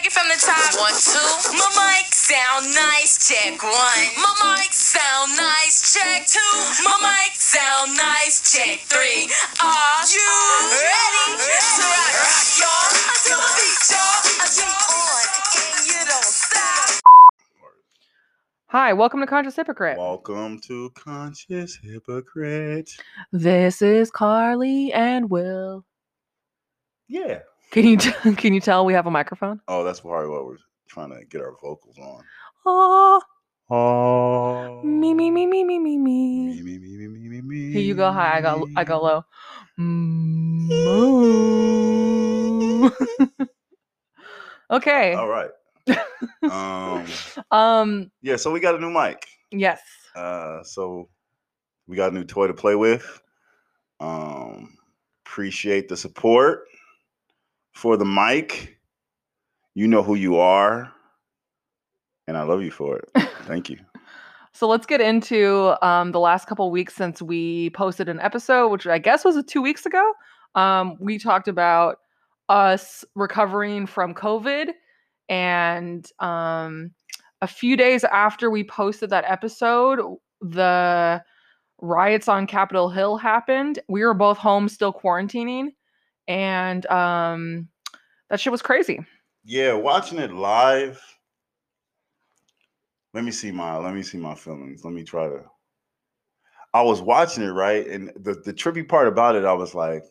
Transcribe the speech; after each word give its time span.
take 0.00 0.06
it 0.06 0.12
from 0.12 0.28
the 0.28 0.40
top. 0.40 0.80
One, 0.80 0.96
two. 0.96 1.20
My 1.60 1.68
mic 1.76 2.08
sound 2.14 2.64
nice. 2.72 3.20
Check 3.28 3.62
one. 3.62 4.04
My 4.16 4.56
mic 4.56 4.72
sound 4.72 5.36
nice. 5.36 5.92
Check 5.92 6.26
two. 6.26 6.40
My 6.84 6.96
mic 7.04 7.36
sound 7.36 7.96
nice. 7.96 8.40
Check 8.50 8.80
three. 8.88 9.28
Are 9.60 10.04
you 10.08 10.32
ready 10.72 11.36
to 11.36 11.84
rock, 11.84 12.16
rock, 12.16 12.48
y'all? 12.56 12.88
Until 13.12 13.40
the 13.44 13.52
beat, 13.60 13.82
y'all. 13.92 14.24
I 14.40 14.48
keep 14.48 14.72
on 14.88 15.20
and 15.76 15.86
you 15.86 16.00
don't 16.08 16.24
stop. 16.24 17.00
Hi, 18.68 18.92
welcome 18.94 19.20
to 19.20 19.26
Conscious 19.26 19.56
Hypocrite. 19.56 19.98
Welcome 19.98 20.60
to 20.60 20.90
Conscious 20.90 21.76
Hypocrite. 21.76 22.90
This 23.32 23.82
is 23.82 24.10
Carly 24.10 24.92
and 24.94 25.28
Will. 25.28 25.84
Yeah. 27.08 27.40
Can 27.70 27.86
you 27.86 27.96
t- 27.96 28.12
can 28.36 28.54
you 28.54 28.60
tell 28.60 28.84
we 28.84 28.94
have 28.94 29.06
a 29.06 29.10
microphone? 29.10 29.60
Oh, 29.68 29.84
that's 29.84 30.00
probably 30.00 30.28
what 30.28 30.46
we're 30.46 30.56
trying 30.88 31.10
to 31.10 31.24
get 31.26 31.40
our 31.40 31.52
vocals 31.62 31.98
on. 31.98 32.24
Oh, 32.66 33.22
Oh. 33.72 34.82
me 34.82 35.14
me 35.14 35.30
me 35.30 35.46
me 35.46 35.62
me 35.62 35.78
me 35.78 35.96
Me, 35.96 35.98
me. 35.98 36.62
me, 36.62 36.78
me, 36.78 36.96
me, 36.96 37.06
me, 37.06 37.28
me, 37.28 37.40
me. 37.40 37.72
Here 37.72 37.82
you 37.82 37.94
go 37.94 38.10
high, 38.10 38.38
I 38.38 38.40
go 38.40 38.66
I 38.76 38.82
go 38.84 39.00
low. 39.00 39.24
Moo. 41.60 42.90
okay. 44.70 45.14
All 45.14 45.28
right. 45.28 45.50
um. 46.50 47.06
Um. 47.52 48.10
Yeah. 48.22 48.36
So 48.36 48.50
we 48.50 48.58
got 48.60 48.74
a 48.74 48.80
new 48.80 48.90
mic. 48.90 49.24
Yes. 49.52 49.80
Uh. 50.16 50.62
So 50.64 51.08
we 51.86 51.96
got 51.96 52.10
a 52.12 52.14
new 52.14 52.24
toy 52.24 52.48
to 52.48 52.54
play 52.54 52.74
with. 52.74 53.20
Um. 54.00 54.76
Appreciate 55.24 55.88
the 55.88 55.96
support 55.96 56.64
for 57.72 57.96
the 57.96 58.04
mic. 58.04 58.76
You 59.74 59.86
know 59.88 60.02
who 60.02 60.14
you 60.14 60.36
are, 60.36 60.92
and 62.26 62.36
I 62.36 62.42
love 62.42 62.62
you 62.62 62.70
for 62.70 62.98
it. 62.98 63.28
Thank 63.44 63.70
you. 63.70 63.78
So 64.52 64.66
let's 64.66 64.84
get 64.84 65.00
into 65.00 65.74
um, 65.80 66.10
the 66.10 66.18
last 66.18 66.48
couple 66.48 66.70
weeks 66.72 66.94
since 66.94 67.22
we 67.22 67.70
posted 67.70 68.08
an 68.08 68.18
episode, 68.18 68.68
which 68.68 68.84
I 68.84 68.98
guess 68.98 69.24
was 69.24 69.42
two 69.46 69.62
weeks 69.62 69.86
ago. 69.86 70.12
Um, 70.56 70.96
we 70.98 71.18
talked 71.18 71.46
about 71.46 71.98
us 72.48 73.04
recovering 73.14 73.86
from 73.86 74.12
COVID, 74.12 74.70
and 75.28 76.04
um, 76.18 76.90
a 77.40 77.46
few 77.46 77.76
days 77.76 78.02
after 78.04 78.50
we 78.50 78.64
posted 78.64 79.08
that 79.10 79.24
episode, 79.26 80.00
the 80.40 81.22
riots 81.80 82.28
on 82.28 82.46
Capitol 82.46 82.90
Hill 82.90 83.16
happened. 83.16 83.78
We 83.88 84.04
were 84.04 84.14
both 84.14 84.36
home, 84.36 84.68
still 84.68 84.92
quarantining, 84.92 85.68
and 86.30 86.86
um, 86.86 87.68
that 88.28 88.38
shit 88.38 88.52
was 88.52 88.62
crazy. 88.62 89.04
Yeah, 89.42 89.72
watching 89.72 90.20
it 90.20 90.32
live. 90.32 91.02
Let 93.12 93.24
me 93.24 93.32
see 93.32 93.50
my 93.50 93.76
let 93.78 93.94
me 93.94 94.04
see 94.04 94.18
my 94.18 94.36
feelings. 94.36 94.84
Let 94.84 94.94
me 94.94 95.02
try 95.02 95.28
to. 95.28 95.42
I 96.72 96.82
was 96.82 97.02
watching 97.02 97.42
it 97.42 97.48
right, 97.48 97.84
and 97.84 98.12
the 98.14 98.34
the 98.44 98.54
trippy 98.54 98.88
part 98.88 99.08
about 99.08 99.34
it, 99.34 99.44
I 99.44 99.54
was 99.54 99.74
like, 99.74 100.04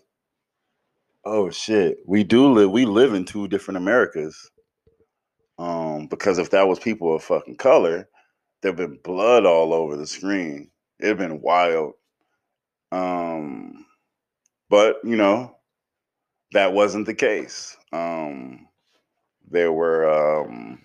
"Oh 1.23 1.49
shit, 1.51 1.99
we 2.05 2.25
do 2.25 2.51
live. 2.51 2.69
We 2.69 2.85
live 2.85 3.13
in 3.13 3.23
two 3.23 3.47
different 3.47 3.77
Americas." 3.77 4.51
Um, 5.57 6.07
because 6.07 6.37
if 6.37 6.49
that 6.51 6.67
was 6.67 6.79
people 6.79 7.15
of 7.15 7.23
fucking 7.23 7.57
color, 7.57 8.09
there'd 8.61 8.75
been 8.75 8.99
blood 9.05 9.45
all 9.45 9.73
over 9.73 9.95
the 9.95 10.07
screen. 10.07 10.69
It'd 10.99 11.17
been 11.17 11.39
wild. 11.39 11.93
Um, 12.91 13.85
but 14.69 14.97
you 15.05 15.15
know, 15.15 15.55
that 16.53 16.73
wasn't 16.73 17.05
the 17.05 17.13
case. 17.13 17.77
Um, 17.91 18.67
there 19.49 19.71
were 19.71 20.09
um, 20.09 20.79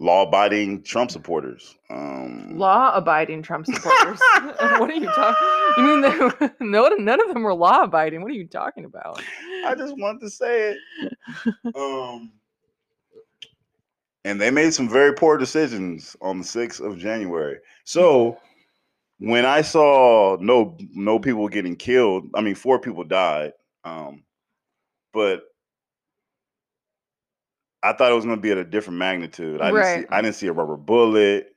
law-abiding 0.00 0.82
Trump 0.82 1.10
supporters. 1.10 1.76
Um, 1.90 2.56
Law-abiding 2.56 3.42
Trump 3.42 3.66
supporters. 3.66 4.18
what 4.78 4.90
are 4.90 4.94
you 4.94 5.06
talking? 5.06 5.48
You 5.76 5.82
mean 5.84 6.00
they 6.00 6.50
no? 6.60 6.88
None 6.88 7.20
of 7.20 7.28
them 7.34 7.42
were 7.42 7.54
law-abiding. 7.54 8.22
What 8.22 8.30
are 8.30 8.34
you 8.34 8.46
talking 8.46 8.84
about? 8.84 9.22
I 9.64 9.74
just 9.74 9.96
wanted 9.98 10.20
to 10.20 10.30
say 10.30 10.74
it. 10.74 11.76
um, 11.76 12.32
and 14.24 14.40
they 14.40 14.50
made 14.50 14.74
some 14.74 14.88
very 14.88 15.14
poor 15.14 15.38
decisions 15.38 16.16
on 16.20 16.38
the 16.38 16.44
sixth 16.44 16.80
of 16.80 16.98
January. 16.98 17.58
So 17.84 18.38
when 19.18 19.44
I 19.44 19.62
saw 19.62 20.36
no 20.40 20.76
no 20.94 21.18
people 21.18 21.48
getting 21.48 21.76
killed, 21.76 22.28
I 22.34 22.40
mean 22.40 22.54
four 22.54 22.78
people 22.78 23.04
died. 23.04 23.52
Um, 23.84 24.24
but 25.18 25.42
I 27.82 27.92
thought 27.92 28.12
it 28.12 28.14
was 28.14 28.24
going 28.24 28.36
to 28.36 28.40
be 28.40 28.52
at 28.52 28.56
a 28.56 28.64
different 28.64 29.00
magnitude. 29.00 29.60
I 29.60 29.72
didn't 29.72 30.02
see 30.02 30.06
I 30.10 30.22
didn't 30.22 30.36
see 30.36 30.46
a 30.46 30.52
rubber 30.52 30.76
bullet. 30.76 31.48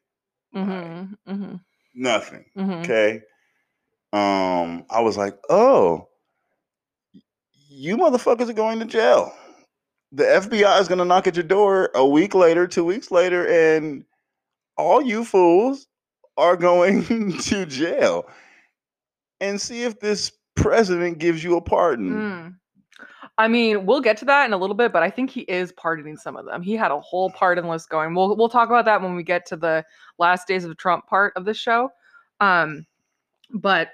Mm-hmm. 0.55 1.31
Mm-hmm. 1.31 1.55
Nothing. 1.94 2.45
Mm-hmm. 2.57 2.72
Okay. 2.81 3.22
Um, 4.13 4.83
I 4.89 5.01
was 5.01 5.16
like, 5.16 5.38
oh, 5.51 6.07
you 7.69 7.97
motherfuckers 7.97 8.49
are 8.49 8.53
going 8.53 8.79
to 8.79 8.85
jail. 8.85 9.31
The 10.11 10.23
FBI 10.23 10.81
is 10.81 10.88
gonna 10.88 11.05
knock 11.05 11.28
at 11.28 11.35
your 11.35 11.43
door 11.43 11.91
a 11.93 12.05
week 12.05 12.33
later, 12.33 12.66
two 12.66 12.83
weeks 12.83 13.11
later, 13.11 13.45
and 13.47 14.03
all 14.75 15.03
you 15.03 15.23
fools 15.23 15.85
are 16.35 16.57
going 16.57 17.38
to 17.41 17.67
jail. 17.67 18.25
And 19.39 19.61
see 19.61 19.83
if 19.83 19.99
this 19.99 20.31
president 20.55 21.19
gives 21.19 21.43
you 21.43 21.57
a 21.57 21.61
pardon. 21.61 22.11
Mm. 22.11 22.55
I 23.38 23.47
mean, 23.47 23.86
we'll 23.86 24.02
get 24.02 24.18
to 24.18 24.25
that 24.25 24.46
in 24.46 24.53
a 24.53 24.58
little 24.58 24.75
bit, 24.75 24.92
but 24.92 25.03
I 25.03 25.09
think 25.09 25.30
he 25.30 25.42
is 25.42 25.72
pardoning 25.72 26.18
some 26.18 26.36
of 26.36 26.46
them. 26.46 26.62
He 26.62 26.74
had 26.74 26.92
a 26.92 27.00
whole 27.00 27.31
pardon 27.31 27.68
list 27.68 27.90
going. 27.90 28.14
We'll 28.14 28.36
we'll 28.36 28.50
talk 28.50 28.69
about 28.69 28.86
that 28.86 29.02
when 29.02 29.16
we 29.16 29.24
get 29.24 29.46
to 29.47 29.56
the 29.56 29.86
last 30.19 30.47
days 30.47 30.64
of 30.64 30.78
Trump 30.78 31.08
part 31.08 31.34
of 31.36 31.46
the 31.46 31.53
show. 31.53 31.90
Um, 32.40 32.86
but 33.53 33.90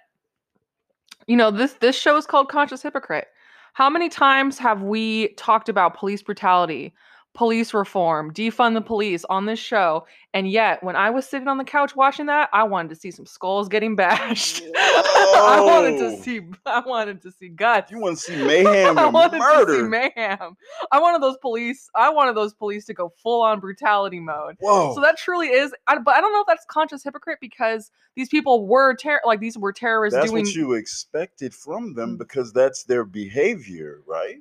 you 1.27 1.37
know, 1.37 1.51
this 1.51 1.73
this 1.73 1.95
show 1.95 2.17
is 2.17 2.25
called 2.25 2.49
Conscious 2.49 2.81
Hypocrite. 2.81 3.27
How 3.73 3.89
many 3.89 4.09
times 4.09 4.57
have 4.57 4.81
we 4.81 5.29
talked 5.35 5.69
about 5.69 5.95
police 5.95 6.23
brutality, 6.23 6.93
police 7.37 7.71
reform, 7.71 8.33
defund 8.33 8.73
the 8.73 8.81
police 8.81 9.23
on 9.29 9.45
this 9.45 9.59
show? 9.59 10.05
And 10.33 10.49
yet, 10.49 10.83
when 10.83 10.95
I 10.95 11.11
was 11.11 11.25
sitting 11.25 11.47
on 11.47 11.57
the 11.57 11.63
couch 11.63 11.95
watching 11.95 12.25
that, 12.25 12.49
I 12.51 12.63
wanted 12.63 12.89
to 12.89 12.95
see 12.95 13.11
some 13.11 13.25
skulls 13.25 13.69
getting 13.69 13.95
bashed. 13.95 14.63
I 14.75 15.61
wanted 15.63 15.99
to 15.99 16.17
see 16.21 16.41
I 16.65 16.81
wanted 16.85 17.21
to 17.21 17.31
see 17.31 17.49
guts. 17.49 17.91
You 17.91 17.99
want 17.99 18.17
to 18.17 18.23
see 18.23 18.35
mayhem 18.45 18.97
I 18.97 19.05
wanted 19.05 19.39
to 19.39 19.65
see 19.67 19.83
mayhem. 19.83 20.57
I 20.91 20.99
wanted 20.99 21.21
those 21.21 21.37
police. 21.37 21.89
I 21.95 22.09
wanted 22.09 22.35
those 22.35 22.53
police 22.53 22.85
to 22.87 22.93
go 22.93 23.13
full 23.21 23.41
on 23.41 23.59
brutality 23.59 24.19
mode. 24.19 24.57
Whoa! 24.59 24.93
So 24.95 25.01
that 25.01 25.17
truly 25.17 25.47
is. 25.47 25.73
I, 25.87 25.99
but 25.99 26.15
I 26.15 26.21
don't 26.21 26.33
know 26.33 26.41
if 26.41 26.47
that's 26.47 26.65
conscious 26.65 27.03
hypocrite 27.03 27.37
because 27.39 27.91
these 28.15 28.29
people 28.29 28.65
were 28.67 28.95
ter- 28.95 29.21
like 29.25 29.39
these 29.39 29.57
were 29.57 29.71
terrorists 29.71 30.17
That's 30.17 30.31
doing 30.31 30.45
what 30.45 30.55
you 30.55 30.73
expected 30.73 31.53
from 31.53 31.93
them 31.93 32.15
Mm. 32.15 32.17
because 32.17 32.51
that's 32.53 32.83
their 32.83 33.03
behavior, 33.03 34.01
right? 34.07 34.37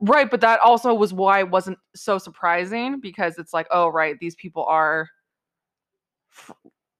Right. 0.00 0.30
But 0.30 0.40
that 0.42 0.60
also 0.60 0.94
was 0.94 1.12
why 1.12 1.40
it 1.40 1.50
wasn't 1.50 1.78
so 1.94 2.18
surprising 2.18 3.00
because 3.00 3.38
it's 3.38 3.52
like, 3.52 3.66
oh 3.70 3.88
right, 3.88 4.16
these 4.20 4.34
people 4.36 4.64
are. 4.64 5.08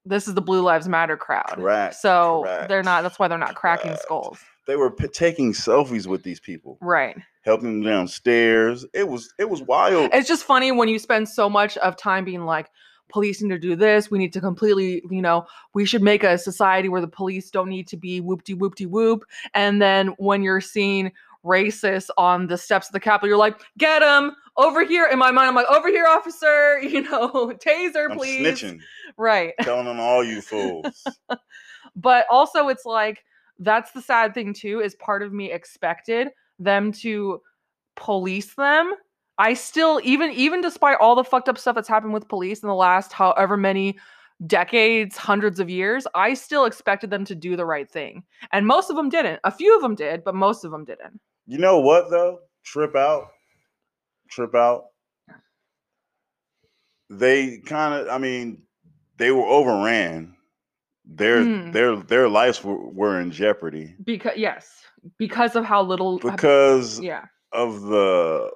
This 0.05 0.27
is 0.27 0.35
the 0.35 0.41
Blue 0.41 0.63
Lives 0.63 0.89
Matter 0.89 1.17
crowd. 1.17 1.53
Correct, 1.55 1.95
So 1.97 2.45
they're 2.69 2.83
not. 2.83 3.03
That's 3.03 3.19
why 3.19 3.29
they're 3.29 3.37
not 3.37 3.55
cracking 3.55 3.91
correct. 3.91 4.03
skulls. 4.03 4.39
They 4.67 4.77
were 4.77 4.91
p- 4.91 5.07
taking 5.09 5.53
selfies 5.53 6.07
with 6.07 6.23
these 6.23 6.41
people, 6.41 6.79
Right. 6.81 7.17
helping 7.43 7.81
them 7.81 7.83
downstairs. 7.83 8.87
It 8.95 9.09
was 9.09 9.33
it 9.39 9.49
was 9.51 9.63
wild. 9.63 10.11
it's 10.15 10.29
just 10.29 10.45
funny 10.45 10.73
when 10.73 10.89
you 10.89 10.99
spend 10.99 11.29
so 11.29 11.49
much 11.51 11.77
of 11.79 11.97
time 11.97 12.25
being 12.25 12.45
like 12.47 12.69
police 13.11 13.41
need 13.41 13.49
to 13.49 13.59
do 13.59 13.75
this 13.75 14.11
we 14.11 14.19
need 14.19 14.35
to 14.35 14.41
completely 14.43 15.03
you 15.11 15.23
know 15.23 15.47
we 15.73 15.87
should 15.87 16.03
make 16.03 16.23
a 16.23 16.37
society 16.37 16.91
where 16.91 17.01
the 17.01 17.09
police 17.09 17.49
don't 17.51 17.71
need 17.71 17.89
to 17.89 17.97
be 17.97 18.21
whoop-de 18.21 18.53
whoop-de 18.53 18.85
whoop 18.85 19.25
and 19.55 19.81
then 19.81 20.09
when 20.19 20.43
you're 20.43 20.61
seeing 20.61 21.11
racists 21.45 22.09
on 22.17 22.47
the 22.47 22.59
steps 22.59 22.89
of 22.89 22.93
the 22.93 23.01
capitol. 23.01 23.29
You're 23.29 23.39
like 23.39 23.61
get 23.79 24.03
him 24.03 24.33
over 24.57 24.85
here. 24.85 25.07
In 25.07 25.19
my 25.19 25.31
mind 25.31 25.49
i'm 25.49 25.55
like 25.55 25.67
over 25.67 25.89
here 25.89 26.07
officer 26.07 26.79
you 26.83 27.03
know 27.03 27.53
taser 27.65 28.11
I'm 28.11 28.19
please. 28.19 28.47
snitching, 28.47 28.81
right. 29.17 29.55
Telling 29.63 29.87
on 29.87 29.99
all 29.99 30.25
you 30.25 30.41
fools. 30.41 31.05
but 31.97 32.27
also 32.31 32.69
it's 32.69 32.85
like 32.85 33.25
that's 33.59 33.93
the 33.93 34.03
sad 34.03 34.35
thing 34.35 34.53
too 34.53 34.81
is 34.81 34.95
part 34.97 35.23
of 35.23 35.33
me 35.33 35.51
expected 35.51 36.29
them 36.59 36.93
to 36.93 37.41
police 37.97 38.55
them. 38.55 38.95
I 39.39 39.55
still 39.55 40.01
even 40.03 40.33
even 40.33 40.61
despite 40.61 40.99
all 41.01 41.15
the 41.15 41.25
fucked 41.25 41.49
up 41.49 41.59
stuff 41.59 41.77
that's 41.77 41.89
happened 41.89 42.13
with 42.13 42.29
police 42.29 42.63
in 42.63 42.69
the 42.69 42.75
last 42.75 43.13
however 43.13 43.57
many 43.57 43.99
decades 44.47 45.17
hundreds 45.17 45.59
of 45.59 45.69
years 45.69 46.07
i 46.15 46.33
still 46.33 46.65
expected 46.65 47.11
them 47.11 47.25
to 47.25 47.35
do 47.35 47.57
the 47.57 47.65
right 47.65 47.91
thing. 47.91 48.23
And 48.53 48.67
most 48.67 48.89
of 48.91 48.97
them 48.97 49.09
didn't. 49.09 49.41
A 49.45 49.51
few 49.51 49.75
of 49.75 49.83
them 49.83 49.95
did 49.95 50.23
but 50.25 50.35
most 50.35 50.65
of 50.65 50.71
them 50.71 50.85
didn't 50.85 51.21
You 51.49 51.57
know 51.57 51.81
what 51.81 52.11
though? 52.11 52.41
Trip 52.63 52.95
out, 52.95 53.29
trip 54.31 54.55
out. 54.55 54.85
They 57.09 57.59
kind 57.59 57.95
of, 57.95 58.09
I 58.09 58.19
mean, 58.19 58.63
they 59.17 59.31
were 59.31 59.47
overran. 59.47 60.37
Their 61.11 61.39
Mm. 61.43 61.73
their 61.73 61.97
their 61.97 62.29
lives 62.29 62.63
were, 62.63 62.77
were 62.91 63.19
in 63.19 63.31
jeopardy 63.31 63.95
because 64.05 64.37
yes 64.37 64.85
because 65.17 65.57
of 65.57 65.65
how 65.65 65.81
little 65.83 66.19
because 66.19 67.01
yeah 67.01 67.25
of 67.53 67.81
the 67.81 68.51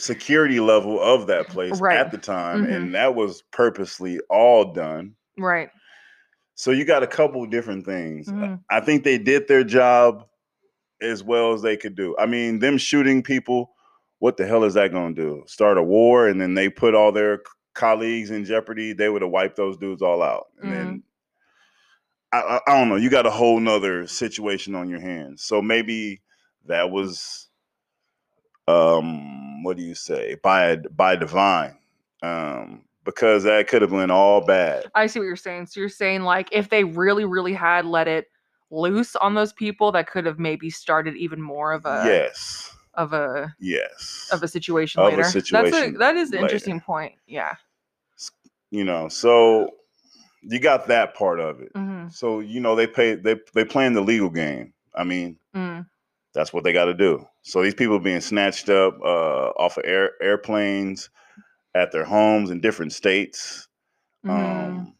security 0.00 0.60
level 0.60 0.98
of 0.98 1.26
that 1.26 1.48
place 1.48 1.78
Right. 1.78 1.98
at 1.98 2.10
the 2.10 2.16
time, 2.16 2.64
Mhm. 2.64 2.74
and 2.74 2.94
that 2.94 3.14
was 3.14 3.42
purposely 3.52 4.18
all 4.30 4.72
done. 4.72 5.14
Right. 5.36 5.68
So 6.54 6.70
you 6.70 6.86
got 6.86 7.02
a 7.02 7.06
couple 7.06 7.44
different 7.44 7.84
things. 7.84 8.28
Mhm. 8.28 8.60
I 8.70 8.80
think 8.80 9.04
they 9.04 9.18
did 9.18 9.46
their 9.46 9.62
job 9.64 10.26
as 11.02 11.22
well 11.22 11.52
as 11.52 11.62
they 11.62 11.76
could 11.76 11.94
do. 11.94 12.16
I 12.18 12.26
mean, 12.26 12.58
them 12.58 12.78
shooting 12.78 13.22
people, 13.22 13.72
what 14.18 14.36
the 14.36 14.46
hell 14.46 14.64
is 14.64 14.74
that 14.74 14.92
going 14.92 15.14
to 15.14 15.22
do? 15.22 15.44
Start 15.46 15.78
a 15.78 15.82
war 15.82 16.28
and 16.28 16.40
then 16.40 16.54
they 16.54 16.68
put 16.68 16.94
all 16.94 17.12
their 17.12 17.42
colleagues 17.74 18.30
in 18.30 18.44
jeopardy? 18.44 18.92
They 18.92 19.08
would 19.08 19.22
have 19.22 19.30
wiped 19.30 19.56
those 19.56 19.76
dudes 19.76 20.02
all 20.02 20.22
out. 20.22 20.46
And 20.60 20.72
then 20.72 21.02
I, 22.32 22.40
I, 22.40 22.60
I 22.66 22.78
don't 22.78 22.88
know. 22.88 22.96
You 22.96 23.10
got 23.10 23.26
a 23.26 23.30
whole 23.30 23.60
nother 23.60 24.06
situation 24.06 24.74
on 24.74 24.88
your 24.88 25.00
hands. 25.00 25.42
So 25.42 25.62
maybe 25.62 26.22
that 26.66 26.90
was 26.90 27.48
um 28.68 29.62
what 29.62 29.76
do 29.76 29.82
you 29.82 29.94
say? 29.94 30.36
By 30.42 30.76
by 30.76 31.16
divine. 31.16 31.76
Um 32.22 32.82
because 33.04 33.44
that 33.44 33.68
could 33.68 33.82
have 33.82 33.92
been 33.92 34.10
all 34.10 34.44
bad. 34.44 34.86
I 34.94 35.06
see 35.06 35.20
what 35.20 35.26
you're 35.26 35.36
saying. 35.36 35.66
So 35.66 35.78
you're 35.80 35.88
saying 35.88 36.22
like 36.22 36.48
if 36.50 36.68
they 36.68 36.82
really, 36.84 37.24
really 37.24 37.52
had 37.54 37.86
let 37.86 38.08
it 38.08 38.26
loose 38.70 39.16
on 39.16 39.34
those 39.34 39.52
people, 39.52 39.92
that 39.92 40.08
could 40.10 40.26
have 40.26 40.38
maybe 40.38 40.70
started 40.70 41.16
even 41.16 41.40
more 41.40 41.72
of 41.72 41.84
a 41.86 42.02
yes. 42.06 42.74
of 42.94 43.12
a 43.12 43.54
Yes. 43.60 44.28
of 44.32 44.42
a 44.42 44.48
situation 44.48 45.00
Of 45.00 45.06
a 45.06 45.16
later. 45.16 45.22
That's 45.22 45.46
a 45.46 45.90
that 45.98 46.16
is 46.16 46.30
an 46.30 46.34
later. 46.36 46.44
interesting 46.44 46.80
point. 46.80 47.14
Yeah. 47.26 47.54
you 48.70 48.84
know, 48.84 49.08
so 49.08 49.70
you 50.42 50.58
got 50.60 50.86
that 50.88 51.14
part 51.14 51.40
of 51.40 51.60
it. 51.60 51.70
hmm 51.74 52.08
So, 52.08 52.40
you 52.40 52.60
know, 52.60 52.74
they 52.74 52.86
pay 52.86 53.14
they 53.14 53.36
they 53.54 53.64
playing 53.64 53.92
the 53.94 54.00
legal 54.00 54.30
game. 54.30 54.72
I 54.94 55.04
mean, 55.04 55.38
Mm. 55.54 55.86
that's 56.34 56.52
what 56.52 56.64
they 56.64 56.72
got 56.72 56.86
to 56.86 56.94
do. 56.94 57.26
So 57.42 57.62
these 57.62 57.74
people 57.74 57.98
being 57.98 58.20
snatched 58.20 58.68
up 58.68 58.98
uh, 59.02 59.50
off 59.58 59.76
of 59.76 59.84
air, 59.86 60.12
airplanes 60.22 61.08
at 61.74 61.92
their 61.92 62.04
homes 62.04 62.50
in 62.50 62.60
different 62.60 62.92
states. 62.92 63.68
Mhm. 64.24 64.30
Um, 64.30 64.95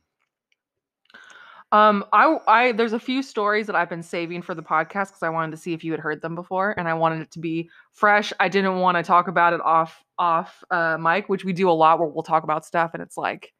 Um, 1.73 2.05
I, 2.13 2.37
I, 2.47 2.73
there's 2.73 2.93
a 2.93 3.01
few 3.01 3.23
stories 3.23 3.67
that 3.67 3.75
I've 3.75 3.91
been 3.91 4.03
saving 4.03 4.43
for 4.43 4.55
the 4.55 4.63
podcast 4.63 5.09
because 5.09 5.23
I 5.23 5.29
wanted 5.31 5.51
to 5.51 5.57
see 5.57 5.73
if 5.73 5.83
you 5.83 5.91
had 5.91 6.01
heard 6.01 6.23
them 6.23 6.35
before, 6.35 6.75
and 6.79 6.89
I 6.89 6.95
wanted 6.95 7.23
it 7.23 7.31
to 7.33 7.41
be 7.41 7.69
fresh. 7.93 8.33
I 8.39 8.49
didn't 8.49 8.79
want 8.79 8.97
to 8.97 9.03
talk 9.03 9.27
about 9.29 9.53
it 9.53 9.61
off, 9.61 10.05
off, 10.19 10.63
uh, 10.71 10.97
mic, 10.99 11.29
which 11.29 11.45
we 11.45 11.53
do 11.53 11.69
a 11.69 11.73
lot 11.73 11.99
where 11.99 12.09
we'll 12.09 12.23
talk 12.23 12.45
about 12.45 12.65
stuff, 12.65 12.93
and 12.95 13.03
it's 13.03 13.17
like, 13.17 13.53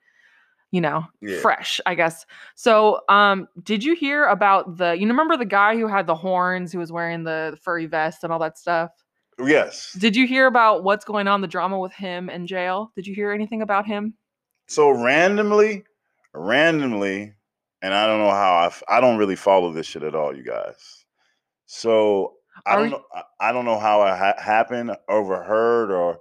you 0.71 0.81
know, 0.81 1.05
Yeah. 1.21 1.41
fresh, 1.41 1.81
I 1.85 1.95
guess. 1.95 2.27
So, 2.55 3.01
um, 3.09 3.49
did 3.63 3.83
you 3.83 3.95
hear 3.95 4.27
about 4.27 4.77
the? 4.77 4.93
You 4.97 5.07
remember 5.09 5.37
the 5.37 5.45
guy 5.45 5.77
who 5.77 5.87
had 5.89 6.07
the 6.07 6.15
horns, 6.15 6.73
who 6.73 6.79
was 6.79 6.93
wearing 6.93 7.25
the 7.25 7.59
furry 7.63 7.87
vest 7.87 8.25
and 8.25 8.33
all 8.33 8.39
that 8.41 8.59
stuff? 8.59 8.91
yes. 9.45 9.93
Did 9.99 10.17
you 10.17 10.27
hear 10.27 10.47
about 10.47 10.83
what's 10.83 11.05
going 11.05 11.29
on, 11.29 11.41
the 11.41 11.47
drama 11.47 11.79
with 11.79 11.93
him 11.93 12.31
in 12.31 12.47
jail? 12.47 12.91
Did 12.95 13.07
you 13.07 13.15
hear 13.15 13.33
anything 13.33 13.63
about 13.63 13.87
him? 13.87 14.15
So 14.67 14.91
randomly, 14.91 15.85
randomly, 16.33 17.35
and 17.83 17.93
I 17.95 18.07
don't 18.07 18.19
know 18.21 18.31
how 18.31 18.55
I, 18.55 18.67
f- 18.67 18.83
I 18.89 19.01
don't 19.01 19.19
really 19.19 19.37
follow 19.37 19.73
this 19.73 19.87
shit 19.87 20.03
at 20.03 20.15
all, 20.15 20.35
you 20.37 20.43
guys. 20.43 21.05
So 21.67 22.35
I 22.65 22.71
Are 22.73 22.77
don't 22.77 22.85
you- 22.87 22.91
know. 22.93 23.03
I- 23.15 23.49
I 23.49 23.53
don't 23.53 23.65
know 23.65 23.79
how 23.79 24.03
it 24.05 24.17
ha- 24.17 24.41
happened, 24.43 24.97
overheard, 25.09 25.91
or 25.91 26.19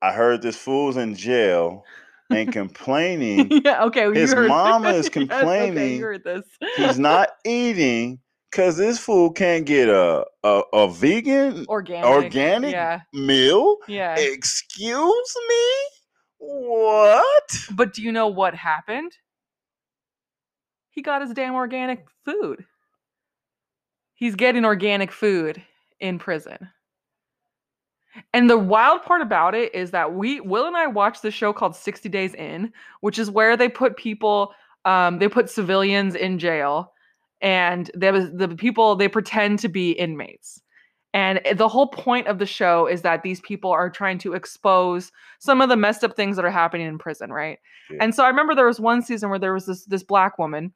I 0.00 0.12
heard 0.12 0.42
this 0.42 0.56
fool's 0.56 0.96
in 0.96 1.14
jail 1.14 1.84
and 2.30 2.52
complaining 2.52 3.50
yeah, 3.64 3.84
okay. 3.84 4.02
you 4.04 4.12
His 4.12 4.32
heard- 4.32 4.48
mama 4.48 4.90
is 4.90 4.94
Yes, 5.06 5.06
okay, 5.08 5.26
complaining 5.26 5.96
you 5.98 6.02
heard 6.02 6.24
this. 6.24 6.44
he's 6.76 6.98
not 6.98 7.30
eating 7.44 8.20
because 8.50 8.76
this 8.76 8.98
fool 8.98 9.30
can't 9.32 9.66
get 9.66 9.88
a 9.88 10.24
a, 10.44 10.62
a 10.72 10.88
vegan 10.90 11.66
organic. 11.68 12.04
organic 12.06 12.72
Yeah, 12.72 13.00
meal. 13.12 13.76
yeah. 13.88 14.14
Excuse 14.18 15.36
me, 15.48 15.64
what? 16.38 17.58
But 17.72 17.92
do 17.94 18.02
you 18.02 18.12
know 18.12 18.28
what 18.28 18.54
happened? 18.54 19.12
He 20.98 21.02
got 21.02 21.22
his 21.22 21.32
damn 21.32 21.54
organic 21.54 22.08
food. 22.24 22.64
He's 24.14 24.34
getting 24.34 24.64
organic 24.64 25.12
food 25.12 25.62
in 26.00 26.18
prison. 26.18 26.70
And 28.34 28.50
the 28.50 28.58
wild 28.58 29.04
part 29.04 29.22
about 29.22 29.54
it 29.54 29.72
is 29.76 29.92
that 29.92 30.14
we 30.14 30.40
Will 30.40 30.66
and 30.66 30.76
I 30.76 30.88
watched 30.88 31.22
this 31.22 31.34
show 31.34 31.52
called 31.52 31.76
60 31.76 32.08
Days 32.08 32.34
In, 32.34 32.72
which 33.00 33.16
is 33.16 33.30
where 33.30 33.56
they 33.56 33.68
put 33.68 33.96
people 33.96 34.52
um 34.86 35.20
they 35.20 35.28
put 35.28 35.48
civilians 35.48 36.16
in 36.16 36.40
jail 36.40 36.92
and 37.40 37.92
there 37.94 38.12
was 38.12 38.32
the 38.32 38.48
people 38.48 38.96
they 38.96 39.06
pretend 39.06 39.60
to 39.60 39.68
be 39.68 39.92
inmates. 39.92 40.60
And 41.14 41.40
the 41.54 41.68
whole 41.68 41.86
point 41.86 42.26
of 42.26 42.38
the 42.38 42.46
show 42.46 42.86
is 42.86 43.02
that 43.02 43.22
these 43.22 43.40
people 43.40 43.70
are 43.70 43.88
trying 43.88 44.18
to 44.18 44.34
expose 44.34 45.10
some 45.38 45.60
of 45.60 45.68
the 45.68 45.76
messed 45.76 46.04
up 46.04 46.16
things 46.16 46.36
that 46.36 46.44
are 46.44 46.50
happening 46.50 46.86
in 46.86 46.98
prison, 46.98 47.32
right? 47.32 47.58
Yeah. 47.90 47.98
And 48.00 48.14
so 48.14 48.24
I 48.24 48.28
remember 48.28 48.54
there 48.54 48.66
was 48.66 48.80
one 48.80 49.00
season 49.00 49.30
where 49.30 49.38
there 49.38 49.54
was 49.54 49.66
this 49.66 49.84
this 49.84 50.02
black 50.02 50.38
woman 50.38 50.72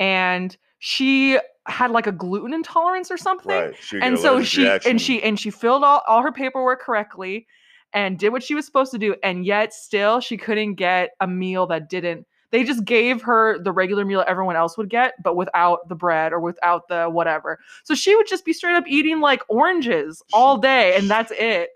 and 0.00 0.56
she 0.78 1.38
had 1.66 1.90
like 1.90 2.06
a 2.06 2.12
gluten 2.12 2.52
intolerance 2.52 3.10
or 3.10 3.16
something 3.16 3.50
Right. 3.50 3.74
and 4.02 4.18
so 4.18 4.42
she 4.42 4.62
reaction. 4.62 4.90
and 4.90 5.00
she 5.00 5.22
and 5.22 5.40
she 5.40 5.50
filled 5.50 5.82
all, 5.82 6.02
all 6.06 6.22
her 6.22 6.32
paperwork 6.32 6.80
correctly 6.82 7.46
and 7.94 8.18
did 8.18 8.30
what 8.30 8.42
she 8.42 8.54
was 8.54 8.66
supposed 8.66 8.90
to 8.92 8.98
do 8.98 9.14
and 9.22 9.46
yet 9.46 9.72
still 9.72 10.20
she 10.20 10.36
couldn't 10.36 10.74
get 10.74 11.10
a 11.20 11.26
meal 11.26 11.66
that 11.68 11.88
didn't 11.88 12.26
they 12.50 12.62
just 12.64 12.84
gave 12.84 13.22
her 13.22 13.58
the 13.60 13.72
regular 13.72 14.04
meal 14.04 14.22
everyone 14.26 14.56
else 14.56 14.76
would 14.76 14.90
get 14.90 15.14
but 15.22 15.36
without 15.36 15.88
the 15.88 15.94
bread 15.94 16.32
or 16.32 16.40
without 16.40 16.86
the 16.88 17.06
whatever 17.06 17.58
so 17.82 17.94
she 17.94 18.14
would 18.14 18.26
just 18.26 18.44
be 18.44 18.52
straight 18.52 18.74
up 18.76 18.84
eating 18.86 19.20
like 19.20 19.42
oranges 19.48 20.22
all 20.34 20.58
day 20.58 20.94
and 20.96 21.08
that's 21.08 21.32
it 21.36 21.70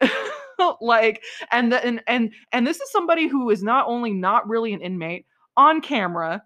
like 0.80 1.22
and 1.50 1.72
the, 1.72 1.84
and 1.84 2.02
and 2.06 2.32
and 2.52 2.66
this 2.66 2.80
is 2.80 2.90
somebody 2.90 3.26
who 3.28 3.50
is 3.50 3.62
not 3.62 3.84
only 3.86 4.12
not 4.12 4.48
really 4.48 4.72
an 4.72 4.80
inmate 4.80 5.26
on 5.56 5.80
camera 5.80 6.42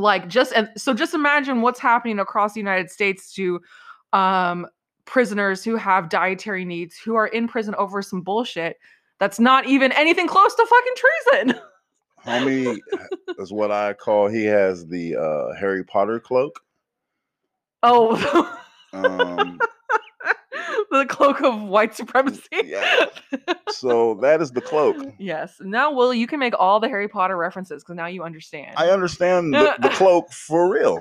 like 0.00 0.28
just 0.28 0.52
and 0.52 0.68
so 0.76 0.92
just 0.94 1.14
imagine 1.14 1.60
what's 1.60 1.78
happening 1.80 2.18
across 2.18 2.54
the 2.54 2.60
united 2.60 2.90
states 2.90 3.32
to 3.32 3.60
um 4.12 4.66
prisoners 5.04 5.64
who 5.64 5.76
have 5.76 6.08
dietary 6.08 6.64
needs 6.64 6.96
who 6.96 7.14
are 7.14 7.26
in 7.28 7.46
prison 7.48 7.74
over 7.76 8.02
some 8.02 8.20
bullshit 8.20 8.78
that's 9.18 9.38
not 9.38 9.66
even 9.66 9.92
anything 9.92 10.26
close 10.26 10.54
to 10.54 10.66
fucking 10.66 10.94
treason 10.96 11.60
homie 12.24 12.78
is 13.38 13.52
what 13.52 13.70
I 13.70 13.92
call. 13.92 14.28
He 14.28 14.44
has 14.44 14.86
the 14.86 15.16
uh, 15.16 15.54
Harry 15.58 15.84
Potter 15.84 16.20
cloak. 16.20 16.60
oh 17.82 18.56
Um, 18.92 19.60
the 21.00 21.06
cloak 21.06 21.40
of 21.42 21.60
white 21.62 21.94
supremacy 21.94 22.42
Yeah. 22.64 23.06
so 23.68 24.14
that 24.22 24.40
is 24.42 24.50
the 24.52 24.60
cloak. 24.60 24.96
yes 25.18 25.56
now 25.60 25.92
will 25.92 26.12
you 26.12 26.26
can 26.26 26.38
make 26.40 26.54
all 26.58 26.80
the 26.80 26.88
harry 26.88 27.08
potter 27.08 27.36
references 27.36 27.82
because 27.82 27.96
now 27.96 28.06
you 28.06 28.22
understand 28.22 28.74
I 28.76 28.88
understand 28.90 29.54
the, 29.54 29.74
the 29.80 29.88
cloak 30.00 30.32
for 30.32 30.70
real. 30.72 31.00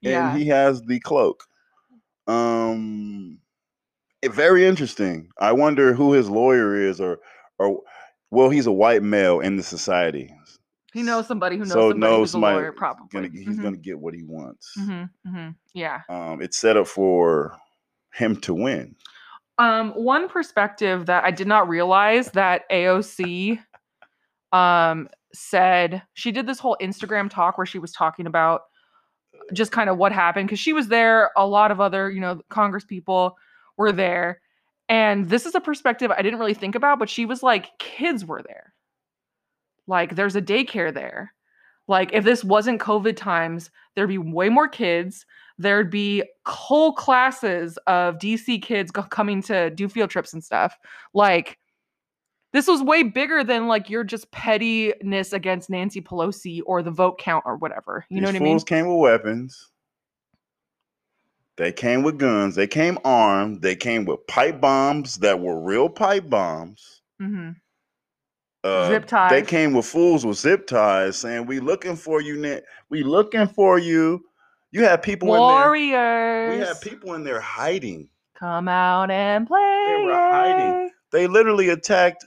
yeah 0.00 0.30
and 0.30 0.38
he 0.38 0.46
has 0.48 0.82
the 0.82 1.00
cloak. 1.00 1.44
Um, 2.26 3.38
very 4.24 4.64
interesting. 4.66 5.28
I 5.38 5.52
wonder 5.52 5.92
who 5.92 6.12
his 6.12 6.30
lawyer 6.30 6.74
is, 6.74 7.00
or 7.00 7.18
or 7.58 7.82
well, 8.30 8.48
he's 8.50 8.66
a 8.66 8.72
white 8.72 9.02
male 9.02 9.40
in 9.40 9.56
the 9.56 9.62
society. 9.62 10.34
he 10.92 11.02
knows 11.02 11.26
somebody 11.28 11.56
who 11.56 11.62
knows 11.64 11.70
so 11.72 11.90
somebody 11.90 12.00
knows 12.00 12.28
who's 12.30 12.34
a 12.34 12.38
lawyer 12.38 12.72
probably 12.72 13.06
Gonna, 13.12 13.28
he's 13.32 13.58
Mhm, 13.58 13.62
gonna 13.62 13.76
get 13.76 13.98
what 13.98 14.14
he 14.14 14.22
wants. 14.22 14.72
mhm, 14.78 15.10
mhm. 15.26 15.54
yeah 15.74 16.00
Um, 16.08 16.40
it's 16.40 16.56
set 16.56 16.76
up 16.78 16.86
for 16.86 17.58
him 18.14 18.36
to 18.42 18.54
win. 18.54 18.96
Um, 19.58 19.92
one 19.92 20.28
perspective 20.28 21.06
that 21.06 21.24
I 21.24 21.30
did 21.30 21.46
not 21.46 21.68
realize 21.68 22.30
that 22.32 22.68
AOC 22.70 23.60
um 24.52 25.08
said 25.32 26.02
she 26.14 26.30
did 26.30 26.46
this 26.46 26.60
whole 26.60 26.76
Instagram 26.80 27.28
talk 27.28 27.58
where 27.58 27.66
she 27.66 27.78
was 27.78 27.92
talking 27.92 28.26
about 28.26 28.62
just 29.52 29.72
kind 29.72 29.90
of 29.90 29.98
what 29.98 30.12
happened 30.12 30.48
because 30.48 30.60
she 30.60 30.72
was 30.72 30.88
there, 30.88 31.30
a 31.36 31.46
lot 31.46 31.70
of 31.70 31.80
other, 31.80 32.10
you 32.10 32.20
know, 32.20 32.40
Congress 32.48 32.84
people 32.84 33.36
were 33.76 33.92
there. 33.92 34.40
And 34.88 35.28
this 35.28 35.46
is 35.46 35.54
a 35.54 35.60
perspective 35.60 36.10
I 36.10 36.22
didn't 36.22 36.38
really 36.38 36.54
think 36.54 36.74
about, 36.74 36.98
but 36.98 37.10
she 37.10 37.26
was 37.26 37.42
like, 37.42 37.78
kids 37.78 38.24
were 38.24 38.42
there. 38.42 38.74
Like, 39.86 40.14
there's 40.14 40.36
a 40.36 40.42
daycare 40.42 40.92
there. 40.92 41.34
Like, 41.88 42.10
if 42.12 42.24
this 42.24 42.44
wasn't 42.44 42.80
COVID 42.80 43.16
times, 43.16 43.70
there'd 43.94 44.08
be 44.08 44.18
way 44.18 44.48
more 44.48 44.68
kids 44.68 45.26
there'd 45.58 45.90
be 45.90 46.24
whole 46.46 46.92
classes 46.92 47.78
of 47.86 48.18
DC 48.18 48.60
kids 48.62 48.90
go- 48.90 49.02
coming 49.04 49.42
to 49.42 49.70
do 49.70 49.88
field 49.88 50.10
trips 50.10 50.32
and 50.32 50.42
stuff. 50.42 50.76
Like 51.12 51.58
this 52.52 52.66
was 52.68 52.82
way 52.82 53.02
bigger 53.02 53.42
than 53.42 53.66
like 53.66 53.90
your 53.90 54.04
just 54.04 54.30
pettiness 54.30 55.32
against 55.32 55.70
Nancy 55.70 56.00
Pelosi 56.00 56.60
or 56.66 56.82
the 56.82 56.90
vote 56.90 57.18
count 57.18 57.42
or 57.46 57.56
whatever. 57.56 58.04
You 58.10 58.20
know 58.20 58.28
These 58.28 58.34
what 58.34 58.42
I 58.42 58.44
mean? 58.44 58.52
fools 58.54 58.64
came 58.64 58.86
with 58.86 58.98
weapons. 58.98 59.70
They 61.56 61.72
came 61.72 62.02
with 62.02 62.18
guns. 62.18 62.56
They 62.56 62.66
came 62.66 62.98
armed. 63.04 63.62
They 63.62 63.76
came 63.76 64.04
with 64.04 64.26
pipe 64.26 64.60
bombs 64.60 65.16
that 65.18 65.38
were 65.40 65.60
real 65.60 65.88
pipe 65.88 66.28
bombs. 66.28 67.00
hmm 67.20 67.50
Uh, 68.64 68.88
Zip 68.88 69.06
ties. 69.06 69.30
They 69.30 69.42
came 69.42 69.72
with 69.72 69.86
fools 69.86 70.24
with 70.26 70.38
zip 70.38 70.66
ties 70.66 71.16
saying, 71.16 71.46
"We 71.46 71.60
looking 71.60 71.96
for 71.96 72.20
you, 72.20 72.36
Nick. 72.36 72.64
We 72.88 73.02
looking 73.04 73.46
for 73.46 73.78
you." 73.78 74.24
You 74.74 74.82
have 74.82 75.02
people 75.02 75.32
in 75.32 75.40
Warriors. 75.40 75.92
there. 75.92 76.50
We 76.50 76.56
have 76.58 76.80
people 76.80 77.14
in 77.14 77.22
there 77.22 77.40
hiding. 77.40 78.08
Come 78.36 78.66
out 78.66 79.08
and 79.08 79.46
play. 79.46 79.84
They 79.86 80.04
were 80.04 80.12
hiding. 80.12 80.90
They 81.12 81.28
literally 81.28 81.68
attacked 81.68 82.26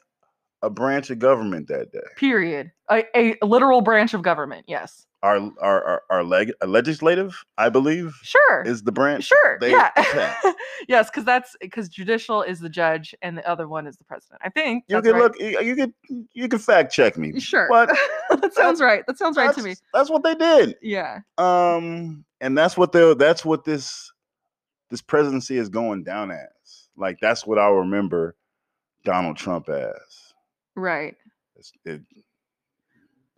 a 0.62 0.70
branch 0.70 1.10
of 1.10 1.20
government 1.20 1.68
that 1.68 1.92
day. 1.92 2.00
Period. 2.16 2.72
A, 2.90 3.04
a 3.14 3.36
literal 3.46 3.82
branch 3.82 4.14
of 4.14 4.22
government. 4.22 4.64
Yes. 4.66 5.06
Our 5.24 5.52
our 5.62 5.84
our, 5.84 6.02
our 6.10 6.24
leg, 6.24 6.54
legislative, 6.66 7.44
I 7.58 7.68
believe, 7.68 8.14
Sure. 8.24 8.64
is 8.66 8.84
the 8.84 8.94
branch. 8.94 9.26
Sure. 9.26 9.58
they 9.60 9.72
yeah. 9.72 9.92
yes, 10.88 11.10
because 11.10 11.26
that's 11.26 11.54
because 11.60 11.90
judicial 11.90 12.44
is 12.44 12.62
the 12.62 12.70
judge 12.70 13.14
and 13.22 13.38
the 13.38 13.46
other 13.50 13.68
one 13.68 13.88
is 13.88 13.98
the 13.98 14.06
president. 14.06 14.40
I 14.46 14.50
think. 14.50 14.86
You 14.88 15.02
can 15.02 15.14
right. 15.14 15.22
look. 15.22 15.40
You 15.40 15.76
could 15.76 15.94
you 16.34 16.48
can 16.48 16.60
fact 16.60 16.94
check 16.94 17.18
me. 17.18 17.42
Sure. 17.42 17.68
But 17.70 17.90
that 18.30 18.54
sounds 18.54 18.80
right. 18.80 19.04
That 19.06 19.18
sounds 19.18 19.36
right 19.36 19.54
to 19.54 19.64
me. 19.64 19.76
That's 19.94 20.10
what 20.10 20.24
they 20.24 20.36
did. 20.36 20.76
Yeah. 20.82 21.20
Um, 21.38 22.24
and 22.42 22.58
that's 22.58 22.78
what 22.78 22.92
they 22.92 23.14
that's 23.16 23.44
what 23.46 23.64
this 23.64 24.12
this 24.90 25.02
presidency 25.02 25.58
is 25.58 25.70
going 25.70 26.04
down 26.04 26.32
as. 26.32 26.90
Like 26.96 27.20
that's 27.20 27.46
what 27.46 27.60
I 27.60 27.68
remember 27.68 28.36
Donald 29.04 29.38
Trump 29.38 29.70
as. 29.70 30.34
Right. 30.76 31.16
It's, 31.56 31.72
it, 31.86 32.02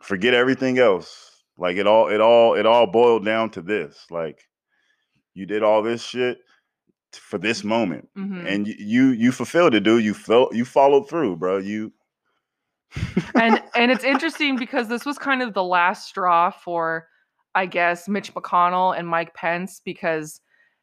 forget 0.02 0.34
everything 0.34 0.80
else. 0.80 1.44
Like 1.58 1.78
it 1.78 1.88
all, 1.88 2.08
it 2.08 2.22
all, 2.22 2.56
it 2.56 2.66
all 2.66 2.88
boiled 2.88 3.26
down 3.26 3.50
to 3.52 3.62
this. 3.62 4.06
Like 4.10 4.48
you 5.34 5.46
did 5.46 5.64
all 5.64 5.82
this 5.82 6.02
shit 6.02 6.40
for 7.12 7.38
this 7.38 7.64
moment, 7.64 8.08
hmm 8.16 8.46
and 8.46 8.68
you, 8.68 8.76
you 8.78 9.08
you 9.08 9.32
fulfilled 9.32 9.74
it, 9.74 9.82
dude. 9.82 10.04
You 10.04 10.14
felt 10.14 10.54
you 10.54 10.64
followed 10.64 11.10
through, 11.10 11.38
bro. 11.38 11.58
You 11.58 11.92
and 13.36 13.62
and 13.76 13.92
it's 13.92 14.04
interesting 14.04 14.58
because 14.58 14.88
this 14.88 15.06
was 15.06 15.18
kind 15.18 15.42
of 15.42 15.54
the 15.54 15.64
last 15.64 16.08
straw 16.08 16.52
for 16.52 17.08
i 17.60 17.66
guess 17.66 18.08
mitch 18.08 18.34
mcconnell 18.34 18.98
and 18.98 19.08
mike 19.08 19.34
pence 19.34 19.82
because 19.84 20.42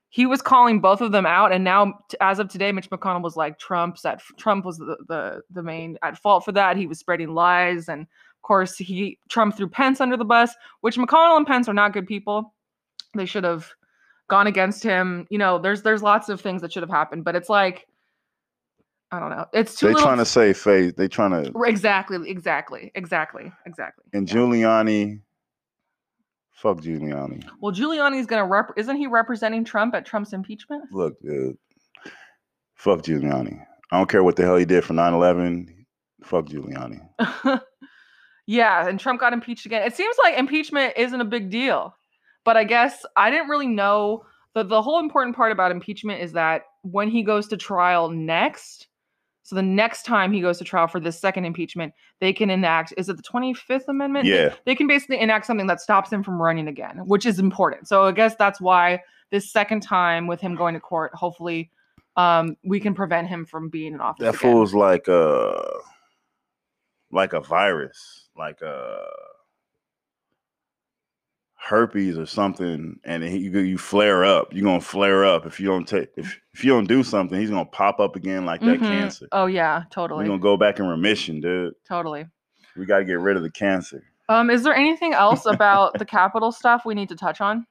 he 0.08 0.26
was 0.26 0.40
calling 0.40 0.80
both 0.80 1.00
of 1.00 1.12
them 1.12 1.26
out 1.26 1.52
and 1.52 1.64
now 1.64 1.92
as 2.20 2.38
of 2.38 2.48
today 2.48 2.72
mitch 2.72 2.90
mcconnell 2.90 3.22
was 3.22 3.36
like 3.36 3.58
trump's 3.58 4.04
at 4.04 4.20
trump 4.36 4.64
was 4.64 4.78
the, 4.78 4.96
the 5.08 5.42
the 5.50 5.62
main 5.62 5.96
at 6.02 6.18
fault 6.18 6.44
for 6.44 6.52
that 6.52 6.76
he 6.76 6.86
was 6.86 6.98
spreading 6.98 7.34
lies 7.34 7.88
and 7.88 8.02
of 8.02 8.42
course 8.42 8.76
he 8.76 9.18
trump 9.28 9.56
threw 9.56 9.68
pence 9.68 10.00
under 10.00 10.16
the 10.16 10.24
bus 10.24 10.54
which 10.80 10.96
mcconnell 10.96 11.36
and 11.36 11.46
pence 11.46 11.68
are 11.68 11.74
not 11.74 11.92
good 11.92 12.06
people 12.06 12.54
they 13.14 13.26
should 13.26 13.44
have 13.44 13.72
gone 14.28 14.46
against 14.46 14.82
him 14.82 15.26
you 15.30 15.38
know 15.38 15.58
there's 15.58 15.82
there's 15.82 16.02
lots 16.02 16.28
of 16.28 16.40
things 16.40 16.62
that 16.62 16.72
should 16.72 16.82
have 16.82 16.90
happened 16.90 17.24
but 17.24 17.36
it's 17.36 17.48
like 17.48 17.86
i 19.12 19.20
don't 19.20 19.30
know 19.30 19.46
it's 19.52 19.78
too 19.78 19.86
they 19.86 19.92
little 19.92 20.06
trying 20.06 20.18
to 20.18 20.24
save 20.24 20.58
face. 20.58 20.92
They're 20.96 21.08
trying 21.08 21.30
to 21.30 21.52
Exactly, 21.64 22.28
exactly, 22.28 22.90
exactly, 22.94 23.52
exactly. 23.66 24.04
and 24.12 24.28
yeah. 24.28 24.34
Giuliani. 24.34 25.20
Fuck 26.56 26.78
Giuliani. 26.78 27.46
Well, 27.60 27.72
Giuliani's 27.72 28.26
gonna 28.26 28.46
rep. 28.46 28.72
Isn't 28.76 28.96
he 28.96 29.06
representing 29.06 29.62
Trump 29.62 29.94
at 29.94 30.06
Trump's 30.06 30.32
impeachment? 30.32 30.84
Look, 30.90 31.20
dude. 31.20 31.58
Fuck 32.74 33.02
Giuliani. 33.02 33.62
I 33.92 33.98
don't 33.98 34.08
care 34.08 34.24
what 34.24 34.36
the 34.36 34.42
hell 34.42 34.56
he 34.56 34.64
did 34.64 34.82
for 34.82 34.94
9-11. 34.94 35.68
Fuck 36.24 36.46
Giuliani. 36.46 37.00
yeah, 38.46 38.88
and 38.88 38.98
Trump 38.98 39.20
got 39.20 39.34
impeached 39.34 39.66
again. 39.66 39.82
It 39.82 39.94
seems 39.94 40.16
like 40.24 40.38
impeachment 40.38 40.94
isn't 40.96 41.20
a 41.20 41.26
big 41.26 41.50
deal, 41.50 41.94
but 42.44 42.56
I 42.56 42.64
guess 42.64 43.04
I 43.16 43.30
didn't 43.30 43.48
really 43.48 43.68
know 43.68 44.24
the 44.54 44.64
the 44.64 44.80
whole 44.80 44.98
important 44.98 45.36
part 45.36 45.52
about 45.52 45.70
impeachment 45.70 46.22
is 46.22 46.32
that 46.32 46.62
when 46.82 47.10
he 47.10 47.22
goes 47.22 47.48
to 47.48 47.56
trial 47.56 48.08
next. 48.10 48.88
So 49.46 49.54
the 49.54 49.62
next 49.62 50.02
time 50.02 50.32
he 50.32 50.40
goes 50.40 50.58
to 50.58 50.64
trial 50.64 50.88
for 50.88 50.98
this 50.98 51.20
second 51.20 51.44
impeachment, 51.44 51.94
they 52.20 52.32
can 52.32 52.50
enact. 52.50 52.92
Is 52.96 53.08
it 53.08 53.16
the 53.16 53.22
Twenty 53.22 53.54
Fifth 53.54 53.84
Amendment? 53.86 54.26
Yeah. 54.26 54.52
they 54.64 54.74
can 54.74 54.88
basically 54.88 55.20
enact 55.20 55.46
something 55.46 55.68
that 55.68 55.80
stops 55.80 56.12
him 56.12 56.24
from 56.24 56.42
running 56.42 56.66
again, 56.66 56.98
which 57.06 57.24
is 57.24 57.38
important. 57.38 57.86
So 57.86 58.02
I 58.02 58.10
guess 58.10 58.34
that's 58.34 58.60
why 58.60 59.00
this 59.30 59.52
second 59.52 59.82
time 59.84 60.26
with 60.26 60.40
him 60.40 60.56
going 60.56 60.74
to 60.74 60.80
court, 60.80 61.14
hopefully, 61.14 61.70
um, 62.16 62.56
we 62.64 62.80
can 62.80 62.92
prevent 62.92 63.28
him 63.28 63.46
from 63.46 63.68
being 63.68 63.94
in 63.94 64.00
office. 64.00 64.24
That 64.24 64.34
again. 64.34 64.40
fool's 64.40 64.74
like 64.74 65.08
uh 65.08 65.62
like 67.12 67.32
a 67.32 67.40
virus, 67.40 68.28
like 68.36 68.60
a 68.62 68.98
herpes 71.66 72.16
or 72.16 72.26
something, 72.26 72.98
and 73.04 73.24
you 73.24 73.58
you 73.58 73.76
flare 73.78 74.24
up. 74.24 74.52
You're 74.54 74.64
gonna 74.64 74.80
flare 74.80 75.24
up 75.24 75.46
if 75.46 75.58
you 75.58 75.66
don't 75.66 75.86
take 75.86 76.08
if 76.16 76.38
if 76.54 76.64
you 76.64 76.70
don't 76.70 76.86
do 76.86 77.02
something. 77.02 77.38
He's 77.38 77.50
gonna 77.50 77.64
pop 77.64 77.98
up 77.98 78.14
again 78.16 78.44
like 78.46 78.60
that 78.60 78.78
Mhm. 78.80 78.86
cancer. 78.88 79.26
Oh 79.32 79.46
yeah, 79.46 79.82
totally. 79.90 80.22
We're 80.24 80.28
gonna 80.28 80.38
go 80.42 80.56
back 80.56 80.78
in 80.78 80.86
remission, 80.86 81.40
dude. 81.40 81.74
totally. 81.86 82.26
We 82.76 82.86
gotta 82.86 83.04
get 83.04 83.18
rid 83.18 83.36
of 83.36 83.42
the 83.42 83.50
cancer. 83.50 84.04
Um, 84.28 84.50
is 84.50 84.62
there 84.62 84.74
anything 84.74 85.12
else 85.14 85.44
about 85.46 85.98
the 85.98 86.04
capital 86.04 86.52
stuff 86.52 86.84
we 86.84 86.94
need 86.94 87.08
to 87.08 87.16
touch 87.16 87.40
on? 87.40 87.66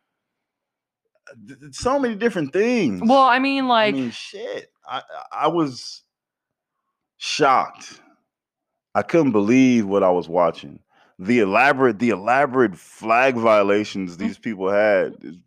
So 1.71 1.97
many 1.97 2.15
different 2.15 2.53
things. 2.53 3.01
Well, 3.03 3.21
I 3.23 3.39
mean, 3.39 3.67
like, 3.67 3.95
I 3.95 3.97
mean, 3.97 4.11
shit. 4.11 4.71
I 4.87 5.01
I 5.31 5.47
was 5.47 6.03
shocked. 7.17 8.01
I 8.93 9.01
couldn't 9.01 9.31
believe 9.31 9.85
what 9.87 10.03
I 10.03 10.09
was 10.09 10.29
watching. 10.29 10.79
The 11.17 11.39
elaborate, 11.39 11.99
the 11.99 12.09
elaborate 12.09 12.75
flag 12.75 13.35
violations 13.35 14.15
mm. 14.15 14.19
these 14.19 14.37
people 14.37 14.69
had 14.69 15.13
is 15.21 15.37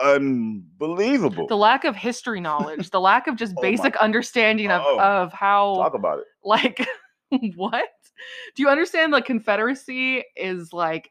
unbelievable. 0.00 1.46
the 1.48 1.56
lack 1.56 1.84
of 1.84 1.96
history 1.96 2.40
knowledge, 2.40 2.90
the 2.90 3.00
lack 3.00 3.26
of 3.26 3.36
just 3.36 3.54
Oh 3.58 3.62
basic 3.62 3.96
understanding 3.96 4.70
of 4.70 4.82
Oh. 4.84 5.00
of 5.00 5.32
how 5.32 5.74
Talk 5.76 5.94
about 5.94 6.18
it. 6.20 6.24
like 6.44 6.86
what 7.56 7.84
do 8.54 8.62
you 8.62 8.68
understand 8.68 9.12
the 9.12 9.20
confederacy 9.20 10.22
is 10.36 10.72
like 10.72 11.10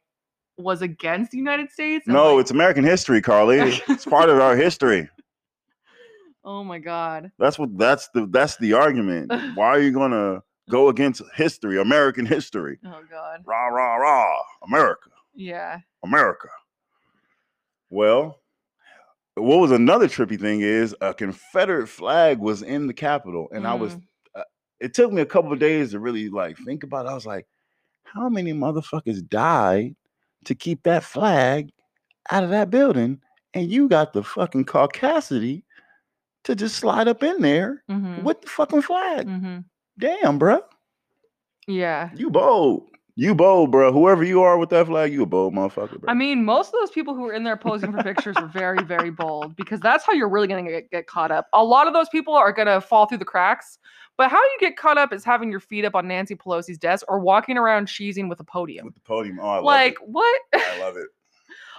was 0.58 0.82
against 0.82 1.32
the 1.32 1.38
united 1.38 1.70
states 1.70 2.08
No, 2.08 2.36
like- 2.36 2.42
it's 2.44 2.52
American 2.52 2.86
history, 2.86 3.22
Carly. 3.22 3.58
it's 3.90 4.06
part 4.06 4.30
of 4.30 4.40
our 4.40 4.56
history. 4.56 5.10
oh 6.46 6.64
my 6.64 6.80
god 6.80 7.32
That's 7.38 7.60
what 7.60 7.78
that's 7.78 8.08
the 8.14 8.28
that's 8.28 8.56
the 8.58 8.74
argument. 8.74 9.30
Why 9.56 9.68
are 9.68 9.80
you 9.82 9.92
gonna 9.92 10.42
go 10.70 10.90
against 10.90 11.22
history, 11.36 11.80
American 11.80 12.26
history? 12.26 12.80
oh 12.86 13.02
god 13.10 13.42
Rah 13.46 13.68
rah 13.68 13.96
rah, 13.96 14.38
America. 14.68 15.10
yeah 15.34 15.80
America. 16.04 16.48
Well, 17.90 18.40
what 19.36 19.58
was 19.60 19.72
another 19.72 20.08
trippy 20.08 20.40
thing 20.40 20.62
is 20.62 20.96
a 21.02 21.14
Confederate 21.14 21.88
flag 21.88 22.40
was 22.40 22.62
in 22.62 22.88
the 22.88 22.94
Capitol, 22.94 23.48
and 23.52 23.68
I 23.68 23.74
was. 23.74 23.96
Mm. 23.96 24.02
Uh, 24.36 24.44
it 24.80 24.94
took 24.94 25.12
me 25.12 25.22
a 25.22 25.26
couple 25.26 25.52
of 25.54 25.60
days 25.60 25.92
to 25.92 26.00
really 26.00 26.30
like 26.30 26.58
think 26.60 26.84
about. 26.84 27.06
it. 27.06 27.10
I 27.10 27.14
was 27.14 27.26
like, 27.26 27.48
how 28.04 28.30
many 28.30 28.54
motherfuckers 28.54 29.28
died 29.28 29.96
to 30.46 30.56
keep 30.56 30.84
that 30.84 31.04
flag 31.04 31.70
out 32.32 32.44
of 32.44 32.50
that 32.52 32.70
building, 32.70 33.20
and 33.54 33.70
you 33.70 33.88
got 33.88 34.14
the 34.14 34.24
fucking 34.24 34.66
caucasity 34.66 35.64
to 36.44 36.56
just 36.56 36.76
slide 36.78 37.08
up 37.08 37.24
in 37.24 37.42
there 37.42 37.84
hmm 37.90 38.24
with 38.24 38.42
the 38.42 38.48
fucking 38.48 38.82
flag. 38.82 39.28
hmm 39.28 39.58
Damn, 40.00 40.38
bro. 40.38 40.62
yeah 41.68 42.10
You 42.16 42.30
bold. 42.30 42.90
You 43.18 43.34
bold, 43.34 43.72
bro. 43.72 43.94
Whoever 43.94 44.26
you 44.26 44.42
are 44.42 44.58
with 44.58 44.70
that 44.72 44.88
flag, 44.88 45.14
you 45.14 45.24
a 45.24 45.26
bold 45.26 45.54
motherfucker, 45.54 46.02
bro. 46.02 46.12
I 46.12 46.14
mean, 46.14 46.44
most 46.44 46.68
of 46.74 46.74
those 46.82 46.92
people 46.92 47.16
who 47.16 47.22
were 47.22 47.32
in 47.32 47.46
there 47.46 47.56
posing 47.56 47.94
for 47.94 48.04
pictures 48.04 48.36
were 48.38 48.48
very, 48.48 48.84
very 48.84 49.10
bold 49.10 49.56
because 49.56 49.80
that's 49.80 50.06
how 50.06 50.12
you're 50.12 50.28
really 50.28 50.48
going 50.48 50.66
to 50.66 50.70
get, 50.72 50.92
get 50.92 51.08
caught 51.08 51.32
up. 51.32 51.48
A 51.54 51.64
lot 51.64 51.88
of 51.88 51.94
those 51.94 52.10
people 52.10 52.34
are 52.34 52.52
going 52.52 52.68
to 52.68 52.82
fall 52.82 53.06
through 53.06 53.20
the 53.20 53.26
cracks. 53.26 53.80
But 54.18 54.30
how 54.32 54.38
you 54.42 54.58
get 54.60 54.76
caught 54.76 54.98
up 54.98 55.14
is 55.14 55.24
having 55.24 55.50
your 55.50 55.62
feet 55.62 55.86
up 55.86 55.96
on 55.96 56.10
Nancy 56.10 56.36
Pelosi's 56.36 56.78
desk 56.78 57.06
or 57.08 57.20
walking 57.20 57.58
around 57.58 57.88
cheesing 57.88 58.28
with 58.28 58.42
a 58.42 58.44
podium. 58.44 58.86
with 58.86 58.96
the 58.96 59.02
podium. 59.02 59.40
Oh, 59.40 59.48
I 59.48 59.56
love 59.56 59.64
Like, 59.64 59.98
what? 60.06 60.42
I 60.54 60.80
love 60.80 60.98
it. 60.98 61.08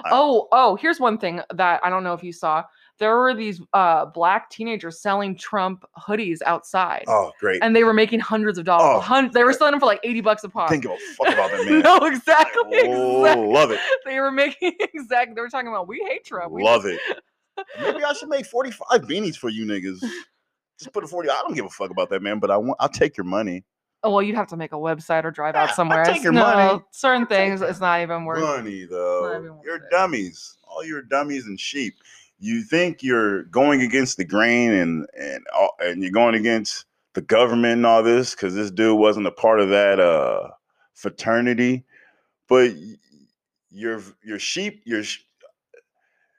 I- 0.05 0.11
oh, 0.13 0.49
oh, 0.53 0.77
here's 0.77 1.01
one 1.01 1.19
thing 1.19 1.43
that 1.55 1.81
I 1.85 1.91
don't 1.91 2.03
know 2.05 2.15
if 2.15 2.23
you 2.23 2.33
saw. 2.33 2.65
There 2.99 3.19
were 3.19 3.35
these 3.35 3.61
uh, 3.75 4.07
black 4.07 4.49
teenagers 4.49 5.01
selling 5.01 5.37
Trump 5.37 5.85
hoodies 5.99 6.39
outside. 6.47 7.05
Oh, 7.09 7.31
great. 7.39 7.63
And 7.63 7.77
they 7.77 7.85
were 7.85 7.93
making 7.93 8.21
hundreds 8.21 8.57
of 8.59 8.65
dollars. 8.65 8.97
Oh. 8.97 9.01
Hun- 9.01 9.31
they 9.35 9.45
were 9.45 9.53
selling 9.53 9.73
them 9.73 9.81
for 9.81 9.87
like 9.87 10.01
80 10.03 10.21
bucks 10.23 10.45
a 10.45 10.49
pop. 10.49 10.71
Think 10.71 10.87
about 10.87 10.99
fuck 11.17 11.29
about 11.29 11.51
that 11.51 11.67
man. 11.71 11.81
no, 11.81 11.99
exactly. 12.07 12.63
Oh, 12.65 13.25
exactly. 13.25 13.47
love 13.53 13.71
it. 13.71 13.81
They 14.07 14.19
were 14.19 14.33
making 14.33 14.73
exactly. 14.95 15.35
They 15.35 15.41
were 15.43 15.49
talking 15.51 15.69
about 15.69 15.89
we 15.89 16.05
hate 16.09 16.25
Trump. 16.25 16.53
We 16.53 16.63
Love 16.63 16.85
just- 16.85 17.01
it. 17.11 17.19
Maybe 17.81 18.05
I 18.05 18.13
should 18.13 18.29
make 18.29 18.45
45 18.47 18.87
beanies 19.03 19.37
for 19.37 19.49
you 19.49 19.65
niggas. 19.65 20.01
Just 20.79 20.93
put 20.93 21.03
a 21.05 21.07
40. 21.07 21.31
I 21.31 21.41
don't 21.43 21.55
give 21.55 21.65
a 21.65 21.71
fuck 21.71 21.91
about 21.91 22.11
that, 22.11 22.23
man, 22.23 22.39
but 22.39 22.51
I 22.51 22.57
want 22.59 22.77
I'll 22.81 22.89
take 22.89 23.17
your 23.17 23.25
money. 23.25 23.65
Oh 24.03 24.11
well, 24.11 24.23
you'd 24.23 24.37
have 24.37 24.49
to 24.49 24.57
make 24.57 24.73
a 24.73 24.77
website 24.77 25.25
or 25.25 25.31
drive 25.31 25.55
out 25.55 25.75
somewhere. 25.75 26.05
take 26.05 26.23
your 26.23 26.33
no, 26.33 26.43
money. 26.43 26.83
Certain 26.93 27.27
things, 27.27 27.63
it's 27.63 27.81
not 27.81 28.01
even 28.03 28.25
worth. 28.25 28.41
Money 28.43 28.85
though. 28.85 29.59
You're 29.65 29.77
it. 29.77 29.91
dummies. 29.91 30.57
All 30.65 30.85
your 30.85 31.03
dummies 31.03 31.47
and 31.47 31.59
sheep. 31.59 31.95
You 32.39 32.63
think 32.63 33.03
you're 33.03 33.45
going 33.45 33.81
against 33.83 34.17
the 34.17 34.25
grain 34.25 34.73
and 34.73 35.07
and 35.19 35.45
and 35.81 36.03
you're 36.03 36.13
going 36.13 36.35
against 36.35 36.85
the 37.15 37.23
government 37.23 37.79
and 37.79 37.87
all 37.87 38.03
this 38.03 38.35
because 38.35 38.55
this 38.55 38.71
dude 38.71 38.99
wasn't 38.99 39.27
a 39.27 39.33
part 39.33 39.61
of 39.61 39.71
that 39.71 39.99
uh 39.99 40.51
fraternity, 40.95 41.85
but 42.49 42.73
your 43.71 44.03
your 44.23 44.39
sheep 44.39 44.83
your 44.85 45.03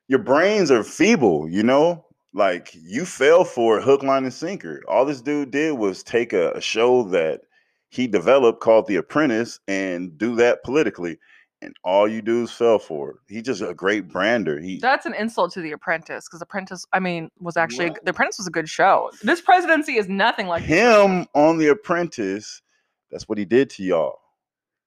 your 0.08 0.20
brains 0.20 0.72
are 0.72 0.84
feeble. 0.84 1.50
You 1.50 1.63
know, 1.63 2.06
like 2.34 2.72
you 2.74 3.06
fell 3.06 3.44
for 3.44 3.82
hook, 3.82 4.04
line, 4.04 4.24
and 4.24 4.34
sinker. 4.34 4.84
All 4.88 5.06
this 5.06 5.22
dude 5.22 5.51
did 5.51 5.74
was 5.74 6.04
take 6.04 6.34
a, 6.34 6.51
a 6.51 6.62
show 6.62 7.04
that 7.10 7.42
he 7.89 8.08
developed 8.08 8.62
called 8.62 8.88
The 8.88 8.98
Apprentice 8.98 9.60
and 9.68 10.18
do 10.18 10.36
that 10.36 10.63
politically. 10.63 11.18
And 11.62 11.76
all 11.84 12.08
you 12.08 12.22
dudes 12.22 12.52
fell 12.52 12.80
for 12.80 13.12
it. 13.12 13.16
He's 13.28 13.44
just 13.44 13.62
a 13.62 13.74
great 13.74 14.08
brander. 14.08 14.60
He 14.60 14.80
That's 14.80 15.06
an 15.06 15.14
insult 15.16 15.54
to 15.54 15.62
The 15.62 15.72
Apprentice 15.72 16.28
because 16.28 16.42
Apprentice, 16.42 16.86
I 16.94 17.00
mean, 17.00 17.30
was 17.40 17.58
actually 17.58 17.90
What? 17.90 18.06
The 18.06 18.12
Apprentice 18.12 18.38
was 18.38 18.48
a 18.48 18.52
good 18.52 18.70
show. 18.70 19.12
This 19.24 19.42
presidency 19.42 19.98
is 19.98 20.08
nothing 20.08 20.48
like 20.48 20.64
him 20.64 21.26
on 21.34 21.58
The 21.58 21.70
Apprentice. 21.70 22.62
That's 23.12 23.28
what 23.28 23.38
he 23.38 23.46
did 23.46 23.70
to 23.72 23.84
y'all. 23.84 24.20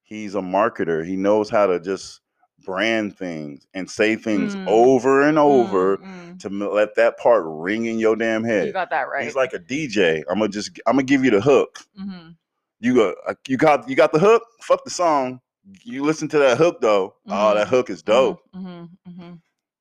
He's 0.02 0.34
a 0.34 0.40
marketer. 0.40 1.04
He 1.04 1.16
knows 1.16 1.50
how 1.50 1.66
to 1.66 1.80
just 1.80 2.20
brand 2.64 3.16
things 3.16 3.66
and 3.74 3.90
say 3.90 4.16
things 4.16 4.54
Mm. 4.54 4.64
over 4.66 5.22
and 5.22 5.38
Mm, 5.38 5.40
over 5.40 5.96
mm. 5.98 6.38
to 6.40 6.48
let 6.48 6.94
that 6.96 7.16
part 7.18 7.44
ring 7.46 7.86
in 7.86 7.98
your 7.98 8.16
damn 8.16 8.44
head. 8.44 8.66
You 8.66 8.72
got 8.72 8.90
that 8.90 9.08
right. 9.08 9.24
He's 9.24 9.34
like 9.34 9.54
a 9.54 9.58
DJ. 9.58 10.22
I'm 10.28 10.38
gonna 10.38 10.48
just 10.50 10.78
I'm 10.86 10.94
gonna 10.94 11.04
give 11.04 11.24
you 11.24 11.30
the 11.30 11.40
hook. 11.40 11.78
Mhm. 11.98 12.36
You 12.80 12.94
got 12.94 13.14
uh, 13.26 13.34
you 13.48 13.56
got 13.56 13.88
you 13.88 13.96
got 13.96 14.12
the 14.12 14.18
hook. 14.18 14.42
Fuck 14.62 14.84
the 14.84 14.90
song. 14.90 15.40
You 15.84 16.02
listen 16.04 16.28
to 16.28 16.38
that 16.38 16.58
hook 16.58 16.80
though. 16.80 17.14
Oh, 17.28 17.54
that 17.54 17.66
Mhm. 17.66 17.70
hook 17.70 17.90
is 17.90 18.02
dope. 18.02 18.40
Mhm, 18.54 18.88
mhm. 19.08 19.40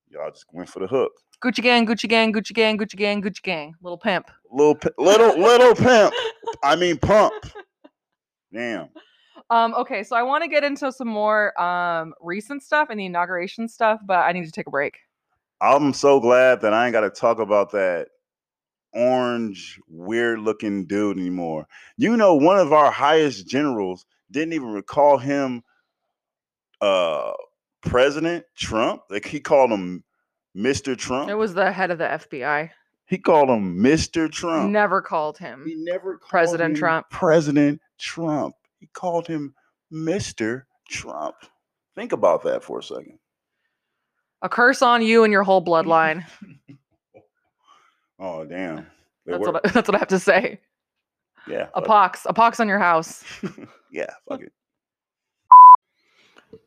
Y'all 0.09 0.31
just 0.31 0.45
went 0.51 0.69
for 0.69 0.79
the 0.79 0.87
hook. 0.87 1.11
Gucci 1.43 1.61
gang, 1.63 1.85
Gucci 1.87 2.09
gang, 2.09 2.33
Gucci 2.33 2.53
gang, 2.53 2.77
Gucci 2.77 2.95
gang, 2.97 3.21
Gucci 3.21 3.41
gang. 3.41 3.73
Little 3.81 3.97
pimp. 3.97 4.29
Little 4.51 4.77
little 4.97 5.37
little 5.39 5.73
pimp. 5.75 6.13
I 6.63 6.75
mean 6.75 6.97
pump. 6.97 7.33
Damn. 8.51 8.89
Um, 9.49 9.73
okay, 9.75 10.03
so 10.03 10.15
I 10.15 10.23
want 10.23 10.43
to 10.43 10.49
get 10.49 10.63
into 10.63 10.91
some 10.91 11.07
more 11.07 11.59
um 11.61 12.13
recent 12.21 12.61
stuff 12.61 12.89
and 12.89 12.99
the 12.99 13.05
inauguration 13.05 13.67
stuff, 13.67 14.01
but 14.05 14.17
I 14.19 14.31
need 14.31 14.45
to 14.45 14.51
take 14.51 14.67
a 14.67 14.71
break. 14.71 14.97
I'm 15.61 15.93
so 15.93 16.19
glad 16.19 16.61
that 16.61 16.73
I 16.73 16.85
ain't 16.85 16.93
got 16.93 17.01
to 17.01 17.09
talk 17.09 17.39
about 17.39 17.71
that 17.71 18.07
orange, 18.93 19.79
weird 19.87 20.39
looking 20.39 20.85
dude 20.85 21.17
anymore. 21.17 21.67
You 21.97 22.17
know, 22.17 22.35
one 22.35 22.57
of 22.57 22.73
our 22.73 22.91
highest 22.91 23.47
generals 23.47 24.05
didn't 24.31 24.53
even 24.53 24.69
recall 24.69 25.17
him 25.17 25.63
uh 26.81 27.31
President 27.81 28.43
Trump. 28.57 29.03
Like 29.09 29.25
he 29.25 29.39
called 29.39 29.71
him 29.71 30.03
Mr. 30.55 30.97
Trump. 30.97 31.29
It 31.29 31.35
was 31.35 31.53
the 31.53 31.71
head 31.71 31.91
of 31.91 31.97
the 31.97 32.05
FBI. 32.05 32.69
he 33.05 33.17
called 33.17 33.49
him 33.49 33.77
Mr. 33.81 34.31
Trump. 34.31 34.71
Never 34.71 35.01
called 35.01 35.37
him. 35.37 35.63
He 35.65 35.75
never 35.75 36.17
called 36.17 36.29
President 36.29 36.71
him 36.73 36.79
Trump. 36.79 37.09
President 37.09 37.81
Trump. 37.99 38.55
He 38.79 38.87
called 38.93 39.27
him 39.27 39.53
Mr. 39.93 40.63
Trump. 40.89 41.35
Think 41.95 42.11
about 42.11 42.43
that 42.43 42.63
for 42.63 42.79
a 42.79 42.83
second. 42.83 43.19
A 44.41 44.49
curse 44.49 44.81
on 44.81 45.01
you 45.01 45.23
and 45.23 45.31
your 45.33 45.43
whole 45.43 45.63
bloodline. 45.63 46.25
Oh 48.19 48.43
damn. 48.43 48.85
They 49.25 49.31
That's 49.31 49.47
what 49.47 49.65
I, 49.65 49.69
that's 49.73 49.87
what 49.87 49.95
I 49.95 49.99
have 49.99 50.07
to 50.09 50.19
say. 50.19 50.59
yeah. 51.47 51.67
A 51.73 51.81
pox, 51.81 52.25
a 52.25 52.33
pox 52.33 52.59
on 52.59 52.67
your 52.67 52.79
house. 52.79 53.23
yeah, 53.93 54.09
fuck 54.27 54.41
it. 54.41 54.51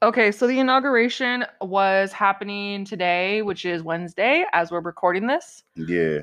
Okay, 0.03 0.33
so 0.33 0.47
the 0.47 0.59
inauguration 0.59 1.45
was 1.61 2.13
happening 2.13 2.85
today, 2.85 3.43
which 3.43 3.65
is 3.65 3.83
Wednesday, 3.83 4.45
as 4.53 4.71
we're 4.71 4.81
recording 4.81 5.27
this. 5.27 5.63
Yeah. 5.77 6.21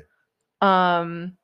Um, 0.60 1.36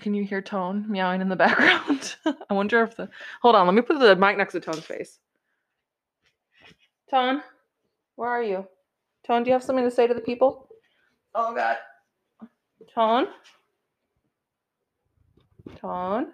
can 0.00 0.14
you 0.14 0.24
hear 0.24 0.42
Tone 0.42 0.86
meowing 0.88 1.20
in 1.20 1.28
the 1.28 1.36
background? 1.36 2.16
I 2.48 2.54
wonder 2.54 2.82
if 2.82 2.96
the. 2.96 3.08
Hold 3.42 3.54
on, 3.54 3.66
let 3.66 3.74
me 3.74 3.82
put 3.82 3.98
the 3.98 4.16
mic 4.16 4.36
next 4.36 4.52
to 4.52 4.60
Tone's 4.60 4.84
face. 4.84 5.18
Tone, 7.10 7.42
where 8.16 8.30
are 8.30 8.42
you? 8.42 8.66
Tone, 9.26 9.42
do 9.42 9.48
you 9.48 9.52
have 9.54 9.62
something 9.62 9.84
to 9.84 9.90
say 9.90 10.06
to 10.06 10.14
the 10.14 10.20
people? 10.20 10.68
Oh 11.34 11.54
God. 11.54 11.76
Tone. 12.94 13.28
Tone. 15.76 16.32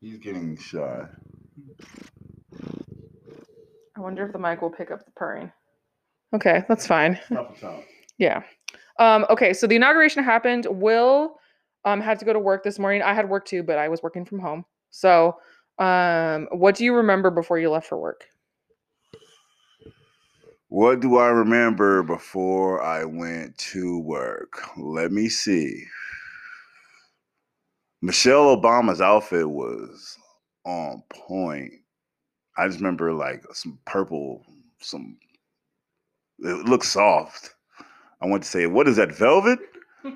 He's 0.00 0.18
getting 0.18 0.56
shy. 0.56 1.04
I 3.96 4.00
wonder 4.00 4.24
if 4.24 4.32
the 4.32 4.38
mic 4.38 4.62
will 4.62 4.70
pick 4.70 4.90
up 4.90 5.04
the 5.04 5.10
purring. 5.12 5.52
Okay, 6.34 6.64
that's 6.68 6.86
fine. 6.86 7.18
Stop 7.26 7.54
the 7.54 7.60
time. 7.60 7.82
Yeah. 8.18 8.42
Um, 8.98 9.26
okay, 9.30 9.52
so 9.52 9.66
the 9.66 9.76
inauguration 9.76 10.22
happened. 10.22 10.66
Will 10.70 11.36
um 11.84 12.00
had 12.00 12.18
to 12.18 12.24
go 12.24 12.32
to 12.32 12.38
work 12.38 12.62
this 12.62 12.78
morning. 12.78 13.02
I 13.02 13.14
had 13.14 13.28
work 13.28 13.46
too, 13.46 13.62
but 13.62 13.78
I 13.78 13.88
was 13.88 14.02
working 14.02 14.24
from 14.24 14.38
home. 14.38 14.64
So 14.90 15.36
um 15.78 16.48
what 16.52 16.74
do 16.76 16.84
you 16.84 16.94
remember 16.94 17.30
before 17.30 17.58
you 17.58 17.70
left 17.70 17.88
for 17.88 17.98
work? 17.98 18.24
What 20.68 21.00
do 21.00 21.16
I 21.16 21.28
remember 21.28 22.02
before 22.02 22.82
I 22.82 23.04
went 23.04 23.58
to 23.58 23.98
work? 24.00 24.62
Let 24.76 25.10
me 25.10 25.28
see. 25.28 25.84
Michelle 28.02 28.56
Obama's 28.56 29.00
outfit 29.00 29.50
was 29.50 30.16
on 30.64 31.02
point. 31.10 31.72
I 32.56 32.66
just 32.66 32.78
remember 32.78 33.12
like 33.12 33.44
some 33.52 33.78
purple, 33.86 34.44
some 34.80 35.16
it 36.40 36.66
looked 36.66 36.86
soft. 36.86 37.54
I 38.22 38.26
want 38.26 38.42
to 38.42 38.48
say, 38.48 38.66
what 38.66 38.88
is 38.88 38.96
that, 38.96 39.12
velvet? 39.12 39.58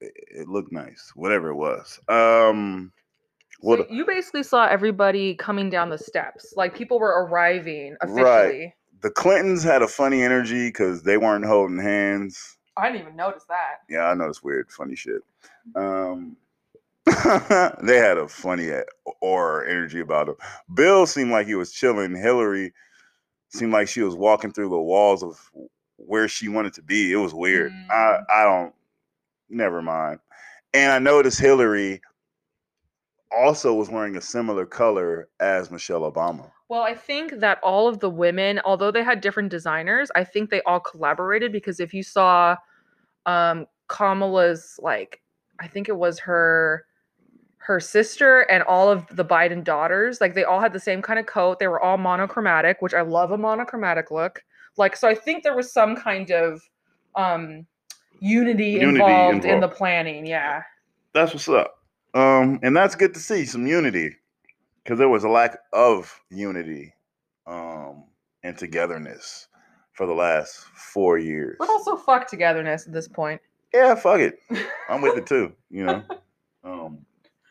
It, 0.00 0.12
it 0.40 0.48
looked 0.48 0.72
nice, 0.72 1.12
whatever 1.14 1.48
it 1.48 1.54
was. 1.54 1.98
Um 2.08 2.92
what 3.60 3.78
so 3.78 3.86
you 3.88 4.04
basically 4.04 4.42
saw 4.42 4.66
everybody 4.66 5.34
coming 5.36 5.70
down 5.70 5.88
the 5.88 5.96
steps. 5.96 6.52
Like 6.56 6.74
people 6.74 6.98
were 6.98 7.24
arriving 7.24 7.96
officially. 8.02 8.22
Right. 8.22 8.72
the 9.00 9.10
Clintons 9.10 9.62
had 9.62 9.80
a 9.80 9.88
funny 9.88 10.22
energy 10.22 10.68
because 10.68 11.04
they 11.04 11.16
weren't 11.16 11.46
holding 11.46 11.78
hands. 11.78 12.58
I 12.76 12.90
didn't 12.90 13.02
even 13.02 13.16
notice 13.16 13.44
that. 13.48 13.82
Yeah, 13.88 14.04
I 14.04 14.28
it's 14.28 14.42
weird, 14.42 14.70
funny 14.70 14.96
shit. 14.96 15.22
Um, 15.74 16.36
they 17.82 17.98
had 17.98 18.16
a 18.16 18.28
funny 18.28 18.70
aura 19.20 19.70
energy 19.70 20.00
about 20.00 20.28
him. 20.28 20.36
Bill 20.74 21.06
seemed 21.06 21.30
like 21.30 21.46
he 21.46 21.54
was 21.54 21.72
chilling. 21.72 22.14
Hillary 22.14 22.72
seemed 23.50 23.72
like 23.72 23.88
she 23.88 24.00
was 24.00 24.16
walking 24.16 24.52
through 24.52 24.70
the 24.70 24.80
walls 24.80 25.22
of 25.22 25.38
where 25.96 26.28
she 26.28 26.48
wanted 26.48 26.72
to 26.74 26.82
be. 26.82 27.12
It 27.12 27.16
was 27.16 27.34
weird. 27.34 27.72
I 27.90 27.94
Mm. 27.94 28.24
I 28.30 28.44
don't. 28.44 28.74
Never 29.50 29.82
mind. 29.82 30.20
And 30.72 30.90
I 30.92 30.98
noticed 30.98 31.38
Hillary 31.38 32.00
also 33.36 33.74
was 33.74 33.90
wearing 33.90 34.16
a 34.16 34.20
similar 34.20 34.64
color 34.64 35.28
as 35.40 35.70
Michelle 35.70 36.10
Obama. 36.10 36.50
Well, 36.68 36.82
I 36.82 36.94
think 36.94 37.40
that 37.40 37.58
all 37.62 37.86
of 37.86 38.00
the 38.00 38.08
women, 38.10 38.60
although 38.64 38.90
they 38.90 39.04
had 39.04 39.20
different 39.20 39.50
designers, 39.50 40.10
I 40.14 40.24
think 40.24 40.50
they 40.50 40.62
all 40.62 40.80
collaborated 40.80 41.52
because 41.52 41.80
if 41.80 41.92
you 41.92 42.02
saw 42.02 42.56
um 43.26 43.66
Kamala's 43.88 44.78
like 44.82 45.20
I 45.60 45.68
think 45.68 45.88
it 45.88 45.96
was 45.96 46.18
her 46.20 46.86
her 47.64 47.80
sister 47.80 48.40
and 48.50 48.62
all 48.64 48.90
of 48.90 49.06
the 49.10 49.24
Biden 49.24 49.64
daughters, 49.64 50.20
like 50.20 50.34
they 50.34 50.44
all 50.44 50.60
had 50.60 50.72
the 50.72 50.80
same 50.80 51.00
kind 51.00 51.18
of 51.18 51.24
coat. 51.26 51.58
They 51.58 51.66
were 51.66 51.80
all 51.80 51.96
monochromatic, 51.96 52.82
which 52.82 52.92
I 52.92 53.00
love 53.00 53.30
a 53.30 53.38
monochromatic 53.38 54.10
look. 54.10 54.44
Like 54.76 54.96
so 54.96 55.08
I 55.08 55.14
think 55.14 55.42
there 55.42 55.56
was 55.56 55.72
some 55.72 55.96
kind 55.96 56.30
of 56.30 56.60
um 57.14 57.66
unity, 58.20 58.72
Unity 58.72 58.88
involved 58.88 59.44
in 59.44 59.60
the 59.60 59.68
planning, 59.68 60.26
yeah. 60.26 60.62
That's 61.12 61.32
what's 61.32 61.48
up. 61.48 61.78
Um, 62.14 62.60
and 62.62 62.76
that's 62.76 62.94
good 62.94 63.14
to 63.14 63.20
see 63.20 63.44
some 63.44 63.66
unity 63.66 64.16
because 64.82 64.98
there 64.98 65.08
was 65.08 65.24
a 65.24 65.28
lack 65.28 65.58
of 65.72 66.20
unity 66.30 66.92
um, 67.46 68.04
and 68.42 68.56
togetherness 68.56 69.48
for 69.92 70.06
the 70.06 70.12
last 70.12 70.64
four 70.74 71.18
years. 71.18 71.56
But 71.58 71.68
also 71.70 71.96
fuck 71.96 72.28
togetherness 72.28 72.86
at 72.86 72.92
this 72.92 73.08
point. 73.08 73.40
Yeah, 73.72 73.94
fuck 73.94 74.20
it. 74.20 74.38
I'm 74.88 75.00
with 75.00 75.16
it 75.16 75.26
too. 75.26 75.52
You 75.70 75.84
know, 75.86 76.02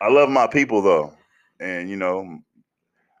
I 0.04 0.10
love 0.10 0.28
my 0.28 0.46
people 0.46 0.82
though, 0.82 1.14
and 1.60 1.88
you 1.88 1.96
know, 1.96 2.40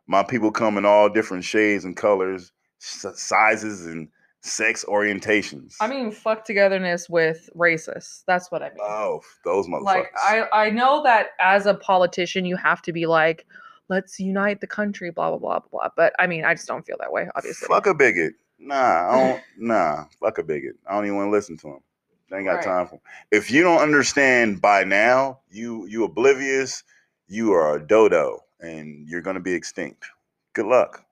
my 0.06 0.22
people 0.22 0.50
come 0.50 0.76
in 0.76 0.84
all 0.84 1.08
different 1.08 1.44
shades 1.44 1.86
and 1.86 1.96
colors, 1.96 2.52
sizes, 2.78 3.86
and 3.86 4.08
sex 4.42 4.84
orientations. 4.86 5.76
I 5.80 5.88
mean 5.88 6.12
fuck 6.12 6.44
togetherness 6.44 7.08
with 7.08 7.48
racists. 7.56 8.22
That's 8.26 8.52
what 8.52 8.62
I 8.62 8.68
mean. 8.68 8.78
oh, 8.82 9.22
those 9.46 9.66
motherfuckers. 9.66 9.84
like 9.84 10.12
I 10.22 10.44
I 10.52 10.70
know 10.70 11.02
that 11.04 11.28
as 11.40 11.64
a 11.64 11.72
politician 11.72 12.44
you 12.44 12.56
have 12.56 12.82
to 12.82 12.92
be 12.92 13.06
like 13.06 13.46
let's 13.88 14.20
unite 14.20 14.60
the 14.60 14.66
country 14.66 15.10
blah 15.10 15.30
blah 15.30 15.38
blah 15.38 15.60
blah 15.60 15.68
blah 15.70 15.88
but 15.96 16.12
I 16.18 16.26
mean 16.26 16.44
I 16.44 16.52
just 16.52 16.68
don't 16.68 16.84
feel 16.84 16.98
that 17.00 17.10
way 17.10 17.30
obviously. 17.34 17.66
Fuck 17.66 17.86
a 17.86 17.94
bigot. 17.94 18.34
Nah, 18.58 18.74
I 18.74 19.16
don't. 19.16 19.42
nah, 19.58 20.04
fuck 20.20 20.36
a 20.36 20.42
bigot. 20.42 20.76
I 20.86 20.94
don't 20.94 21.06
even 21.06 21.16
want 21.16 21.28
to 21.28 21.32
listen 21.32 21.56
to 21.58 21.68
him. 21.68 21.80
They 22.30 22.38
ain't 22.38 22.46
got 22.46 22.54
Right. 22.56 22.64
time 22.64 22.86
for. 22.86 22.94
'em. 22.96 23.00
If 23.30 23.50
you 23.50 23.62
don't 23.62 23.80
understand 23.80 24.60
by 24.60 24.84
now, 24.84 25.40
you 25.50 25.86
you 25.86 26.04
oblivious. 26.04 26.82
You 27.26 27.52
are 27.52 27.76
a 27.76 27.86
dodo, 27.86 28.44
and 28.60 29.08
you're 29.08 29.22
gonna 29.22 29.40
be 29.40 29.54
extinct. 29.54 30.04
Good 30.52 30.66
luck. 30.66 31.04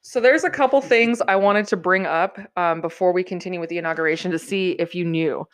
So 0.00 0.20
there's 0.20 0.44
a 0.44 0.50
couple 0.50 0.80
things 0.80 1.20
I 1.28 1.36
wanted 1.36 1.66
to 1.68 1.76
bring 1.76 2.06
up 2.06 2.38
um, 2.56 2.80
before 2.80 3.12
we 3.12 3.22
continue 3.22 3.60
with 3.60 3.68
the 3.68 3.76
inauguration 3.76 4.30
to 4.30 4.38
see 4.38 4.70
if 4.72 4.94
you 4.94 5.04
knew 5.04 5.46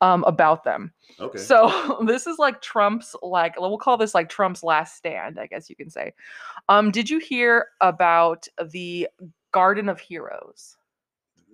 um, 0.00 0.22
about 0.24 0.62
them. 0.62 0.92
Okay. 1.18 1.38
So 1.38 1.98
this 2.06 2.26
is 2.26 2.38
like 2.38 2.60
Trump's 2.62 3.16
like 3.22 3.58
we'll 3.58 3.78
call 3.78 3.96
this 3.96 4.14
like 4.14 4.28
Trump's 4.28 4.62
last 4.62 4.96
stand, 4.96 5.40
I 5.40 5.46
guess 5.46 5.68
you 5.68 5.76
can 5.76 5.90
say. 5.90 6.12
Um, 6.68 6.90
did 6.90 7.10
you 7.10 7.18
hear 7.18 7.68
about 7.80 8.46
the 8.70 9.08
Garden 9.52 9.88
of 9.88 9.98
Heroes? 9.98 10.76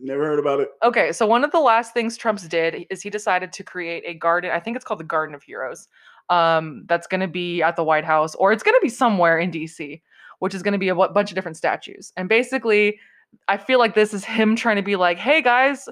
Never 0.04 0.26
heard 0.26 0.40
about 0.40 0.58
it. 0.58 0.70
Okay, 0.82 1.12
so 1.12 1.26
one 1.26 1.44
of 1.44 1.52
the 1.52 1.60
last 1.60 1.94
things 1.94 2.16
Trump's 2.16 2.48
did 2.48 2.86
is 2.90 3.00
he 3.02 3.08
decided 3.08 3.52
to 3.52 3.62
create 3.62 4.02
a 4.04 4.14
garden. 4.14 4.50
I 4.50 4.58
think 4.58 4.74
it's 4.76 4.84
called 4.84 4.98
the 5.00 5.04
Garden 5.04 5.32
of 5.34 5.44
Heroes. 5.44 5.86
Um, 6.28 6.84
that's 6.88 7.06
going 7.06 7.20
to 7.20 7.28
be 7.28 7.62
at 7.62 7.76
the 7.76 7.84
White 7.84 8.04
House, 8.04 8.34
or 8.34 8.52
it's 8.52 8.64
going 8.64 8.74
to 8.74 8.82
be 8.82 8.88
somewhere 8.88 9.38
in 9.38 9.50
DC. 9.52 10.00
which 10.40 10.56
is 10.56 10.62
going 10.64 10.72
to 10.72 10.78
be 10.78 10.88
a 10.88 10.94
bunch 10.96 11.30
of 11.30 11.36
different 11.36 11.56
statues. 11.56 12.12
And 12.16 12.28
basically, 12.28 12.98
I 13.46 13.56
feel 13.56 13.78
like 13.78 13.94
this 13.94 14.12
is 14.12 14.24
him 14.24 14.56
trying 14.56 14.74
to 14.74 14.82
be 14.82 14.96
like, 14.96 15.16
"Hey 15.16 15.40
guys, 15.40 15.88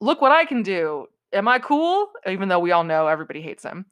look 0.00 0.22
what 0.22 0.32
I 0.32 0.46
can 0.46 0.62
do. 0.62 1.06
Am 1.34 1.46
I 1.46 1.58
cool?" 1.58 2.10
Even 2.26 2.48
though 2.48 2.58
we 2.58 2.72
all 2.72 2.82
know 2.82 3.08
everybody 3.08 3.42
hates 3.42 3.62
him. 3.62 3.84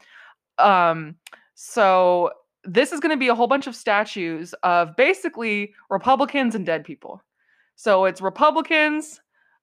Um, 0.58 1.16
so 1.54 2.30
this 2.64 2.90
is 2.90 3.00
going 3.00 3.10
to 3.10 3.18
be 3.18 3.28
a 3.28 3.34
whole 3.34 3.46
bunch 3.46 3.66
of 3.66 3.76
statues 3.76 4.54
of 4.62 4.96
basically 4.96 5.74
Republicans 5.90 6.54
and 6.54 6.64
dead 6.64 6.82
people. 6.82 7.22
So 7.76 8.04
it's 8.04 8.20
Republicans, 8.20 9.20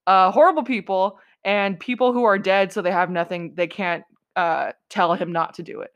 uh, 0.08 0.32
horrible 0.32 0.64
people, 0.64 1.20
and 1.44 1.80
people 1.80 2.14
who 2.14 2.24
are 2.24 2.38
dead, 2.38 2.72
so 2.72 2.82
they 2.82 2.92
have 2.92 3.10
nothing. 3.10 3.54
They 3.56 3.68
can't 3.68 4.04
uh, 4.36 4.72
tell 4.90 5.14
him 5.14 5.32
not 5.32 5.56
to 5.56 5.64
do 5.64 5.82
it. 5.82 5.92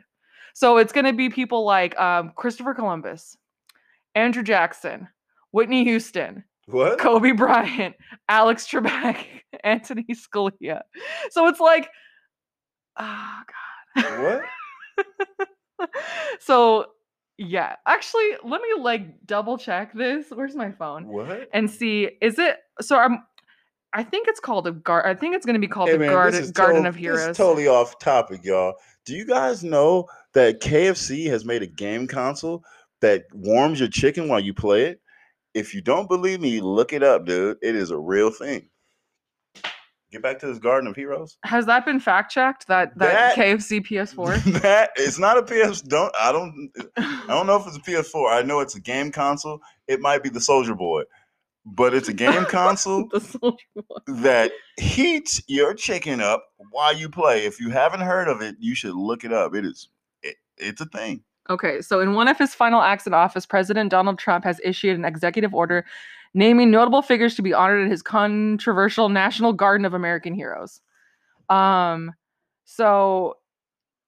So 0.54 0.78
it's 0.78 0.94
going 0.94 1.06
to 1.06 1.14
be 1.14 1.30
people 1.30 1.66
like 1.66 2.00
um, 2.00 2.32
Christopher 2.36 2.74
Columbus, 2.74 3.38
Andrew 4.16 4.44
Jackson, 4.44 5.08
Whitney 5.52 5.84
Houston, 5.84 6.44
What? 6.68 6.98
Kobe 6.98 7.32
Bryant, 7.32 7.96
Alex 8.30 8.68
Trebek, 8.68 9.26
Anthony 9.64 10.06
Scalia. 10.12 10.82
So 11.30 11.48
it's 11.48 11.60
like, 11.60 11.90
oh 12.98 13.42
God. 13.96 14.44
What? 14.98 15.90
so 16.40 16.86
yeah, 17.38 17.76
actually, 17.86 18.30
let 18.44 18.62
me 18.62 18.70
like 18.80 19.26
double 19.26 19.58
check 19.58 19.94
this. 19.94 20.28
Where's 20.34 20.56
my 20.56 20.72
phone? 20.72 21.08
What? 21.08 21.50
And 21.54 21.70
see, 21.70 22.10
is 22.22 22.40
it? 22.40 22.58
So 22.82 22.98
I'm. 22.98 23.24
I 23.94 24.04
think 24.04 24.28
it's 24.28 24.42
called 24.42 24.68
a 24.68 24.74
gar 24.74 25.08
I 25.08 25.14
think 25.16 25.36
it's 25.36 25.46
going 25.46 25.54
to 25.54 25.60
be 25.60 25.70
called 25.70 25.88
Hey, 25.88 25.94
the 25.94 26.00
man, 26.00 26.10
Garden 26.12 26.52
Garden 26.52 26.84
to- 26.84 26.90
of 26.90 26.96
This 26.96 27.02
Heroes. 27.02 27.28
is 27.30 27.38
totally 27.38 27.68
off 27.68 27.98
topic, 28.00 28.44
y'all. 28.44 28.74
Do 29.06 29.14
you 29.16 29.26
guys 29.26 29.64
know 29.64 30.08
that 30.34 30.60
KFC 30.60 31.28
has 31.28 31.46
made 31.46 31.62
a 31.64 31.68
game 31.68 32.06
console 32.08 32.64
that 33.00 33.24
warms 33.34 33.80
your 33.80 33.88
chicken 33.88 34.28
while 34.28 34.40
you 34.42 34.54
play 34.54 34.84
it? 34.88 35.00
If 35.54 35.74
you 35.74 35.80
don't 35.82 36.10
believe 36.10 36.42
me, 36.42 36.60
look 36.60 36.92
it 36.92 37.04
up, 37.04 37.26
dude. 37.26 37.58
It 37.62 37.74
is 37.76 37.90
a 37.92 37.98
real 37.98 38.32
thing. 38.32 38.68
Get 40.16 40.22
back 40.22 40.40
to 40.40 40.48
this 40.48 40.60
Garden 40.60 40.88
of 40.88 40.96
Heroes. 40.96 41.38
Has 41.44 41.66
that 41.66 41.84
been 41.84 42.00
fact 42.00 42.32
checked? 42.32 42.68
That 42.68 42.98
that, 43.00 43.36
That- 43.36 43.38
KFC 43.38 43.86
PS4. 43.86 44.62
that 44.62 44.92
it's 44.96 45.20
not 45.20 45.38
a 45.38 45.44
PS. 45.44 45.82
Don't 45.82 46.10
I 46.18 46.32
don't 46.32 46.72
I 46.96 47.26
don't 47.28 47.46
know 47.46 47.58
if 47.58 47.68
it's 47.68 47.76
a 47.76 47.82
PS4. 47.82 48.32
I 48.32 48.42
know 48.42 48.62
it's 48.62 48.76
a 48.76 48.80
game 48.80 49.12
console. 49.12 49.60
It 49.90 50.00
might 50.00 50.24
be 50.24 50.30
the 50.30 50.40
Soldier 50.40 50.74
Boy, 50.74 51.04
but 51.66 51.94
it's 51.94 52.08
a 52.08 52.14
game 52.14 52.46
console 52.50 53.10
that 54.08 54.54
heats 54.80 55.44
your 55.48 55.74
chicken 55.74 56.22
up 56.22 56.46
while 56.72 56.96
you 56.96 57.10
play. 57.10 57.46
If 57.46 57.60
you 57.60 57.70
haven't 57.72 58.00
heard 58.00 58.30
of 58.30 58.42
it, 58.42 58.56
you 58.58 58.74
should 58.74 58.96
look 58.96 59.26
it 59.26 59.34
up. 59.34 59.54
It 59.54 59.66
is 59.66 59.90
it, 60.24 60.38
it's 60.58 60.80
a 60.80 60.86
thing. 60.86 61.26
Okay, 61.50 61.82
so 61.82 62.00
in 62.00 62.14
one 62.14 62.30
of 62.30 62.38
his 62.38 62.56
final 62.56 62.82
acts 62.82 63.06
in 63.06 63.14
office, 63.14 63.46
President 63.46 63.92
Donald 63.92 64.18
Trump 64.18 64.46
has 64.46 64.62
issued 64.64 64.98
an 64.98 65.04
executive 65.04 65.54
order 65.54 65.86
naming 66.36 66.70
notable 66.70 67.02
figures 67.02 67.34
to 67.36 67.42
be 67.42 67.54
honored 67.54 67.82
in 67.82 67.90
his 67.90 68.04
controversial 68.04 69.08
National 69.10 69.54
Garden 69.54 69.86
of 69.86 69.94
American 69.94 70.36
Heroes. 70.36 70.82
Um, 71.50 72.14
so 72.66 73.38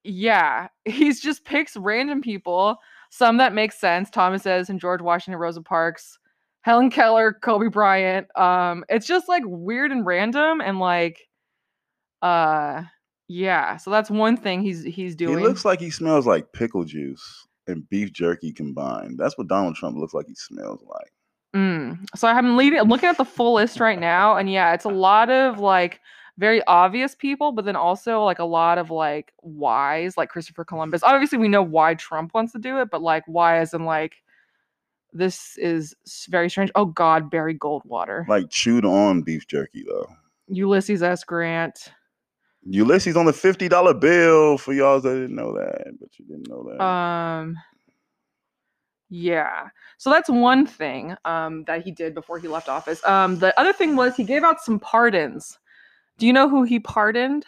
yeah, 0.04 0.68
he's 0.86 1.22
just 1.22 1.46
picks 1.46 1.76
random 1.76 2.22
people, 2.22 2.78
some 3.10 3.38
that 3.38 3.54
make 3.54 3.72
sense, 3.72 4.10
Thomas 4.10 4.46
Edison, 4.46 4.78
George 4.78 5.02
Washington, 5.02 5.40
Rosa 5.40 5.62
Parks, 5.62 6.20
Helen 6.62 6.90
Keller, 6.92 7.34
Kobe 7.34 7.70
Bryant. 7.70 8.28
Um, 8.38 8.84
it's 8.90 9.08
just 9.08 9.30
like 9.30 9.44
weird 9.46 9.92
and 9.92 10.06
random 10.06 10.62
and 10.62 10.80
like 10.80 11.28
uh 12.22 12.84
yeah, 13.30 13.78
so 13.78 13.92
that's 13.92 14.10
one 14.10 14.38
thing 14.38 14.62
he's 14.62 14.84
he's 14.84 15.16
doing. 15.16 15.38
He 15.38 15.44
looks 15.44 15.66
like 15.66 15.80
he 15.80 15.90
smells 15.90 16.26
like 16.26 16.52
pickle 16.54 16.84
juice 16.84 17.46
and 17.68 17.88
beef 17.90 18.12
jerky 18.12 18.52
combined. 18.52 19.18
That's 19.18 19.38
what 19.38 19.48
Donald 19.48 19.76
Trump 19.76 19.98
looks 19.98 20.13
like 20.13 20.28
he 20.28 20.36
smells 20.36 20.82
like. 20.88 21.12
Mm. 21.58 22.06
So 22.15 22.28
I'm 22.28 22.56
leading, 22.56 22.82
looking 22.84 23.10
at 23.10 23.17
the 23.17 23.26
full 23.26 23.56
list 23.56 23.80
right 23.80 24.00
now, 24.00 24.38
and 24.38 24.52
yeah, 24.52 24.74
it's 24.74 24.86
a 24.86 24.89
lot 24.89 25.32
of 25.32 25.58
like 25.58 26.02
very 26.38 26.63
obvious 26.67 27.15
people, 27.15 27.52
but 27.52 27.65
then 27.65 27.76
also 27.76 28.24
like 28.24 28.38
a 28.38 28.46
lot 28.46 28.78
of 28.78 28.91
like 28.91 29.34
whys, 29.41 30.17
like 30.17 30.30
Christopher 30.30 30.63
Columbus. 30.63 31.02
Obviously, 31.02 31.39
we 31.39 31.48
know 31.48 31.63
why 31.63 31.96
Trump 31.96 32.36
wants 32.36 32.52
to 32.52 32.60
do 32.60 32.80
it, 32.80 32.91
but 32.91 33.02
like 33.02 33.24
why, 33.26 33.58
as 33.58 33.74
in 33.74 33.86
like 33.86 34.17
this 35.13 35.58
is 35.58 35.96
very 36.30 36.48
strange. 36.48 36.70
Oh 36.76 36.86
God, 36.86 37.32
Barry 37.32 37.58
Goldwater, 37.58 38.28
Like 38.28 38.52
chewed 38.52 38.86
on 38.86 39.24
beef 39.24 39.48
jerky 39.48 39.84
though. 39.88 40.08
Ulysses 40.50 41.02
S. 41.02 41.24
Grant. 41.24 41.91
Ulysses 42.70 43.17
on 43.17 43.26
the 43.26 43.34
fifty 43.34 43.67
dollar 43.67 43.96
bill 43.96 44.60
for 44.60 44.74
y'all 44.74 45.02
that 45.02 45.10
didn't 45.10 45.36
know 45.36 45.54
that, 45.56 45.88
but 46.00 46.10
you 46.20 46.26
didn't 46.26 46.50
know 46.50 46.70
that. 46.70 46.84
Um, 46.84 47.58
yeah. 49.10 49.70
So 49.98 50.10
that's 50.10 50.30
one 50.30 50.65
thing 50.65 51.15
um 51.26 51.63
that 51.65 51.84
he 51.84 51.91
did 51.91 52.13
before 52.13 52.39
he 52.39 52.48
left 52.48 52.70
office. 52.70 53.06
Um, 53.06 53.39
the 53.39 53.58
other 53.60 53.74
thing 53.74 53.96
was 53.96 54.15
he 54.15 54.24
gave 54.24 54.43
out 54.43 54.62
some 54.62 54.80
pardons. 54.80 55.58
Do 56.17 56.26
you 56.28 56.34
know 56.34 56.50
who 56.50 56.63
he 56.63 56.80
pardoned? 56.80 57.46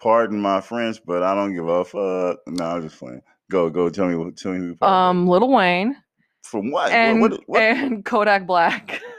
Pardon 0.00 0.40
my 0.40 0.60
French, 0.60 0.98
but 1.06 1.22
I 1.22 1.34
don't 1.34 1.54
give 1.54 1.66
a 1.68 1.84
fuck. 1.84 2.38
No, 2.46 2.64
I'm 2.64 2.82
just 2.82 2.98
playing. 2.98 3.22
Go, 3.50 3.70
go. 3.70 3.88
Tell 3.88 4.06
me 4.08 4.16
what. 4.16 4.36
Tell 4.36 4.52
me 4.52 4.58
who. 4.58 4.76
pardoned 4.76 5.20
Um, 5.20 5.28
Lil 5.28 5.48
Wayne 5.50 5.96
from 6.42 6.70
what? 6.70 6.92
What- 6.92 7.20
what, 7.20 7.40
what? 7.46 7.62
and 7.62 8.04
Kodak 8.04 8.46
Black. 8.46 9.00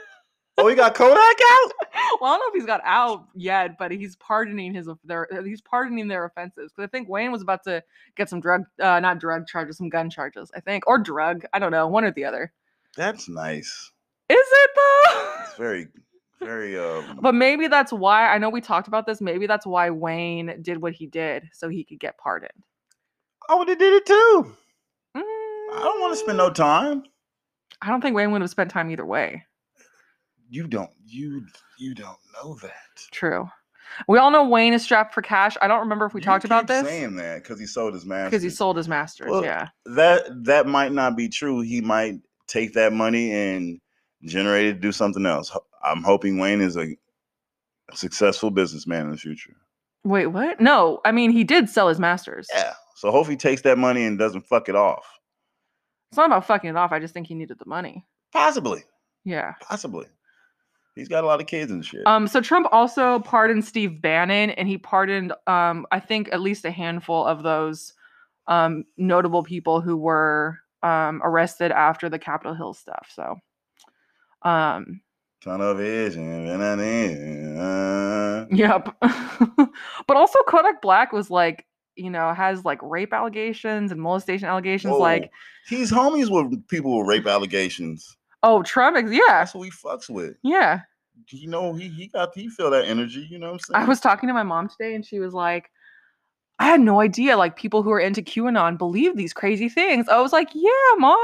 Oh, 0.58 0.68
he 0.68 0.76
got 0.76 0.94
Kodak 0.94 1.18
out. 1.18 1.72
well, 2.20 2.30
I 2.32 2.36
don't 2.36 2.38
know 2.38 2.46
if 2.46 2.54
he's 2.54 2.64
got 2.64 2.80
out 2.84 3.26
yet, 3.34 3.76
but 3.76 3.90
he's 3.90 4.14
pardoning 4.16 4.72
his 4.72 4.88
their 5.02 5.26
he's 5.44 5.60
pardoning 5.60 6.06
their 6.06 6.24
offenses 6.24 6.70
because 6.72 6.88
I 6.88 6.90
think 6.90 7.08
Wayne 7.08 7.32
was 7.32 7.42
about 7.42 7.64
to 7.64 7.82
get 8.16 8.30
some 8.30 8.40
drug, 8.40 8.62
uh, 8.80 9.00
not 9.00 9.18
drug 9.18 9.48
charges, 9.48 9.78
some 9.78 9.88
gun 9.88 10.10
charges, 10.10 10.52
I 10.54 10.60
think, 10.60 10.86
or 10.86 10.98
drug. 10.98 11.44
I 11.52 11.58
don't 11.58 11.72
know, 11.72 11.88
one 11.88 12.04
or 12.04 12.12
the 12.12 12.24
other. 12.24 12.52
That's 12.96 13.28
nice. 13.28 13.90
Is 14.28 14.38
it 14.38 14.70
though? 14.76 15.34
It's 15.40 15.56
very, 15.56 15.88
very. 16.40 16.78
Um, 16.78 17.18
But 17.20 17.34
maybe 17.34 17.66
that's 17.66 17.92
why 17.92 18.28
I 18.32 18.38
know 18.38 18.48
we 18.48 18.60
talked 18.60 18.86
about 18.86 19.06
this. 19.06 19.20
Maybe 19.20 19.48
that's 19.48 19.66
why 19.66 19.90
Wayne 19.90 20.62
did 20.62 20.80
what 20.80 20.92
he 20.92 21.06
did 21.06 21.48
so 21.52 21.68
he 21.68 21.82
could 21.82 21.98
get 21.98 22.16
pardoned. 22.16 22.52
I 23.48 23.56
would 23.56 23.68
have 23.68 23.78
did 23.78 23.92
it 23.92 24.06
too. 24.06 24.56
Mm, 25.16 25.20
I 25.20 25.80
don't 25.82 26.00
want 26.00 26.14
to 26.14 26.20
spend 26.20 26.38
no 26.38 26.50
time. 26.50 27.02
I 27.82 27.88
don't 27.88 28.00
think 28.00 28.14
Wayne 28.14 28.30
would 28.30 28.40
have 28.40 28.50
spent 28.50 28.70
time 28.70 28.90
either 28.90 29.04
way. 29.04 29.44
You 30.54 30.68
don't. 30.68 30.90
You 31.04 31.44
you 31.78 31.96
don't 31.96 32.16
know 32.32 32.54
that. 32.62 32.70
True. 33.10 33.48
We 34.06 34.18
all 34.18 34.30
know 34.30 34.48
Wayne 34.48 34.72
is 34.72 34.84
strapped 34.84 35.12
for 35.12 35.20
cash. 35.20 35.56
I 35.60 35.66
don't 35.66 35.80
remember 35.80 36.06
if 36.06 36.14
we 36.14 36.20
You 36.20 36.24
talked 36.24 36.44
about 36.44 36.68
this 36.68 36.86
Saying 36.86 37.16
that 37.16 37.42
because 37.42 37.58
he 37.58 37.66
sold 37.66 37.92
his 37.92 38.06
master. 38.06 38.30
because 38.30 38.42
he 38.44 38.50
sold 38.50 38.76
his 38.76 38.86
masters. 38.86 39.32
Well, 39.32 39.42
yeah. 39.42 39.70
that 39.84 40.22
that 40.44 40.68
might 40.68 40.92
not 40.92 41.16
be 41.16 41.28
true. 41.28 41.60
He 41.62 41.80
might 41.80 42.20
take 42.46 42.72
that 42.74 42.92
money 42.92 43.32
and 43.32 43.80
generate 44.22 44.66
it 44.66 44.74
to 44.74 44.78
do 44.78 44.92
something 44.92 45.26
else. 45.26 45.50
I'm 45.82 46.04
hoping 46.04 46.38
Wayne 46.38 46.60
is 46.60 46.76
a 46.76 46.96
successful 47.92 48.52
businessman 48.52 49.06
in 49.06 49.10
the 49.10 49.18
future. 49.18 49.56
Wait, 50.04 50.28
what? 50.28 50.60
No, 50.60 51.00
I 51.04 51.10
mean 51.10 51.32
he 51.32 51.42
did 51.42 51.68
sell 51.68 51.88
his 51.88 51.98
masters. 51.98 52.46
Yeah. 52.54 52.74
So 52.94 53.10
hopefully 53.10 53.34
he 53.34 53.38
takes 53.38 53.62
that 53.62 53.76
money 53.76 54.04
and 54.04 54.20
doesn't 54.20 54.46
fuck 54.46 54.68
it 54.68 54.76
off. 54.76 55.04
It's 56.12 56.16
not 56.16 56.26
about 56.26 56.46
fucking 56.46 56.70
it 56.70 56.76
off. 56.76 56.92
I 56.92 57.00
just 57.00 57.12
think 57.12 57.26
he 57.26 57.34
needed 57.34 57.58
the 57.58 57.66
money. 57.66 58.06
Possibly. 58.32 58.84
Yeah. 59.24 59.54
Possibly. 59.60 60.06
He's 60.94 61.08
got 61.08 61.24
a 61.24 61.26
lot 61.26 61.40
of 61.40 61.46
kids 61.46 61.72
and 61.72 61.84
shit. 61.84 62.06
Um. 62.06 62.26
So 62.28 62.40
Trump 62.40 62.68
also 62.72 63.18
pardoned 63.20 63.64
Steve 63.64 64.00
Bannon, 64.00 64.50
and 64.50 64.68
he 64.68 64.78
pardoned, 64.78 65.32
um, 65.46 65.86
I 65.90 66.00
think 66.00 66.28
at 66.32 66.40
least 66.40 66.64
a 66.64 66.70
handful 66.70 67.24
of 67.24 67.42
those, 67.42 67.94
um, 68.46 68.84
notable 68.96 69.42
people 69.42 69.80
who 69.80 69.96
were 69.96 70.58
um 70.82 71.20
arrested 71.24 71.72
after 71.72 72.08
the 72.08 72.18
Capitol 72.18 72.54
Hill 72.54 72.74
stuff. 72.74 73.10
So, 73.12 73.36
um, 74.42 75.00
Ton 75.44 75.60
of 75.60 75.76
vision. 75.76 76.48
uh, 76.48 78.46
Yep. 78.50 78.96
but 80.06 80.16
also 80.16 80.38
Kodak 80.48 80.80
Black 80.80 81.12
was 81.12 81.28
like, 81.30 81.66
you 81.96 82.08
know, 82.08 82.32
has 82.32 82.64
like 82.64 82.78
rape 82.82 83.12
allegations 83.12 83.92
and 83.92 84.00
molestation 84.00 84.48
allegations. 84.48 84.92
Whoa. 84.92 85.00
Like, 85.00 85.30
he's 85.68 85.92
homies 85.92 86.30
with 86.30 86.66
people 86.68 86.98
with 86.98 87.08
rape 87.08 87.26
allegations. 87.26 88.16
Oh, 88.44 88.62
Trump, 88.62 88.96
yeah, 89.10 89.20
That's 89.28 89.52
who 89.52 89.62
he 89.62 89.70
fucks 89.70 90.08
with. 90.08 90.36
yeah. 90.42 90.80
You 91.30 91.48
know, 91.48 91.72
he 91.72 91.88
he 91.88 92.08
got 92.08 92.30
he 92.34 92.48
feel 92.48 92.70
that 92.70 92.84
energy. 92.86 93.26
You 93.30 93.38
know 93.38 93.46
what 93.46 93.52
I'm 93.54 93.58
saying? 93.60 93.82
I 93.82 93.88
was 93.88 94.00
talking 94.00 94.26
to 94.26 94.34
my 94.34 94.42
mom 94.42 94.68
today 94.68 94.94
and 94.94 95.06
she 95.06 95.20
was 95.20 95.32
like, 95.32 95.70
I 96.58 96.66
had 96.66 96.80
no 96.80 97.00
idea 97.00 97.36
like 97.36 97.56
people 97.56 97.82
who 97.82 97.90
are 97.92 98.00
into 98.00 98.20
QAnon 98.20 98.76
believe 98.76 99.16
these 99.16 99.32
crazy 99.32 99.68
things. 99.68 100.08
I 100.08 100.20
was 100.20 100.32
like, 100.32 100.50
yeah, 100.54 100.70
mom. 100.98 101.18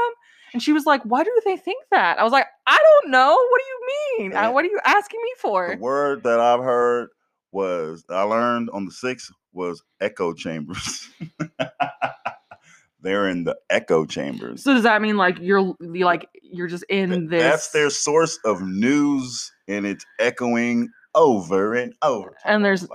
And 0.53 0.63
she 0.63 0.73
was 0.73 0.85
like, 0.85 1.01
why 1.03 1.23
do 1.23 1.41
they 1.45 1.55
think 1.55 1.83
that? 1.91 2.19
I 2.19 2.23
was 2.23 2.31
like, 2.31 2.47
I 2.67 2.77
don't 2.77 3.11
know. 3.11 3.29
What 3.31 3.61
do 3.61 3.65
you 3.67 4.23
mean? 4.23 4.31
Yeah. 4.31 4.49
What 4.49 4.65
are 4.65 4.69
you 4.69 4.79
asking 4.85 5.19
me 5.21 5.31
for? 5.37 5.75
the 5.75 5.81
word 5.81 6.23
that 6.23 6.39
I've 6.39 6.61
heard 6.61 7.09
was 7.51 8.03
I 8.09 8.23
learned 8.23 8.69
on 8.71 8.85
the 8.85 8.91
sixth 8.91 9.31
was 9.53 9.83
echo 9.99 10.33
chambers. 10.33 11.09
They're 13.01 13.27
in 13.29 13.43
the 13.45 13.57
echo 13.69 14.05
chambers. 14.05 14.63
So 14.63 14.73
does 14.73 14.83
that 14.83 15.01
mean 15.01 15.17
like 15.17 15.39
you're 15.39 15.75
like 15.79 16.29
you're 16.43 16.67
just 16.67 16.83
in 16.89 17.09
Th- 17.09 17.29
this 17.29 17.41
That's 17.43 17.69
their 17.71 17.89
source 17.89 18.37
of 18.45 18.61
news, 18.61 19.51
and 19.67 19.85
it's 19.85 20.05
echoing 20.19 20.89
over 21.15 21.73
and 21.73 21.93
over. 22.01 22.35
And 22.45 22.63
there's- 22.63 22.87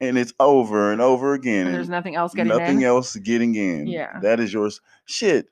and 0.00 0.18
it's 0.18 0.32
over 0.40 0.90
and 0.90 1.00
over 1.00 1.32
again. 1.34 1.66
and 1.66 1.74
there's 1.76 1.88
nothing 1.88 2.16
else 2.16 2.34
getting 2.34 2.50
in. 2.52 2.58
nothing 2.58 2.80
in? 2.80 2.86
else 2.86 3.14
getting 3.16 3.54
in. 3.54 3.86
Yeah. 3.86 4.18
that 4.20 4.40
is 4.40 4.52
yours. 4.52 4.80
Shit. 5.04 5.46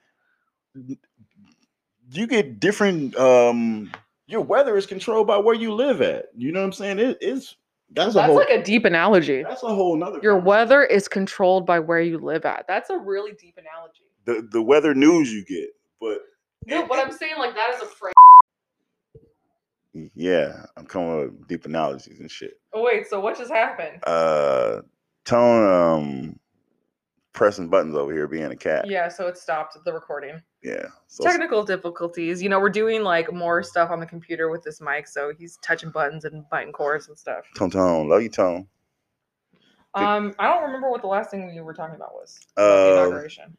you 2.12 2.26
get 2.26 2.58
different. 2.58 3.16
um 3.16 3.92
Your 4.26 4.40
weather 4.40 4.76
is 4.76 4.86
controlled 4.86 5.26
by 5.26 5.38
where 5.38 5.54
you 5.54 5.72
live 5.72 6.00
at. 6.02 6.26
You 6.36 6.52
know 6.52 6.60
what 6.60 6.66
I'm 6.66 6.72
saying? 6.72 6.98
It, 6.98 7.18
it's 7.20 7.56
that's, 7.92 8.14
a 8.14 8.18
That's 8.18 8.26
whole. 8.26 8.36
like 8.36 8.50
a 8.50 8.62
deep 8.62 8.84
analogy. 8.84 9.42
that's 9.42 9.62
a 9.62 9.74
whole 9.74 9.96
nother. 9.96 10.20
Your 10.22 10.38
weather 10.38 10.82
is 10.84 11.08
controlled 11.08 11.66
by 11.66 11.78
where 11.80 12.00
you 12.00 12.18
live 12.18 12.44
at. 12.44 12.66
That's 12.68 12.90
a 12.90 12.96
really 12.98 13.32
deep 13.32 13.58
analogy. 13.58 14.04
the 14.26 14.46
the 14.50 14.62
weather 14.62 14.94
news 14.94 15.32
you 15.32 15.44
get, 15.44 15.70
but 16.00 16.18
No, 16.66 16.86
but 16.86 16.98
I'm 17.04 17.12
saying 17.12 17.34
like 17.38 17.54
that 17.54 17.74
is 17.74 17.82
a 17.82 17.86
phrase. 17.86 18.14
yeah, 20.14 20.66
I'm 20.76 20.86
coming 20.86 21.16
with 21.18 21.48
deep 21.48 21.64
analogies 21.66 22.20
and 22.20 22.30
shit. 22.30 22.54
Oh 22.72 22.82
wait, 22.84 23.08
so 23.08 23.18
what 23.20 23.36
just 23.36 23.50
happened? 23.52 23.98
Uh, 24.04 24.82
Tone 25.24 25.68
um 25.68 26.40
pressing 27.32 27.68
buttons 27.68 27.94
over 27.94 28.12
here, 28.12 28.26
being 28.26 28.50
a 28.50 28.56
cat. 28.56 28.86
Yeah, 28.88 29.08
so 29.08 29.26
it 29.28 29.38
stopped 29.38 29.76
the 29.84 29.92
recording. 29.92 30.40
Yeah. 30.62 30.86
So 31.06 31.24
Technical 31.24 31.64
difficulties. 31.64 32.42
You 32.42 32.48
know, 32.48 32.60
we're 32.60 32.68
doing 32.70 33.02
like 33.02 33.32
more 33.32 33.62
stuff 33.62 33.90
on 33.90 34.00
the 34.00 34.06
computer 34.06 34.50
with 34.50 34.62
this 34.62 34.80
mic, 34.80 35.06
so 35.08 35.32
he's 35.38 35.58
touching 35.62 35.90
buttons 35.90 36.24
and 36.24 36.44
biting 36.50 36.72
cords 36.72 37.08
and 37.08 37.18
stuff. 37.18 37.44
Tone 37.56 37.70
Tone, 37.70 38.08
love 38.08 38.22
you, 38.22 38.28
Tone. 38.28 38.66
Um, 39.94 40.34
I 40.38 40.46
don't 40.46 40.62
remember 40.62 40.90
what 40.90 41.00
the 41.00 41.08
last 41.08 41.30
thing 41.30 41.52
you 41.52 41.64
were 41.64 41.74
talking 41.74 41.96
about 41.96 42.12
was. 42.14 42.38
About 42.56 42.64
the 42.66 42.90
Uh, 42.92 43.02
inauguration. 43.06 43.56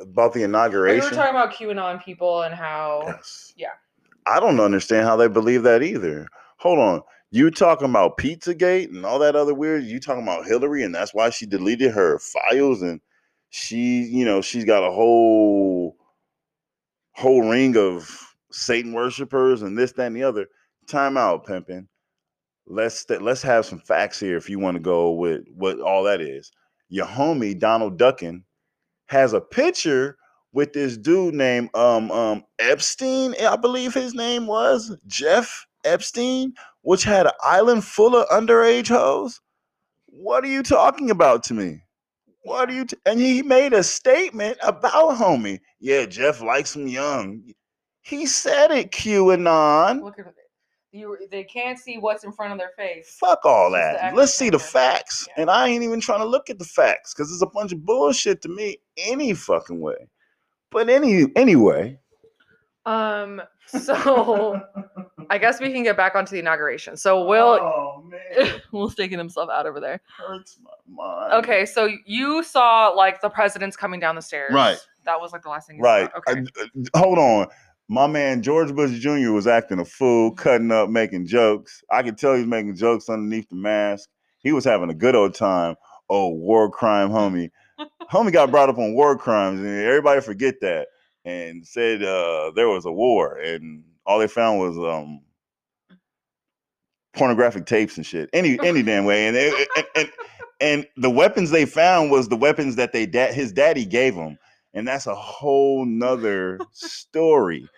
About 0.00 0.32
the 0.32 0.42
inauguration. 0.42 0.96
inauguration. 0.96 1.16
were 1.18 1.22
talking 1.24 1.36
about 1.36 1.54
QAnon 1.54 2.04
people 2.04 2.42
and 2.42 2.54
how 2.54 3.02
Yes. 3.06 3.52
Yeah. 3.56 3.68
I 4.26 4.40
don't 4.40 4.58
understand 4.60 5.06
how 5.06 5.16
they 5.16 5.28
believe 5.28 5.62
that 5.62 5.82
either. 5.82 6.26
Hold 6.58 6.78
on. 6.80 7.02
You 7.30 7.50
talking 7.50 7.88
about 7.88 8.16
Pizzagate 8.18 8.88
and 8.88 9.04
all 9.06 9.18
that 9.20 9.36
other 9.36 9.54
weird? 9.54 9.84
You 9.84 10.00
talking 10.00 10.22
about 10.22 10.46
Hillary 10.46 10.82
and 10.82 10.94
that's 10.94 11.14
why 11.14 11.30
she 11.30 11.46
deleted 11.46 11.92
her 11.92 12.18
files 12.18 12.82
and 12.82 13.00
she, 13.50 14.02
you 14.02 14.24
know, 14.24 14.40
she's 14.40 14.64
got 14.64 14.86
a 14.86 14.90
whole 14.90 15.96
whole 17.12 17.48
ring 17.48 17.76
of 17.76 18.34
Satan 18.52 18.92
worshipers 18.92 19.62
and 19.62 19.76
this, 19.76 19.92
that, 19.92 20.06
and 20.06 20.16
the 20.16 20.22
other. 20.22 20.46
Time 20.86 21.16
out, 21.16 21.46
pimping. 21.46 21.88
Let's 22.66 23.08
let's 23.08 23.42
have 23.42 23.66
some 23.66 23.80
facts 23.80 24.20
here 24.20 24.36
if 24.36 24.48
you 24.48 24.58
want 24.58 24.76
to 24.76 24.80
go 24.80 25.12
with 25.12 25.42
what 25.54 25.80
all 25.80 26.02
that 26.04 26.20
is. 26.20 26.50
Your 26.88 27.06
homie 27.06 27.58
Donald 27.58 27.98
Duckin 27.98 28.42
has 29.06 29.32
a 29.32 29.40
picture 29.40 30.16
with 30.52 30.72
this 30.72 30.96
dude 30.96 31.34
named 31.34 31.70
um 31.74 32.10
um 32.10 32.44
Epstein, 32.58 33.34
I 33.40 33.56
believe 33.56 33.94
his 33.94 34.14
name 34.14 34.46
was 34.46 34.96
Jeff 35.06 35.66
Epstein, 35.84 36.52
which 36.82 37.04
had 37.04 37.26
an 37.26 37.32
island 37.42 37.84
full 37.84 38.16
of 38.16 38.28
underage 38.28 38.88
hoes. 38.88 39.40
What 40.06 40.44
are 40.44 40.48
you 40.48 40.62
talking 40.62 41.10
about 41.10 41.42
to 41.44 41.54
me? 41.54 41.82
What 42.48 42.70
are 42.70 42.72
you? 42.72 42.84
T- 42.86 42.96
and 43.06 43.20
he 43.20 43.42
made 43.42 43.72
a 43.72 43.82
statement 43.82 44.58
about 44.62 45.16
homie. 45.18 45.60
Yeah, 45.80 46.06
Jeff 46.06 46.40
likes 46.40 46.74
him 46.74 46.88
young. 46.88 47.42
He 48.02 48.26
said 48.26 48.70
it, 48.70 48.90
QAnon. 48.90 50.02
look 50.02 50.18
at 50.18 50.26
it. 50.26 50.34
You 50.90 51.18
they 51.30 51.44
can't 51.44 51.78
see 51.78 51.98
what's 51.98 52.24
in 52.24 52.32
front 52.32 52.52
of 52.52 52.58
their 52.58 52.70
face. 52.76 53.16
Fuck 53.20 53.44
all 53.44 53.74
It's 53.74 53.84
just 53.84 53.92
the 53.92 53.98
that. 53.98 54.16
Let's 54.16 54.34
see 54.34 54.48
the 54.48 54.58
facts. 54.58 55.28
Yeah. 55.28 55.42
And 55.42 55.50
I 55.50 55.68
ain't 55.68 55.84
even 55.84 56.00
trying 56.00 56.20
to 56.20 56.26
look 56.26 56.48
at 56.48 56.58
the 56.58 56.64
facts 56.64 57.12
because 57.12 57.30
it's 57.30 57.42
a 57.42 57.46
bunch 57.46 57.72
of 57.72 57.84
bullshit 57.84 58.40
to 58.42 58.48
me 58.48 58.78
any 58.96 59.34
fucking 59.34 59.80
way. 59.80 60.08
But 60.70 60.88
any 60.88 61.26
anyway. 61.36 61.98
Um, 62.86 63.42
so 63.66 64.62
I 65.30 65.38
guess 65.38 65.60
we 65.60 65.72
can 65.72 65.82
get 65.82 65.96
back 65.96 66.14
onto 66.14 66.30
the 66.32 66.38
inauguration. 66.38 66.96
So 66.96 67.24
Will 67.24 67.58
Oh 67.60 68.02
man, 68.08 68.60
Will's 68.72 68.94
taking 68.94 69.18
himself 69.18 69.50
out 69.50 69.66
over 69.66 69.80
there. 69.80 70.00
hurts 70.16 70.58
my 70.62 70.70
mind. 70.86 71.32
Okay, 71.44 71.66
so 71.66 71.88
you 72.06 72.42
saw 72.42 72.88
like 72.88 73.20
the 73.20 73.28
president's 73.30 73.76
coming 73.76 74.00
down 74.00 74.14
the 74.14 74.22
stairs. 74.22 74.52
Right. 74.52 74.78
That 75.04 75.20
was 75.20 75.32
like 75.32 75.42
the 75.42 75.48
last 75.50 75.66
thing 75.68 75.76
you 75.78 75.82
Right. 75.82 76.10
saw. 76.26 76.32
Okay. 76.32 76.40
Uh, 76.60 76.64
uh, 76.94 76.98
hold 76.98 77.18
on. 77.18 77.46
My 77.88 78.06
man 78.06 78.42
George 78.42 78.74
Bush 78.74 78.98
Jr. 78.98 79.30
was 79.32 79.46
acting 79.46 79.78
a 79.80 79.84
fool, 79.84 80.32
cutting 80.32 80.70
up, 80.70 80.90
making 80.90 81.26
jokes. 81.26 81.82
I 81.90 82.02
could 82.02 82.18
tell 82.18 82.34
he 82.34 82.40
was 82.40 82.46
making 82.48 82.76
jokes 82.76 83.08
underneath 83.08 83.48
the 83.48 83.56
mask. 83.56 84.08
He 84.40 84.52
was 84.52 84.64
having 84.64 84.90
a 84.90 84.94
good 84.94 85.14
old 85.14 85.34
time. 85.34 85.74
Oh, 86.10 86.28
war 86.28 86.70
crime, 86.70 87.08
homie. 87.10 87.50
homie 88.12 88.32
got 88.32 88.50
brought 88.50 88.68
up 88.68 88.78
on 88.78 88.92
war 88.94 89.16
crimes, 89.16 89.60
and 89.60 89.68
everybody 89.68 90.20
forget 90.20 90.56
that. 90.60 90.88
And 91.24 91.66
said 91.66 92.02
uh, 92.02 92.52
there 92.54 92.68
was 92.68 92.86
a 92.86 92.92
war, 92.92 93.36
and 93.38 93.84
all 94.08 94.20
they 94.20 94.28
found 94.28 94.60
was 94.60 94.78
um, 94.78 95.22
pornographic 97.14 97.66
tapes 97.66 97.98
and 97.98 98.06
shit. 98.06 98.30
Any 98.34 98.60
any 98.62 98.82
damn 98.82 99.06
way. 99.06 99.28
And, 99.28 99.36
and, 99.36 99.86
and 99.96 100.10
and 100.60 100.86
the 100.96 101.10
weapons 101.10 101.50
they 101.50 101.66
found 101.66 102.10
was 102.12 102.28
the 102.28 102.36
weapons 102.36 102.76
that 102.76 102.92
they 102.92 103.06
da- 103.06 103.32
his 103.32 103.52
daddy 103.52 103.86
gave 103.86 104.14
him 104.14 104.38
and 104.74 104.86
that's 104.86 105.06
a 105.06 105.14
whole 105.14 105.84
nother 105.84 106.58
story. 106.72 107.68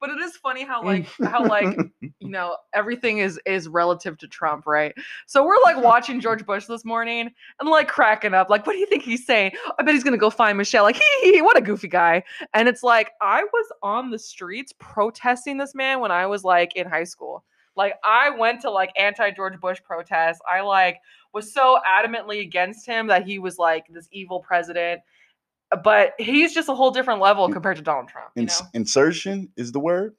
But 0.00 0.10
it 0.10 0.18
is 0.18 0.36
funny 0.36 0.64
how 0.64 0.82
like 0.82 1.06
how 1.24 1.44
like 1.44 1.76
you 2.00 2.28
know 2.28 2.56
everything 2.72 3.18
is 3.18 3.38
is 3.46 3.68
relative 3.68 4.16
to 4.18 4.28
Trump, 4.28 4.66
right? 4.66 4.94
So 5.26 5.44
we're 5.44 5.60
like 5.62 5.76
watching 5.82 6.20
George 6.20 6.44
Bush 6.46 6.66
this 6.66 6.84
morning 6.84 7.30
and 7.60 7.68
like 7.68 7.88
cracking 7.88 8.34
up, 8.34 8.48
like, 8.50 8.66
what 8.66 8.72
do 8.72 8.78
you 8.78 8.86
think 8.86 9.02
he's 9.02 9.26
saying? 9.26 9.52
I 9.78 9.82
bet 9.82 9.94
he's 9.94 10.04
gonna 10.04 10.16
go 10.16 10.30
find 10.30 10.56
Michelle. 10.56 10.84
Like, 10.84 10.96
hee 10.96 11.20
hee, 11.22 11.32
hee, 11.34 11.42
what 11.42 11.56
a 11.56 11.60
goofy 11.60 11.88
guy. 11.88 12.22
And 12.54 12.68
it's 12.68 12.82
like 12.82 13.10
I 13.20 13.44
was 13.44 13.66
on 13.82 14.10
the 14.10 14.18
streets 14.18 14.72
protesting 14.78 15.58
this 15.58 15.74
man 15.74 16.00
when 16.00 16.10
I 16.10 16.26
was 16.26 16.44
like 16.44 16.76
in 16.76 16.86
high 16.86 17.04
school. 17.04 17.44
Like 17.76 17.94
I 18.04 18.30
went 18.30 18.60
to 18.62 18.70
like 18.70 18.92
anti 18.96 19.30
George 19.30 19.58
Bush 19.60 19.80
protests. 19.82 20.40
I 20.50 20.60
like 20.60 20.98
was 21.32 21.52
so 21.52 21.78
adamantly 21.88 22.40
against 22.40 22.86
him 22.86 23.06
that 23.06 23.24
he 23.24 23.38
was 23.38 23.58
like 23.58 23.86
this 23.88 24.08
evil 24.12 24.40
president. 24.40 25.00
But 25.84 26.14
he's 26.18 26.52
just 26.52 26.68
a 26.68 26.74
whole 26.74 26.90
different 26.90 27.20
level 27.20 27.48
compared 27.50 27.76
to 27.76 27.82
Donald 27.82 28.08
Trump. 28.08 28.30
You 28.34 28.46
know? 28.46 28.54
insertion 28.74 29.48
is 29.56 29.72
the 29.72 29.80
word. 29.80 30.14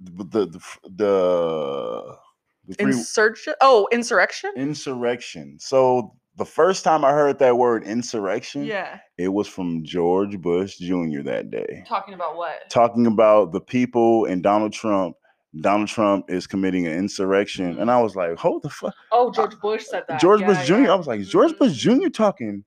The 0.00 0.24
the 0.24 0.46
the, 0.46 2.18
the, 2.66 2.74
three- 2.74 2.86
Insurrection? 2.92 3.54
Oh, 3.60 3.88
insurrection? 3.92 4.52
insurrection. 4.56 5.58
So 5.60 6.14
the 6.36 6.44
first 6.46 6.82
time 6.82 7.04
I 7.04 7.12
heard 7.12 7.38
that 7.38 7.56
word 7.56 7.84
insurrection, 7.84 8.64
Yeah. 8.64 8.98
it 9.16 9.28
was 9.28 9.46
from 9.48 9.84
George 9.84 10.38
Bush 10.40 10.76
Jr. 10.78 11.22
that 11.24 11.50
day. 11.50 11.84
Talking 11.86 12.14
about 12.14 12.36
what? 12.36 12.68
talking 12.68 13.06
about 13.06 13.52
the 13.52 13.60
people 13.60 14.24
and 14.24 14.42
Donald 14.42 14.72
Trump. 14.72 15.16
Donald 15.62 15.88
Trump 15.88 16.28
is 16.28 16.46
committing 16.46 16.86
an 16.86 16.92
insurrection, 16.92 17.78
and 17.78 17.90
I 17.90 17.98
was 18.02 18.14
like, 18.14 18.36
"Hold 18.36 18.62
the 18.62 18.68
fuck!" 18.68 18.94
Oh, 19.10 19.30
George 19.32 19.58
Bush 19.60 19.84
said 19.86 20.04
that. 20.08 20.20
George 20.20 20.42
Yeah, 20.42 20.48
Bush 20.48 20.66
Jr. 20.66 20.74
yeah. 20.80 20.92
I 20.92 20.94
was 20.96 21.06
like, 21.06 21.22
"George 21.22 21.56
Bush 21.58 21.72
Mhm, 21.86 22.02
Jr. 22.02 22.08
talking 22.10 22.64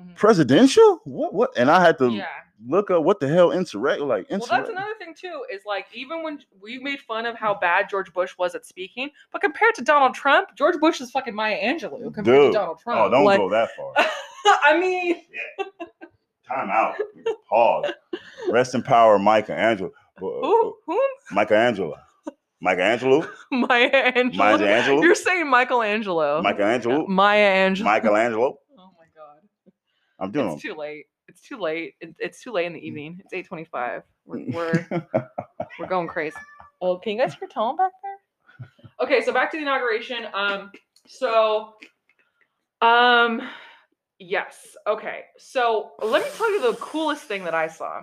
mhm. 0.00 0.16
presidential? 0.16 1.00
What? 1.04 1.34
What?" 1.34 1.50
And 1.56 1.70
I 1.70 1.80
had 1.80 1.98
to 1.98 2.10
Yeah. 2.10 2.26
look 2.66 2.90
up 2.90 3.02
what 3.04 3.20
the 3.20 3.28
hell 3.28 3.52
insurrection 3.52 4.08
like. 4.08 4.26
Well, 4.30 4.40
that's 4.40 4.68
another 4.68 4.94
thing 4.98 5.14
too. 5.14 5.44
Is 5.52 5.62
like 5.66 5.86
even 5.92 6.22
when 6.22 6.40
we 6.60 6.78
made 6.78 7.00
fun 7.00 7.26
of 7.26 7.36
how 7.36 7.54
bad 7.54 7.88
George 7.88 8.12
Bush 8.12 8.36
was 8.38 8.54
at 8.54 8.64
speaking, 8.66 9.10
but 9.32 9.40
compared 9.40 9.74
to 9.76 9.82
Donald 9.82 10.14
Trump, 10.14 10.48
George 10.56 10.78
Bush 10.80 11.00
is 11.00 11.10
fucking 11.10 11.34
Maya 11.34 11.56
Angelou 11.62 12.12
compared 12.14 12.24
Dude. 12.24 12.52
to 12.52 12.58
Donald 12.58 12.78
Trump. 12.80 13.00
oh, 13.00 13.10
don't 13.10 13.24
Like, 13.24 13.38
go 13.38 13.48
that 13.50 13.70
far. 13.76 13.92
I 14.64 14.78
mean, 14.78 15.22
Time 16.46 16.68
out. 16.70 16.96
Pause. 17.48 17.92
Rest 18.50 18.74
in 18.74 18.82
power, 18.82 19.18
Michelangelo. 19.18 19.92
who? 20.18 20.76
Whom? 20.86 20.98
Michelangelo. 21.30 21.94
Michelangelo. 22.60 23.26
Maya 23.52 24.12
Angelou. 24.12 24.34
Maya 24.36 24.58
Angelou. 24.82 25.02
You're 25.02 25.14
saying 25.14 25.48
Michelangelo. 25.48 26.42
Michelangelo. 26.42 27.06
Maya 27.06 27.70
Angelou. 27.70 27.84
Michelangelo. 27.84 28.58
I'm 30.20 30.30
doing 30.30 30.52
It's 30.52 30.62
too 30.62 30.74
late. 30.74 31.06
It's 31.28 31.40
too 31.42 31.58
late. 31.58 31.94
It- 32.00 32.16
It's 32.18 32.42
too 32.42 32.52
late 32.52 32.66
in 32.66 32.72
the 32.74 32.86
evening. 32.86 33.20
It's 33.24 33.32
8:25. 33.48 34.02
We're 34.26 34.44
we're, 34.52 35.06
we're 35.78 35.86
going 35.88 36.08
crazy. 36.08 36.36
Oh, 36.82 36.98
can 36.98 37.12
you 37.12 37.18
guys 37.18 37.34
hear 37.34 37.48
Tone 37.48 37.76
back 37.76 37.92
there? 38.02 38.66
Okay, 39.00 39.22
so 39.22 39.32
back 39.32 39.50
to 39.52 39.56
the 39.56 39.62
inauguration. 39.62 40.26
Um, 40.34 40.70
so, 41.06 41.74
um, 42.82 43.40
yes. 44.18 44.76
Okay, 44.86 45.24
so 45.38 45.92
let 46.02 46.22
me 46.22 46.28
tell 46.36 46.50
you 46.50 46.60
the 46.72 46.76
coolest 46.78 47.24
thing 47.24 47.44
that 47.44 47.54
I 47.54 47.68
saw. 47.68 48.02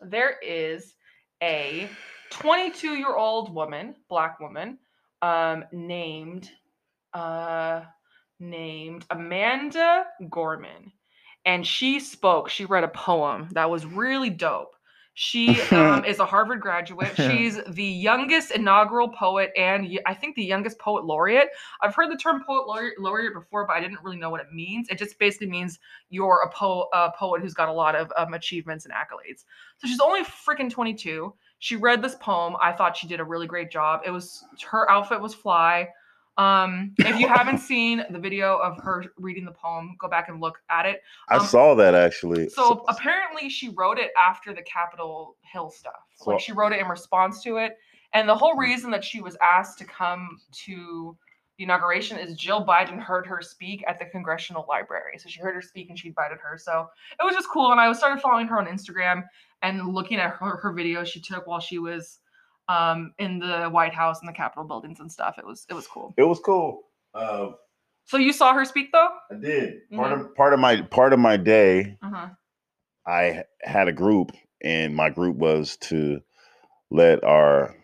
There 0.00 0.36
is 0.46 0.94
a 1.42 1.88
22 2.30 2.94
year 2.96 3.14
old 3.16 3.54
woman, 3.54 3.94
black 4.08 4.40
woman, 4.40 4.78
um, 5.22 5.64
named, 5.72 6.50
uh, 7.14 7.82
named 8.40 9.04
Amanda 9.10 10.06
Gorman, 10.28 10.92
and 11.46 11.66
she 11.66 12.00
spoke. 12.00 12.50
She 12.50 12.64
read 12.64 12.84
a 12.84 12.88
poem 12.88 13.48
that 13.52 13.70
was 13.70 13.86
really 13.86 14.30
dope. 14.30 14.74
She 15.14 15.62
um, 15.70 16.04
is 16.06 16.18
a 16.18 16.26
Harvard 16.26 16.60
graduate. 16.60 17.12
She's 17.16 17.58
the 17.68 17.84
youngest 17.84 18.50
inaugural 18.50 19.08
poet 19.08 19.50
and 19.56 19.98
I 20.04 20.12
think 20.12 20.36
the 20.36 20.44
youngest 20.44 20.78
poet 20.78 21.06
laureate. 21.06 21.48
I've 21.80 21.94
heard 21.94 22.10
the 22.10 22.18
term 22.18 22.44
poet 22.46 22.66
laureate, 22.98 23.32
before, 23.32 23.66
but 23.66 23.74
I 23.74 23.80
didn't 23.80 24.00
really 24.02 24.18
know 24.18 24.28
what 24.28 24.40
it 24.40 24.52
means. 24.52 24.88
It 24.90 24.98
just 24.98 25.18
basically 25.18 25.46
means 25.46 25.78
you're 26.10 26.42
a, 26.44 26.50
po- 26.50 26.88
a 26.92 27.12
poet 27.16 27.40
who's 27.40 27.54
got 27.54 27.70
a 27.70 27.72
lot 27.72 27.94
of 27.94 28.12
um, 28.18 28.34
achievements 28.34 28.84
and 28.84 28.92
accolades. 28.92 29.44
So 29.78 29.86
she's 29.86 30.00
only 30.00 30.22
freaking 30.22 30.70
22. 30.70 31.32
She 31.60 31.76
read 31.76 32.02
this 32.02 32.16
poem. 32.16 32.56
I 32.60 32.72
thought 32.72 32.96
she 32.96 33.06
did 33.06 33.20
a 33.20 33.24
really 33.24 33.46
great 33.46 33.70
job. 33.70 34.00
It 34.04 34.10
was 34.10 34.44
her 34.70 34.90
outfit 34.90 35.22
was 35.22 35.32
fly. 35.32 35.88
Um, 36.38 36.92
if 36.98 37.18
you 37.18 37.28
haven't 37.34 37.58
seen 37.58 38.04
the 38.10 38.18
video 38.18 38.56
of 38.58 38.78
her 38.82 39.04
reading 39.16 39.44
the 39.44 39.52
poem, 39.52 39.96
go 39.98 40.08
back 40.08 40.28
and 40.28 40.40
look 40.40 40.58
at 40.70 40.86
it. 40.86 41.02
I 41.28 41.36
Um, 41.36 41.46
saw 41.46 41.74
that 41.76 41.94
actually. 41.94 42.48
So 42.50 42.84
apparently 42.88 43.48
she 43.48 43.70
wrote 43.70 43.98
it 43.98 44.10
after 44.20 44.52
the 44.52 44.62
Capitol 44.62 45.36
Hill 45.42 45.70
stuff. 45.70 45.94
So- 46.16 46.30
like 46.32 46.40
she 46.40 46.52
wrote 46.52 46.72
it 46.72 46.80
in 46.80 46.88
response 46.88 47.42
to 47.44 47.56
it. 47.56 47.76
And 48.12 48.28
the 48.28 48.34
whole 48.36 48.56
reason 48.56 48.90
that 48.92 49.04
she 49.04 49.20
was 49.20 49.36
asked 49.42 49.78
to 49.78 49.84
come 49.84 50.40
to 50.64 51.16
the 51.58 51.64
inauguration 51.64 52.18
is 52.18 52.36
Jill 52.36 52.64
Biden 52.64 52.98
heard 53.00 53.26
her 53.26 53.40
speak 53.40 53.82
at 53.88 53.98
the 53.98 54.04
Congressional 54.06 54.66
Library. 54.68 55.18
So 55.18 55.28
she 55.30 55.40
heard 55.40 55.54
her 55.54 55.62
speak 55.62 55.88
and 55.88 55.98
she 55.98 56.08
invited 56.08 56.38
her. 56.38 56.58
So 56.58 56.88
it 57.18 57.24
was 57.24 57.34
just 57.34 57.48
cool. 57.48 57.72
And 57.72 57.80
I 57.80 57.90
started 57.94 58.20
following 58.20 58.46
her 58.48 58.58
on 58.58 58.66
Instagram 58.66 59.24
and 59.62 59.88
looking 59.94 60.18
at 60.18 60.32
her, 60.36 60.56
her 60.58 60.72
videos 60.74 61.06
she 61.06 61.20
took 61.20 61.46
while 61.46 61.60
she 61.60 61.78
was 61.78 62.18
um, 62.68 63.12
in 63.18 63.38
the 63.38 63.64
White 63.70 63.94
House 63.94 64.20
and 64.20 64.28
the 64.28 64.32
Capitol 64.32 64.64
buildings 64.64 65.00
and 65.00 65.10
stuff. 65.10 65.38
It 65.38 65.46
was 65.46 65.66
it 65.70 65.74
was 65.74 65.86
cool. 65.86 66.14
it 66.16 66.22
was 66.24 66.40
cool. 66.40 66.82
Uh, 67.14 67.50
So 68.04 68.16
you 68.18 68.32
saw 68.32 68.52
her 68.54 68.64
speak 68.64 68.92
though? 68.92 69.08
I 69.30 69.34
did 69.36 69.88
part 69.94 70.12
Mm-hmm. 70.12 70.20
of 70.26 70.34
part 70.34 70.52
of 70.52 70.60
my 70.60 70.82
part 70.82 71.12
of 71.12 71.18
my 71.18 71.36
day. 71.36 71.96
Uh-huh. 72.02 72.28
I 73.06 73.44
had 73.62 73.86
a 73.88 73.92
group, 73.92 74.32
and 74.62 74.94
my 74.94 75.10
group 75.10 75.36
was 75.36 75.76
to 75.88 76.20
let 76.90 77.22
our 77.24 77.76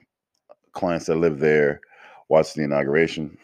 clients 0.73 1.07
that 1.07 1.17
live 1.17 1.39
there 1.39 1.81
watch 2.29 2.55
the 2.55 2.63
inauguration, 2.63 3.37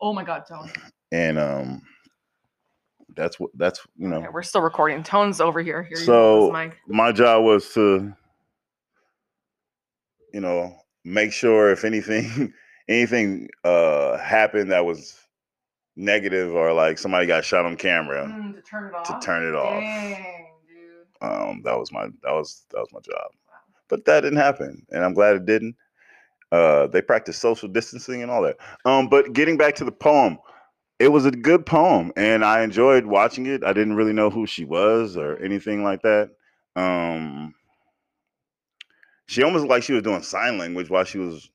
Oh 0.00 0.12
my 0.12 0.24
god, 0.24 0.44
Tone. 0.46 0.70
and 1.12 1.38
um, 1.38 1.82
that's 3.16 3.38
what 3.38 3.50
that's 3.54 3.80
you 3.96 4.08
know 4.08 4.16
Okay, 4.18 4.28
we're 4.32 4.42
still 4.42 4.62
recording. 4.62 5.02
Tone's 5.04 5.40
over 5.40 5.60
here. 5.62 5.82
Here 5.82 5.98
you 5.98 6.04
So- 6.04 6.50
go, 6.52 6.72
my 6.88 7.12
job 7.12 7.44
was 7.44 7.72
to, 7.74 8.12
you 10.32 10.40
know, 10.40 10.74
make 11.04 11.32
sure 11.32 11.70
if 11.70 11.84
anything 11.84 12.52
anything 12.88 13.48
uh 13.64 14.18
happened 14.18 14.70
that 14.72 14.84
was 14.84 15.18
negative 15.96 16.54
or 16.54 16.72
like 16.72 16.98
somebody 16.98 17.26
got 17.26 17.44
shot 17.44 17.64
on 17.66 17.76
camera 17.76 18.26
Mm, 18.26 18.54
to 18.54 18.62
turn 18.62 18.88
it 18.88 18.94
off. 18.94 19.04
to 19.20 19.26
turn 19.26 19.46
it 19.46 19.54
off. 19.54 19.82
Dang, 19.82 20.46
dude. 20.68 21.28
Um, 21.28 21.62
that 21.64 21.78
was 21.78 21.92
my 21.92 22.06
that 22.22 22.32
was 22.32 22.64
that 22.70 22.78
was 22.80 22.88
my 22.92 23.00
job. 23.00 23.30
But 23.88 24.04
that 24.04 24.20
didn't 24.20 24.38
happen, 24.38 24.86
and 24.90 25.04
I'm 25.04 25.14
glad 25.14 25.36
it 25.36 25.46
didn't. 25.46 25.74
Uh, 26.52 26.86
they 26.88 27.02
practiced 27.02 27.40
social 27.40 27.68
distancing 27.68 28.22
and 28.22 28.30
all 28.30 28.42
that. 28.42 28.56
Um, 28.84 29.08
but 29.08 29.32
getting 29.32 29.56
back 29.56 29.74
to 29.76 29.84
the 29.84 29.92
poem, 29.92 30.38
it 30.98 31.08
was 31.08 31.26
a 31.26 31.30
good 31.30 31.66
poem, 31.66 32.12
and 32.16 32.44
I 32.44 32.62
enjoyed 32.62 33.06
watching 33.06 33.46
it. 33.46 33.64
I 33.64 33.72
didn't 33.72 33.94
really 33.96 34.12
know 34.12 34.30
who 34.30 34.46
she 34.46 34.64
was 34.64 35.16
or 35.16 35.36
anything 35.38 35.82
like 35.84 36.02
that. 36.02 36.30
Um, 36.76 37.54
she 39.30 39.44
almost 39.44 39.66
like 39.66 39.84
she 39.84 39.92
was 39.92 40.02
doing 40.02 40.22
sign 40.22 40.58
language 40.58 40.90
while 40.90 41.04
she 41.04 41.18
was 41.18 41.50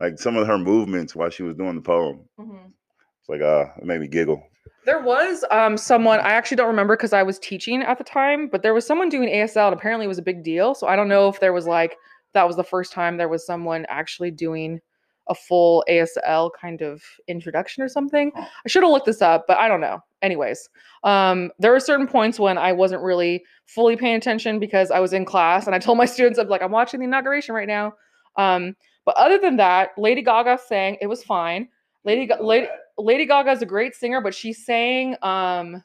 like 0.00 0.18
some 0.18 0.34
of 0.36 0.46
her 0.46 0.56
movements 0.56 1.14
while 1.14 1.28
she 1.28 1.42
was 1.42 1.54
doing 1.54 1.74
the 1.74 1.82
poem. 1.82 2.26
Mhm. 2.40 2.72
It's 3.20 3.28
like 3.28 3.42
ah, 3.42 3.70
it 3.76 3.84
made 3.84 4.00
me 4.00 4.08
giggle. 4.08 4.42
There 4.86 5.02
was 5.02 5.44
um 5.50 5.76
someone 5.76 6.20
I 6.20 6.30
actually 6.30 6.56
don't 6.56 6.68
remember 6.68 6.96
because 6.96 7.12
I 7.12 7.22
was 7.22 7.38
teaching 7.38 7.82
at 7.82 7.98
the 7.98 8.04
time, 8.04 8.48
but 8.48 8.62
there 8.62 8.72
was 8.72 8.86
someone 8.86 9.10
doing 9.10 9.28
ASL 9.28 9.66
and 9.66 9.76
apparently 9.76 10.06
it 10.06 10.08
was 10.08 10.16
a 10.16 10.22
big 10.22 10.42
deal. 10.42 10.74
So 10.74 10.86
I 10.86 10.96
don't 10.96 11.08
know 11.08 11.28
if 11.28 11.38
there 11.38 11.52
was 11.52 11.66
like 11.66 11.96
that 12.32 12.46
was 12.46 12.56
the 12.56 12.64
first 12.64 12.92
time 12.92 13.18
there 13.18 13.28
was 13.28 13.44
someone 13.44 13.84
actually 13.90 14.30
doing 14.30 14.80
a 15.28 15.34
full 15.34 15.84
ASL 15.88 16.50
kind 16.60 16.82
of 16.82 17.02
introduction 17.28 17.82
or 17.82 17.88
something. 17.88 18.30
I 18.36 18.68
should 18.68 18.82
have 18.82 18.92
looked 18.92 19.06
this 19.06 19.22
up, 19.22 19.46
but 19.46 19.58
I 19.58 19.68
don't 19.68 19.80
know. 19.80 20.00
Anyways, 20.22 20.68
um, 21.04 21.50
there 21.58 21.72
were 21.72 21.80
certain 21.80 22.06
points 22.06 22.38
when 22.38 22.58
I 22.58 22.72
wasn't 22.72 23.02
really 23.02 23.44
fully 23.66 23.96
paying 23.96 24.16
attention 24.16 24.58
because 24.58 24.90
I 24.90 25.00
was 25.00 25.12
in 25.12 25.24
class 25.24 25.66
and 25.66 25.74
I 25.74 25.78
told 25.78 25.98
my 25.98 26.04
students, 26.06 26.38
I'm 26.38 26.48
like, 26.48 26.62
I'm 26.62 26.70
watching 26.70 27.00
the 27.00 27.04
inauguration 27.04 27.54
right 27.54 27.68
now. 27.68 27.92
Um, 28.36 28.76
but 29.04 29.16
other 29.16 29.38
than 29.38 29.56
that, 29.56 29.90
Lady 29.96 30.22
Gaga 30.22 30.58
sang, 30.66 30.96
it 31.00 31.06
was 31.06 31.22
fine. 31.22 31.68
Lady, 32.04 32.26
Ga- 32.26 32.40
Lady, 32.40 32.68
Lady 32.98 33.26
Gaga 33.26 33.50
is 33.50 33.62
a 33.62 33.66
great 33.66 33.94
singer, 33.94 34.20
but 34.20 34.34
she 34.34 34.52
sang 34.52 35.14
um 35.22 35.82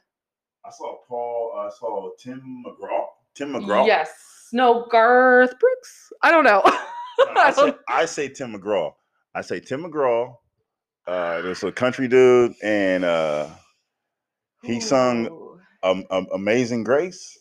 I 0.64 0.70
saw 0.70 0.96
Paul. 1.08 1.52
I 1.58 1.70
saw 1.76 2.10
Tim 2.18 2.62
McGraw. 2.64 3.06
Tim 3.34 3.52
McGraw. 3.52 3.86
yes. 3.86 4.48
No, 4.52 4.86
Garth 4.90 5.58
Brooks. 5.58 6.12
I 6.22 6.30
don't 6.30 6.44
know. 6.44 6.62
I, 6.66 6.86
I 7.36 7.50
say, 7.50 7.74
I 7.88 8.04
say 8.04 8.28
Tim 8.28 8.54
McGraw. 8.54 8.92
I 9.34 9.40
say 9.42 9.60
Tim 9.60 9.84
McGraw. 9.84 10.36
Uh, 11.06 11.40
there's 11.42 11.62
a 11.64 11.72
country 11.72 12.06
dude, 12.08 12.54
and 12.62 13.04
uh, 13.04 13.48
he 14.62 14.80
sung 14.80 15.26
um, 15.82 16.04
um, 16.10 16.26
"Amazing 16.32 16.84
Grace," 16.84 17.38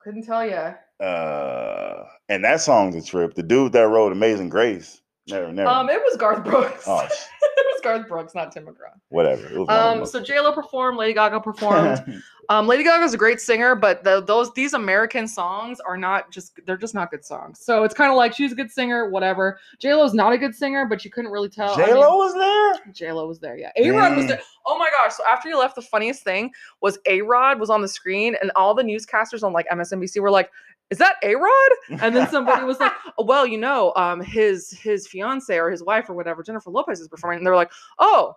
couldn't 0.00 0.24
tell 0.24 0.46
you. 0.46 1.04
uh, 1.04 2.04
and 2.28 2.44
that 2.44 2.60
song's 2.60 2.96
a 2.96 3.02
trip. 3.02 3.34
The 3.34 3.42
dude 3.42 3.72
that 3.72 3.82
wrote 3.82 4.12
"Amazing 4.12 4.48
Grace," 4.48 5.02
never, 5.28 5.52
never. 5.52 5.68
Um, 5.68 5.90
it 5.90 6.00
was 6.02 6.16
Garth 6.16 6.44
Brooks. 6.44 6.84
oh, 6.86 7.06
sh- 7.06 7.10
it 7.10 7.10
was 7.42 7.50
Garth 7.82 8.08
Brooks, 8.08 8.34
not 8.34 8.52
Tim 8.52 8.64
McGraw. 8.66 8.92
whatever. 9.08 9.46
It 9.46 9.58
was 9.58 9.68
one 9.68 9.76
of 9.78 9.98
Um, 10.00 10.06
so 10.06 10.20
J 10.22 10.40
Lo 10.40 10.52
performed, 10.52 10.98
Lady 10.98 11.14
Gaga 11.14 11.40
performed. 11.40 12.22
Um, 12.48 12.66
Lady 12.66 12.82
Gaga's 12.82 13.14
a 13.14 13.16
great 13.16 13.40
singer, 13.40 13.76
but 13.76 14.02
the, 14.02 14.20
those 14.20 14.52
these 14.52 14.74
American 14.74 15.28
songs 15.28 15.78
are 15.78 15.96
not 15.96 16.32
just 16.32 16.58
they're 16.66 16.76
just 16.76 16.92
not 16.92 17.12
good 17.12 17.24
songs. 17.24 17.60
So 17.64 17.84
it's 17.84 17.94
kind 17.94 18.10
of 18.10 18.16
like 18.16 18.34
she's 18.34 18.50
a 18.50 18.56
good 18.56 18.68
singer, 18.70 19.08
whatever. 19.08 19.60
J 19.78 19.94
Lo's 19.94 20.12
not 20.12 20.32
a 20.32 20.38
good 20.38 20.52
singer, 20.52 20.84
but 20.84 21.04
you 21.04 21.10
couldn't 21.10 21.30
really 21.30 21.48
tell. 21.48 21.70
I 21.70 21.76
J 21.76 21.92
mean- 21.92 22.00
Lo 22.00 22.16
was 22.16 22.34
there. 22.34 22.92
J 22.92 23.12
Lo 23.12 23.28
was 23.28 23.38
there, 23.38 23.56
yeah. 23.56 23.70
A 23.76 23.88
Rod 23.90 24.16
was 24.16 24.26
there. 24.26 24.40
Oh 24.66 24.76
my 24.76 24.90
gosh! 24.90 25.14
So 25.14 25.22
after 25.30 25.48
you 25.48 25.56
left, 25.56 25.76
the 25.76 25.82
funniest 25.82 26.24
thing 26.24 26.50
was 26.80 26.98
A 27.06 27.22
Rod 27.22 27.60
was 27.60 27.70
on 27.70 27.80
the 27.80 27.88
screen, 27.88 28.34
and 28.42 28.50
all 28.56 28.74
the 28.74 28.82
newscasters 28.82 29.44
on 29.44 29.52
like 29.52 29.68
MSNBC 29.68 30.20
were 30.20 30.30
like, 30.30 30.50
"Is 30.90 30.98
that 30.98 31.16
A 31.22 31.34
Rod?" 31.34 31.70
And 32.00 32.14
then 32.14 32.28
somebody 32.28 32.64
was 32.64 32.78
like, 32.80 32.92
oh, 33.18 33.24
"Well, 33.24 33.46
you 33.46 33.58
know, 33.58 33.92
um, 33.96 34.20
his 34.20 34.70
his 34.70 35.06
fiance 35.06 35.56
or 35.58 35.70
his 35.70 35.82
wife 35.82 36.08
or 36.10 36.14
whatever, 36.14 36.42
Jennifer 36.42 36.70
Lopez 36.70 37.00
is 37.00 37.08
performing," 37.08 37.38
and 37.38 37.46
they're 37.46 37.56
like, 37.56 37.72
"Oh, 37.98 38.34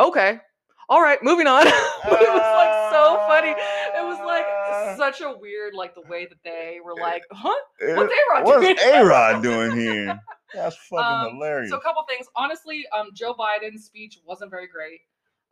okay, 0.00 0.40
all 0.88 1.02
right, 1.02 1.18
moving 1.22 1.46
on." 1.46 1.64
but 1.64 1.72
it 2.22 2.28
was 2.32 2.40
like 2.40 2.92
so 2.92 3.16
funny. 3.26 3.50
It 3.50 4.04
was 4.04 4.18
like 4.24 4.44
Uh, 4.46 4.96
such 4.96 5.20
a 5.20 5.36
weird, 5.38 5.74
like 5.74 5.94
the 5.94 6.02
way 6.02 6.26
that 6.26 6.38
they 6.44 6.78
were 6.84 6.94
like, 6.94 7.22
"Huh? 7.32 7.54
What's 7.80 8.12
A-Rod 8.12 8.44
What's 8.44 8.60
doing?" 8.66 8.76
A 8.94 9.04
Rod 9.04 9.42
doing 9.42 9.76
here? 9.76 10.20
That's 10.54 10.76
fucking 10.88 11.04
Um, 11.28 11.34
hilarious. 11.34 11.70
So 11.70 11.76
a 11.78 11.80
couple 11.80 12.02
things. 12.08 12.26
Honestly, 12.36 12.84
um, 12.96 13.10
Joe 13.14 13.34
Biden's 13.34 13.84
speech 13.84 14.18
wasn't 14.24 14.50
very 14.50 14.66
great. 14.68 15.00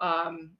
Um, 0.01 0.53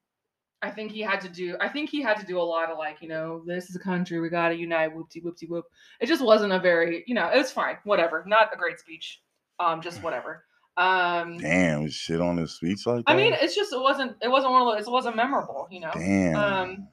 I 0.63 0.71
think 0.71 0.93
he 0.93 1.01
had 1.01 1.21
to 1.23 1.29
do. 1.29 1.57
I 1.61 1.69
think 1.69 1.91
he 1.91 2.01
had 2.01 2.19
to 2.19 2.27
do 2.27 2.39
a 2.39 2.43
lot 2.43 2.71
of 2.71 2.79
like, 2.79 3.03
you 3.03 3.09
know, 3.09 3.43
this 3.45 3.69
is 3.69 3.75
a 3.75 3.81
country 3.81 4.21
we 4.21 4.29
gotta 4.29 4.55
unite. 4.55 4.95
Whoopty 4.95 5.23
whoopty 5.23 5.49
whoop. 5.49 5.67
It 6.01 6.07
just 6.07 6.25
wasn't 6.25 6.53
a 6.53 6.59
very, 6.61 7.03
you 7.07 7.15
know, 7.15 7.29
it 7.29 7.37
was 7.37 7.51
fine. 7.51 7.79
Whatever. 7.85 8.23
Not 8.27 8.55
a 8.55 8.57
great 8.57 8.79
speech. 8.79 9.21
Um, 9.59 9.81
just 9.81 10.03
whatever. 10.03 10.45
Um, 10.77 11.37
Damn, 11.39 11.89
shit 11.91 12.21
on 12.21 12.39
his 12.39 12.53
speech 12.53 12.87
like 12.87 13.05
that. 13.05 13.13
I 13.13 13.17
mean, 13.17 13.35
it's 13.35 13.55
just 13.55 13.73
it 13.73 13.81
wasn't. 13.81 14.17
It 14.23 14.29
wasn't 14.29 14.53
one 14.53 14.63
of 14.63 14.75
those. 14.75 14.87
It 14.87 14.91
wasn't 14.91 15.17
memorable. 15.17 15.69
You 15.71 15.81
know. 15.81 15.91
damn, 15.93 16.37
um, 16.37 16.89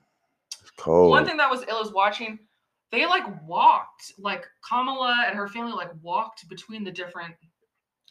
it's 0.62 0.72
cold. 0.72 1.12
One 1.12 1.26
thing 1.26 1.38
that 1.38 1.50
was 1.50 1.64
ill 1.70 1.82
is 1.82 1.94
watching. 1.94 2.40
They 2.92 3.06
like 3.06 3.24
walked, 3.48 4.14
like 4.18 4.46
Kamala 4.68 5.26
and 5.28 5.38
her 5.38 5.48
family 5.48 5.74
like 5.74 5.92
walked 6.02 6.50
between 6.50 6.84
the 6.84 6.92
different, 6.92 7.36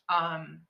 um, 0.08 0.60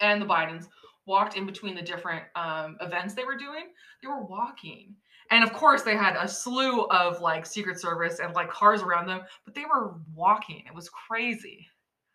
and 0.00 0.20
the 0.20 0.26
Bidens 0.26 0.66
walked 1.06 1.36
in 1.36 1.46
between 1.46 1.74
the 1.74 1.82
different 1.82 2.24
um 2.34 2.76
events 2.80 3.14
they 3.14 3.24
were 3.24 3.36
doing. 3.36 3.66
They 4.02 4.08
were 4.08 4.22
walking, 4.24 4.94
and 5.30 5.44
of 5.44 5.52
course 5.52 5.82
they 5.82 5.96
had 5.96 6.16
a 6.16 6.28
slew 6.28 6.84
of 6.86 7.20
like 7.20 7.46
Secret 7.46 7.80
Service 7.80 8.18
and 8.20 8.34
like 8.34 8.50
cars 8.50 8.82
around 8.82 9.06
them, 9.06 9.20
but 9.44 9.54
they 9.54 9.64
were 9.64 9.94
walking. 10.14 10.64
It 10.66 10.74
was 10.74 10.88
crazy. 10.88 11.66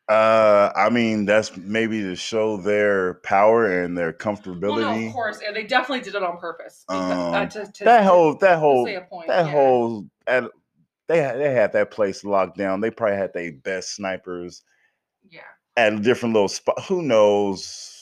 Uh, 0.07 0.71
I 0.75 0.89
mean, 0.89 1.25
that's 1.25 1.55
maybe 1.55 2.01
to 2.01 2.15
show 2.15 2.57
their 2.57 3.15
power 3.23 3.83
and 3.83 3.95
their 3.95 4.07
Well, 4.07 4.13
comfortability. 4.35 5.01
no, 5.01 5.07
of 5.07 5.13
course, 5.13 5.39
and 5.45 5.55
they 5.55 5.65
definitely 5.65 6.01
did 6.03 6.15
it 6.15 6.23
on 6.23 6.39
purpose. 6.39 6.83
because- 6.87 7.11
uh, 7.11 7.31
Um, 7.37 7.49
to, 7.49 7.71
to, 7.71 7.83
that 7.83 8.05
whole 8.05 8.35
that 8.37 8.57
whole 8.57 8.85
say 8.87 8.95
a 8.95 9.01
point, 9.01 9.27
that 9.27 9.45
yeah. 9.45 9.51
whole 9.51 10.07
at, 10.25 10.45
they 11.07 11.21
had 11.21 11.37
they 11.37 11.53
had 11.53 11.73
that 11.73 11.91
place 11.91 12.23
locked 12.23 12.57
down. 12.57 12.81
They 12.81 12.89
probably 12.89 13.17
had 13.17 13.33
their 13.33 13.51
best 13.51 13.93
snipers 13.95 14.63
yeah. 15.29 15.41
at 15.77 16.01
different 16.01 16.33
little 16.33 16.47
spot. 16.47 16.81
Who 16.85 17.03
knows? 17.03 17.98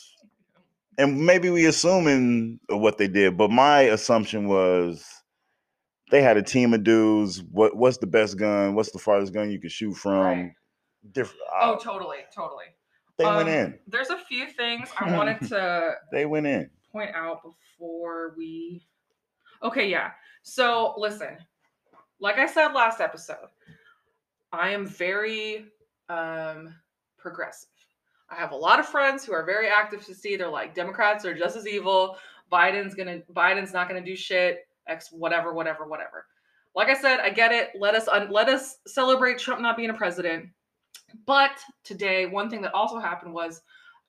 And 0.97 1.25
maybe 1.25 1.49
we 1.49 1.65
assuming 1.65 2.59
what 2.69 2.97
they 2.97 3.07
did, 3.07 3.37
but 3.37 3.51
my 3.51 3.81
assumption 3.81 4.47
was 4.47 5.05
they 6.09 6.21
had 6.23 6.37
a 6.37 6.41
team 6.41 6.73
of 6.73 6.83
dudes. 6.83 7.43
What 7.51 7.75
what's 7.75 7.97
the 7.97 8.07
best 8.07 8.37
gun? 8.37 8.73
What's 8.75 8.91
the 8.91 8.99
farthest 8.99 9.33
gun 9.33 9.51
you 9.51 9.59
can 9.59 9.69
shoot 9.69 9.93
from? 9.93 10.13
Right. 10.19 10.51
Different. 11.11 11.41
Oh, 11.61 11.73
uh, 11.73 11.79
totally, 11.79 12.17
totally. 12.35 12.65
they 13.17 13.25
went 13.25 13.47
Um, 13.47 13.55
in. 13.55 13.79
There's 13.87 14.09
a 14.09 14.17
few 14.17 14.47
things 14.47 14.89
I 14.99 15.11
wanted 15.15 15.39
to 15.49 15.93
They 16.11 16.25
went 16.25 16.47
in. 16.47 16.69
point 16.91 17.11
out 17.15 17.41
before 17.43 18.33
we. 18.37 18.83
Okay, 19.63 19.87
yeah. 19.89 20.11
So 20.41 20.95
listen, 20.97 21.37
like 22.19 22.37
I 22.37 22.47
said 22.47 22.69
last 22.73 23.01
episode, 23.01 23.49
I 24.51 24.69
am 24.71 24.87
very 24.87 25.65
um, 26.09 26.73
progressive. 27.17 27.69
I 28.29 28.35
have 28.35 28.51
a 28.51 28.55
lot 28.55 28.79
of 28.79 28.87
friends 28.87 29.23
who 29.23 29.33
are 29.33 29.45
very 29.45 29.67
active 29.67 30.05
to 30.05 30.13
see. 30.13 30.35
They're 30.35 30.49
like 30.49 30.75
Democrats 30.75 31.25
are 31.25 31.33
just 31.33 31.55
as 31.55 31.67
evil. 31.67 32.17
Biden's 32.51 32.93
gonna. 32.93 33.19
Biden's 33.33 33.73
not 33.73 33.87
gonna 33.87 34.03
do 34.03 34.15
shit. 34.15 34.67
X 34.87 35.09
whatever, 35.11 35.53
whatever, 35.53 35.85
whatever. 35.85 36.25
Like 36.75 36.89
I 36.89 36.93
said, 36.93 37.19
I 37.19 37.29
get 37.29 37.51
it. 37.51 37.71
Let 37.77 37.95
us 37.95 38.07
un- 38.07 38.31
let 38.31 38.49
us 38.49 38.77
celebrate 38.85 39.39
Trump 39.39 39.61
not 39.61 39.77
being 39.77 39.89
a 39.89 39.93
president. 39.93 40.47
But 41.25 41.51
today, 41.83 42.25
one 42.25 42.49
thing 42.49 42.61
that 42.61 42.73
also 42.73 42.99
happened 42.99 43.33
was 43.33 43.61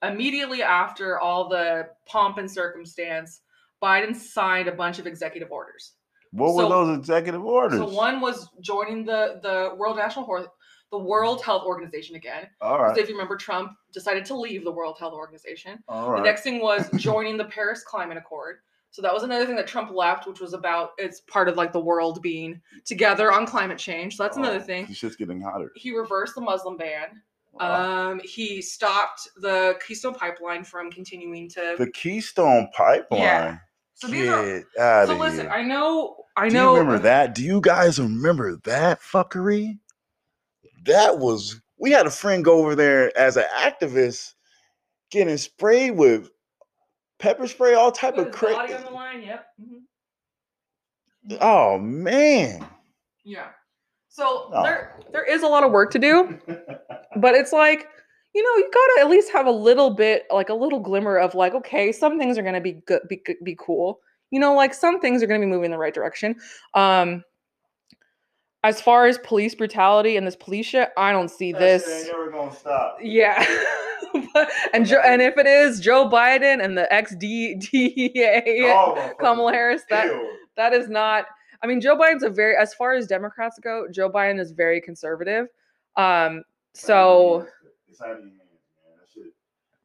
immediately 0.03 0.63
after 0.63 1.19
all 1.19 1.49
the 1.49 1.89
pomp 2.05 2.37
and 2.37 2.49
circumstance, 2.49 3.41
Biden 3.81 4.15
signed 4.15 4.67
a 4.67 4.73
bunch 4.73 4.99
of 4.99 5.07
executive 5.07 5.51
orders. 5.51 5.93
What 6.31 6.53
were 6.55 6.69
those 6.69 6.97
executive 6.97 7.43
orders? 7.43 7.79
So 7.79 7.87
one 7.87 8.21
was 8.21 8.49
joining 8.61 9.05
the 9.05 9.39
the 9.41 9.75
World 9.77 9.97
National 9.97 10.25
Health 10.25 10.49
the 10.91 10.97
World 10.97 11.43
Health 11.43 11.63
Organization 11.65 12.15
again. 12.15 12.47
all 12.61 12.93
So 12.95 12.99
if 13.01 13.07
you 13.07 13.13
remember, 13.15 13.35
Trump 13.35 13.73
decided 13.93 14.25
to 14.25 14.35
leave 14.35 14.63
the 14.63 14.71
World 14.71 14.97
Health 14.99 15.13
Organization. 15.13 15.83
All 15.87 16.15
The 16.15 16.21
next 16.21 16.41
thing 16.41 16.61
was 16.61 16.89
joining 16.95 17.37
the 17.37 17.45
Paris 17.45 17.83
Climate 17.83 18.17
Accord. 18.17 18.57
So 18.91 19.03
that 19.03 19.13
was 19.13 19.21
another 19.21 19.45
thing 19.45 19.55
that 19.55 19.67
Trump 19.67 19.91
left, 19.91 20.25
which 20.27 20.39
was 20.39 20.53
about 20.53 20.91
it's 20.97 21.21
part 21.21 21.47
of 21.47 21.55
like 21.57 21.71
the 21.71 21.79
world 21.79 22.23
being 22.23 22.59
together 22.85 23.31
on 23.31 23.45
climate 23.45 23.77
change. 23.77 24.15
So 24.17 24.23
that's 24.23 24.37
another 24.37 24.57
Oh, 24.57 24.61
thing. 24.61 24.87
It's 24.89 24.99
just 24.99 25.19
getting 25.19 25.39
hotter. 25.41 25.71
He 25.75 25.95
reversed 25.95 26.33
the 26.33 26.41
Muslim 26.41 26.75
ban. 26.75 27.21
Wow. 27.53 28.09
Um, 28.11 28.21
he 28.23 28.61
stopped 28.63 29.27
the 29.37 29.77
Keystone 29.85 30.15
Pipeline 30.15 30.63
from 30.63 30.89
continuing 30.91 31.49
to. 31.49 31.75
the 31.77 31.91
Keystone 31.91 32.67
Pipeline. 32.75 33.59
so 33.93 34.07
these 34.07 34.27
are. 34.27 34.43
Get 34.43 34.65
out 34.79 35.07
So 35.07 35.17
listen, 35.17 35.41
here. 35.41 35.49
I 35.51 35.61
know. 35.63 36.15
I 36.35 36.47
Do 36.49 36.55
know. 36.55 36.73
you 36.73 36.79
remember 36.79 36.99
that? 37.03 37.35
Do 37.35 37.43
you 37.43 37.61
guys 37.61 37.99
remember 37.99 38.55
that 38.63 39.01
fuckery? 39.01 39.77
That 40.85 41.17
was 41.19 41.59
we 41.77 41.91
had 41.91 42.05
a 42.05 42.11
friend 42.11 42.43
go 42.43 42.59
over 42.59 42.75
there 42.75 43.17
as 43.17 43.37
an 43.37 43.45
activist 43.57 44.33
getting 45.11 45.37
sprayed 45.37 45.95
with 45.97 46.29
pepper 47.19 47.47
spray, 47.47 47.73
all 47.73 47.91
type 47.91 48.17
of 48.17 48.27
his 48.27 48.35
body 48.35 48.55
crazy. 48.55 48.73
on 48.75 48.83
the 48.83 48.91
line. 48.91 49.21
Yep. 49.21 49.45
mhm. 49.61 51.37
Oh 51.41 51.77
man. 51.77 52.65
Yeah. 53.23 53.47
So 54.09 54.49
Oh. 54.53 54.63
there 54.63 54.99
there 55.11 55.23
is 55.23 55.43
a 55.43 55.47
lot 55.47 55.63
of 55.63 55.71
work 55.71 55.91
to 55.91 55.99
do, 55.99 56.39
but 57.17 57.35
it's 57.35 57.51
like, 57.53 57.87
you 58.33 58.43
know, 58.43 58.57
you 58.57 58.69
gotta 58.73 59.01
at 59.05 59.09
least 59.11 59.31
have 59.31 59.45
a 59.47 59.51
little 59.51 59.89
bit, 59.91 60.25
like 60.31 60.49
a 60.49 60.53
little 60.53 60.79
glimmer 60.79 61.17
of 61.17 61.35
like, 61.35 61.53
okay, 61.53 61.91
some 61.91 62.17
things 62.17 62.37
are 62.37 62.43
gonna 62.43 62.61
be 62.61 62.73
good, 62.85 63.01
be 63.09 63.17
good- 63.17 63.37
be 63.43 63.55
cool. 63.59 63.99
You 64.31 64.39
know, 64.39 64.53
like 64.53 64.73
some 64.73 64.99
things 64.99 65.21
are 65.23 65.27
gonna 65.27 65.39
be 65.39 65.45
moving 65.45 65.65
in 65.65 65.71
the 65.71 65.77
right 65.77 65.93
direction. 65.93 66.35
Um, 66.73 67.23
as 68.63 68.81
far 68.81 69.05
as 69.05 69.17
police 69.19 69.55
brutality 69.55 70.17
and 70.17 70.25
this 70.27 70.35
police 70.35 70.65
shit, 70.65 70.89
I 70.97 71.11
don't 71.11 71.29
see 71.29 71.51
That 71.53 71.59
shit 71.59 71.85
this. 71.85 71.97
ain't 72.05 72.07
never 72.17 72.31
gonna 72.31 72.55
stop. 72.55 72.97
Yeah. 73.01 73.45
But- 74.33 74.49
and 74.73 74.87
Joe, 74.87 75.01
and 75.05 75.21
if 75.21 75.37
it 75.37 75.45
is 75.45 75.79
Joe 75.79 76.09
Biden 76.09 76.63
and 76.63 76.75
the 76.75 76.91
ex 76.91 77.15
DEA 77.15 78.63
Oh. 78.71 79.11
Kamala 79.19 79.51
Harris, 79.53 79.83
that 79.91 80.05
Ew. 80.05 80.31
that 80.57 80.73
is 80.73 80.89
not 80.89 81.25
i 81.61 81.67
mean 81.67 81.79
joe 81.81 81.95
biden's 81.95 82.23
a 82.23 82.29
very 82.29 82.55
as 82.55 82.73
far 82.73 82.93
as 82.93 83.05
democrats 83.05 83.59
go 83.61 83.85
joe 83.91 84.09
biden 84.09 84.39
is 84.39 84.51
very 84.51 84.79
conservative 84.81 85.47
um 85.97 86.41
so 86.73 87.45
it's 87.89 88.01
out 88.01 88.11
of 88.11 88.19
your 88.19 88.29
hands, 88.29 88.39
man. 88.39 88.97
That 88.97 89.07
shit, 89.13 89.33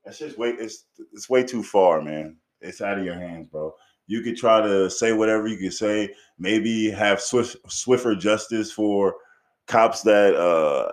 that 0.04 0.14
shit's 0.14 0.38
way 0.38 0.50
it's 0.50 0.84
it's 1.12 1.28
way 1.28 1.42
too 1.42 1.62
far, 1.62 2.00
man. 2.00 2.36
It's 2.60 2.80
out 2.80 2.96
of 2.98 3.04
your 3.04 3.14
hands, 3.16 3.46
bro. 3.48 3.74
You 4.06 4.20
could 4.22 4.36
try 4.36 4.60
to 4.60 4.90
say 4.90 5.12
whatever 5.12 5.46
you 5.48 5.56
could 5.56 5.72
say, 5.74 6.10
maybe 6.38 6.90
have 6.90 7.20
swift 7.20 7.56
swifter 7.68 8.14
justice 8.14 8.70
for 8.72 9.14
cops 9.66 10.02
that 10.02 10.34
uh 10.36 10.92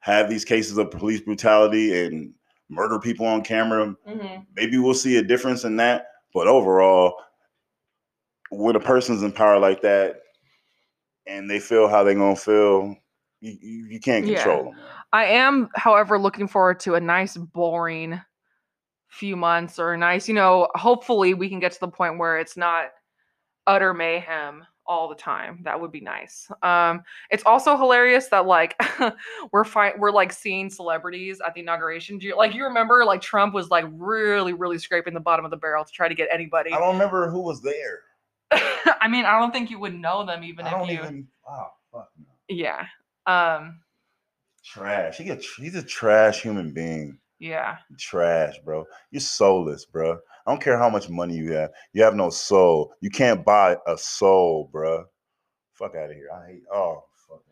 have 0.00 0.30
these 0.30 0.44
cases 0.44 0.78
of 0.78 0.90
police 0.90 1.20
brutality 1.20 2.04
and 2.06 2.32
murder 2.68 2.98
people 2.98 3.26
on 3.26 3.42
camera. 3.42 3.94
mhm. 4.08 4.46
Maybe 4.54 4.78
we'll 4.78 4.94
see 4.94 5.16
a 5.16 5.22
difference 5.22 5.64
in 5.64 5.76
that. 5.76 6.06
But 6.32 6.46
overall, 6.48 7.16
when 8.50 8.76
a 8.76 8.80
person's 8.80 9.22
in 9.22 9.32
power 9.32 9.58
like 9.58 9.82
that 9.82 10.20
and 11.26 11.50
they 11.50 11.58
feel 11.58 11.88
how 11.88 12.04
they're 12.04 12.14
gonna 12.14 12.36
feel, 12.36 12.94
you, 13.40 13.58
you, 13.60 13.86
you 13.86 14.00
can't 14.00 14.24
Yeah. 14.26 14.36
control 14.36 14.64
them. 14.64 14.74
i 15.12 15.24
am 15.24 15.68
however 15.74 16.18
looking 16.18 16.48
forward 16.48 16.80
to 16.80 16.94
a 16.94 17.00
nice 17.00 17.36
boring 17.36 18.20
few 19.08 19.36
months 19.36 19.78
or 19.78 19.96
nice 19.96 20.28
you 20.28 20.34
know 20.34 20.68
hopefully 20.74 21.34
we 21.34 21.48
can 21.48 21.60
get 21.60 21.72
to 21.72 21.80
the 21.80 21.88
point 21.88 22.18
where 22.18 22.38
it's 22.38 22.56
not 22.56 22.86
utter 23.66 23.94
mayhem 23.94 24.64
all 24.88 25.08
the 25.08 25.14
time 25.14 25.60
that 25.64 25.80
would 25.80 25.90
be 25.90 26.00
nice 26.00 26.48
um 26.62 27.02
it's 27.30 27.42
also 27.44 27.76
hilarious 27.76 28.28
that 28.28 28.46
like 28.46 28.80
we're 29.52 29.64
fi- 29.64 29.94
we're 29.98 30.12
like 30.12 30.32
seeing 30.32 30.70
celebrities 30.70 31.40
at 31.44 31.54
the 31.54 31.60
inauguration 31.60 32.18
Do 32.18 32.26
you, 32.26 32.36
like 32.36 32.54
you 32.54 32.64
remember 32.64 33.04
like 33.04 33.20
trump 33.20 33.54
was 33.54 33.68
like 33.68 33.84
really 33.90 34.52
really 34.52 34.78
scraping 34.78 35.14
the 35.14 35.20
bottom 35.20 35.44
of 35.44 35.50
the 35.50 35.56
barrel 35.56 35.84
to 35.84 35.92
try 35.92 36.08
to 36.08 36.14
get 36.14 36.28
anybody 36.30 36.72
I 36.72 36.78
don't 36.78 36.94
remember 36.94 37.30
who 37.30 37.40
was 37.40 37.62
there. 37.62 38.02
I 39.00 39.08
mean, 39.08 39.24
I 39.24 39.38
don't 39.38 39.52
think 39.52 39.70
you 39.70 39.78
would 39.80 39.94
know 39.94 40.24
them 40.24 40.44
even 40.44 40.66
I 40.66 40.82
if 40.82 40.88
you. 40.88 40.94
even. 40.94 41.28
Wow, 41.46 41.72
fuck 41.92 42.08
no. 42.18 42.26
Yeah. 42.48 42.86
Um. 43.26 43.80
Trash. 44.64 45.18
He 45.18 45.24
get, 45.24 45.42
he's 45.58 45.74
a 45.74 45.82
trash 45.82 46.42
human 46.42 46.72
being. 46.72 47.18
Yeah. 47.38 47.76
Trash, 47.98 48.58
bro. 48.64 48.84
You're 49.10 49.20
soulless, 49.20 49.84
bro. 49.84 50.12
I 50.46 50.50
don't 50.50 50.62
care 50.62 50.78
how 50.78 50.88
much 50.88 51.08
money 51.08 51.36
you 51.36 51.52
have. 51.52 51.70
You 51.92 52.02
have 52.02 52.14
no 52.14 52.30
soul. 52.30 52.92
You 53.00 53.10
can't 53.10 53.44
buy 53.44 53.76
a 53.86 53.98
soul, 53.98 54.68
bro. 54.72 55.04
Fuck 55.74 55.94
out 55.96 56.10
of 56.10 56.16
here. 56.16 56.28
I 56.32 56.52
hate. 56.52 56.62
Oh, 56.72 57.04
fuck. 57.28 57.42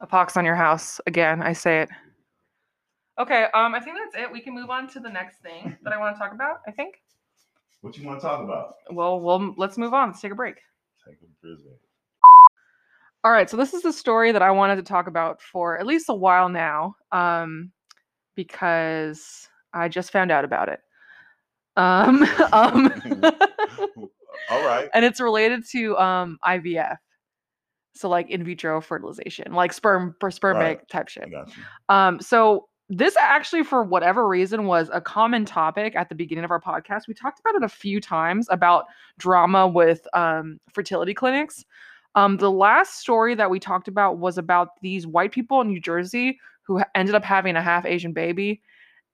A 0.00 0.06
pox 0.06 0.36
on 0.36 0.44
your 0.44 0.56
house 0.56 1.00
again. 1.06 1.42
I 1.42 1.52
say 1.52 1.82
it. 1.82 1.88
Okay. 3.18 3.46
Um. 3.54 3.74
I 3.74 3.80
think 3.80 3.96
that's 3.96 4.24
it. 4.24 4.32
We 4.32 4.40
can 4.40 4.54
move 4.54 4.70
on 4.70 4.88
to 4.88 5.00
the 5.00 5.10
next 5.10 5.38
thing 5.42 5.76
that 5.84 5.92
I 5.92 5.98
want 5.98 6.16
to 6.16 6.20
talk 6.20 6.32
about. 6.32 6.56
I 6.66 6.72
think. 6.72 6.96
What 7.82 7.96
you 7.96 8.06
want 8.06 8.20
to 8.20 8.26
talk 8.26 8.42
about? 8.42 8.74
Well, 8.90 9.20
well, 9.20 9.54
let's 9.56 9.76
move 9.76 9.92
on. 9.92 10.08
Let's 10.08 10.20
take 10.20 10.32
a 10.32 10.36
break. 10.36 10.56
Take 11.06 11.16
a 11.22 11.26
Brisbane. 11.40 11.72
All 13.24 13.30
right. 13.30 13.48
So 13.48 13.56
this 13.56 13.74
is 13.74 13.82
the 13.82 13.92
story 13.92 14.32
that 14.32 14.42
I 14.42 14.50
wanted 14.50 14.76
to 14.76 14.82
talk 14.82 15.06
about 15.06 15.40
for 15.40 15.78
at 15.78 15.86
least 15.86 16.06
a 16.08 16.14
while 16.14 16.48
now. 16.48 16.96
Um, 17.12 17.70
because 18.36 19.48
I 19.72 19.88
just 19.88 20.12
found 20.12 20.30
out 20.30 20.44
about 20.44 20.68
it. 20.68 20.80
Um. 21.76 22.22
um. 22.52 22.92
All 24.50 24.64
right. 24.66 24.88
and 24.94 25.04
it's 25.04 25.20
related 25.20 25.64
to 25.70 25.96
um 25.98 26.38
IVF. 26.44 26.96
So 27.94 28.08
like 28.08 28.30
in 28.30 28.42
vitro 28.44 28.80
fertilization, 28.80 29.52
like 29.52 29.72
sperm 29.72 30.16
for 30.20 30.30
sperm 30.30 30.56
Right. 30.56 30.78
bank 30.78 30.88
type 30.88 31.08
shit. 31.08 31.24
I 31.26 31.28
got 31.28 31.56
you. 31.56 31.62
Um 31.88 32.20
so 32.20 32.68
this 32.88 33.16
actually 33.18 33.62
for 33.62 33.82
whatever 33.84 34.26
reason 34.26 34.66
was 34.66 34.90
a 34.92 35.00
common 35.00 35.44
topic 35.44 35.94
at 35.96 36.08
the 36.08 36.14
beginning 36.14 36.44
of 36.44 36.50
our 36.50 36.60
podcast. 36.60 37.06
We 37.08 37.14
talked 37.14 37.40
about 37.40 37.54
it 37.54 37.62
a 37.62 37.68
few 37.68 38.00
times 38.00 38.46
about 38.50 38.86
drama 39.18 39.66
with 39.68 40.06
um 40.14 40.58
fertility 40.72 41.14
clinics. 41.14 41.64
Um 42.14 42.36
the 42.38 42.50
last 42.50 42.98
story 43.00 43.34
that 43.34 43.50
we 43.50 43.60
talked 43.60 43.88
about 43.88 44.18
was 44.18 44.38
about 44.38 44.68
these 44.80 45.06
white 45.06 45.32
people 45.32 45.60
in 45.60 45.68
New 45.68 45.80
Jersey 45.80 46.38
who 46.66 46.82
ended 46.94 47.14
up 47.14 47.24
having 47.24 47.56
a 47.56 47.62
half 47.62 47.84
Asian 47.86 48.12
baby 48.12 48.62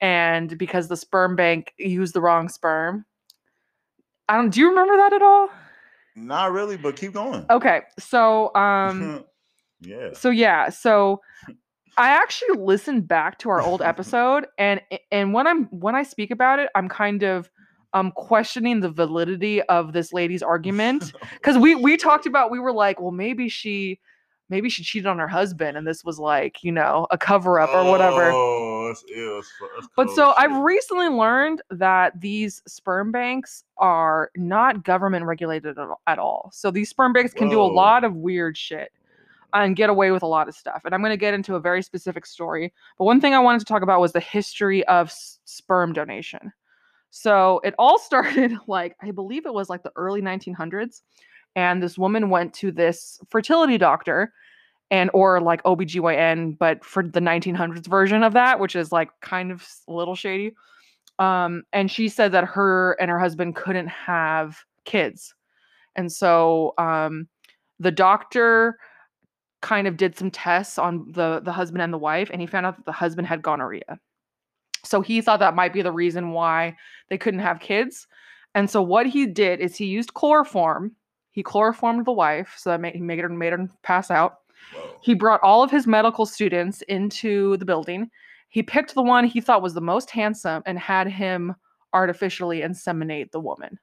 and 0.00 0.56
because 0.58 0.88
the 0.88 0.96
sperm 0.96 1.36
bank 1.36 1.74
used 1.78 2.14
the 2.14 2.20
wrong 2.20 2.48
sperm. 2.48 3.04
I 4.28 4.36
don't 4.36 4.50
do 4.50 4.60
you 4.60 4.68
remember 4.68 4.96
that 4.96 5.12
at 5.12 5.22
all? 5.22 5.48
Not 6.14 6.52
really, 6.52 6.76
but 6.76 6.96
keep 6.96 7.12
going. 7.12 7.46
Okay, 7.48 7.82
so 7.98 8.54
um, 8.54 9.24
yeah. 9.80 10.10
so 10.12 10.30
yeah, 10.30 10.68
so 10.68 11.20
I 11.96 12.10
actually 12.10 12.58
listened 12.58 13.08
back 13.08 13.38
to 13.40 13.50
our 13.50 13.60
old 13.60 13.82
episode, 13.92 14.46
and 14.58 14.80
and 15.10 15.32
when 15.32 15.46
I'm 15.46 15.64
when 15.66 15.94
I 15.94 16.02
speak 16.02 16.30
about 16.30 16.58
it, 16.58 16.68
I'm 16.74 16.88
kind 16.88 17.22
of 17.22 17.50
um 17.94 18.12
questioning 18.12 18.80
the 18.80 18.90
validity 18.90 19.62
of 19.62 19.94
this 19.94 20.12
lady's 20.12 20.42
argument 20.42 21.12
because 21.34 21.56
we 21.56 21.74
we 21.74 21.96
talked 21.96 22.26
about 22.26 22.50
we 22.50 22.58
were 22.58 22.72
like, 22.72 23.00
well, 23.00 23.12
maybe 23.12 23.48
she 23.48 24.00
maybe 24.48 24.68
she 24.68 24.82
cheated 24.82 25.06
on 25.06 25.18
her 25.18 25.28
husband, 25.28 25.76
and 25.76 25.86
this 25.86 26.04
was 26.04 26.18
like 26.18 26.62
you 26.62 26.72
know 26.72 27.06
a 27.10 27.18
cover 27.18 27.60
up 27.60 27.70
or 27.74 27.90
whatever. 27.90 28.32
Oh, 28.32 28.88
that's 28.88 29.04
ill. 29.14 29.36
That's, 29.36 29.52
that's 29.76 29.88
But 29.96 30.10
so 30.10 30.28
shit. 30.28 30.34
I've 30.38 30.62
recently 30.62 31.08
learned 31.08 31.62
that 31.70 32.20
these 32.20 32.62
sperm 32.66 33.12
banks 33.12 33.64
are 33.76 34.30
not 34.36 34.84
government 34.84 35.24
regulated 35.24 35.78
at, 35.78 35.88
at 36.06 36.18
all. 36.18 36.50
So 36.52 36.70
these 36.70 36.88
sperm 36.88 37.12
banks 37.12 37.32
can 37.32 37.48
do 37.48 37.60
a 37.60 37.62
lot 37.62 38.04
of 38.04 38.14
weird 38.14 38.56
shit 38.56 38.90
and 39.52 39.76
get 39.76 39.90
away 39.90 40.10
with 40.10 40.22
a 40.22 40.26
lot 40.26 40.48
of 40.48 40.54
stuff. 40.54 40.82
And 40.84 40.94
I'm 40.94 41.00
going 41.00 41.10
to 41.10 41.16
get 41.16 41.34
into 41.34 41.54
a 41.54 41.60
very 41.60 41.82
specific 41.82 42.26
story. 42.26 42.72
But 42.98 43.04
one 43.04 43.20
thing 43.20 43.34
I 43.34 43.38
wanted 43.38 43.60
to 43.60 43.64
talk 43.64 43.82
about 43.82 44.00
was 44.00 44.12
the 44.12 44.20
history 44.20 44.84
of 44.86 45.08
s- 45.08 45.38
sperm 45.44 45.92
donation. 45.92 46.52
So 47.10 47.60
it 47.64 47.74
all 47.78 47.98
started 48.08 48.52
like 48.66 48.96
I 49.00 49.10
believe 49.10 49.46
it 49.46 49.54
was 49.54 49.68
like 49.68 49.82
the 49.82 49.92
early 49.96 50.20
1900s 50.20 51.02
and 51.58 51.82
this 51.82 51.98
woman 51.98 52.30
went 52.30 52.54
to 52.54 52.70
this 52.70 53.20
fertility 53.30 53.76
doctor 53.76 54.32
and 54.92 55.10
or 55.12 55.40
like 55.40 55.60
OBGYN 55.64 56.56
but 56.56 56.84
for 56.84 57.02
the 57.02 57.20
1900s 57.20 57.88
version 57.88 58.22
of 58.22 58.32
that 58.32 58.60
which 58.60 58.76
is 58.76 58.92
like 58.92 59.10
kind 59.20 59.50
of 59.50 59.66
a 59.88 59.92
little 59.92 60.14
shady 60.14 60.54
um 61.18 61.64
and 61.72 61.90
she 61.90 62.08
said 62.08 62.30
that 62.30 62.44
her 62.44 62.92
and 63.00 63.10
her 63.10 63.18
husband 63.18 63.56
couldn't 63.56 63.88
have 63.88 64.64
kids. 64.84 65.34
And 65.96 66.10
so 66.12 66.74
um 66.78 67.28
the 67.80 67.90
doctor 67.90 68.78
kind 69.60 69.88
of 69.88 69.96
did 69.96 70.16
some 70.16 70.30
tests 70.30 70.78
on 70.78 71.10
the 71.10 71.40
the 71.44 71.52
husband 71.52 71.82
and 71.82 71.92
the 71.92 71.98
wife 71.98 72.30
and 72.32 72.40
he 72.40 72.46
found 72.46 72.66
out 72.66 72.76
that 72.76 72.86
the 72.86 72.92
husband 72.92 73.26
had 73.26 73.42
gonorrhea. 73.42 73.98
So 74.84 75.00
he 75.00 75.20
thought 75.20 75.40
that 75.40 75.56
might 75.56 75.72
be 75.72 75.82
the 75.82 75.92
reason 75.92 76.30
why 76.30 76.76
they 77.08 77.18
couldn't 77.18 77.40
have 77.40 77.58
kids. 77.58 78.06
And 78.54 78.70
so 78.70 78.80
what 78.80 79.06
he 79.06 79.26
did 79.26 79.60
is 79.60 79.76
he 79.76 79.86
used 79.86 80.14
chloroform 80.14 80.92
he 81.30 81.42
chloroformed 81.42 82.04
the 82.04 82.12
wife 82.12 82.54
so 82.58 82.70
that 82.70 82.80
made, 82.80 82.94
he 82.94 83.00
made 83.00 83.18
her 83.18 83.28
made 83.28 83.52
her 83.52 83.68
pass 83.82 84.10
out 84.10 84.38
Whoa. 84.74 84.96
he 85.00 85.14
brought 85.14 85.42
all 85.42 85.62
of 85.62 85.70
his 85.70 85.86
medical 85.86 86.26
students 86.26 86.82
into 86.82 87.56
the 87.58 87.64
building 87.64 88.10
He 88.48 88.62
picked 88.62 88.94
the 88.94 89.02
one 89.02 89.24
he 89.24 89.40
thought 89.40 89.62
was 89.62 89.74
the 89.74 89.80
most 89.80 90.10
handsome 90.10 90.62
and 90.66 90.78
had 90.78 91.06
him 91.06 91.54
artificially 91.92 92.60
inseminate 92.60 93.30
the 93.30 93.40
woman. 93.40 93.78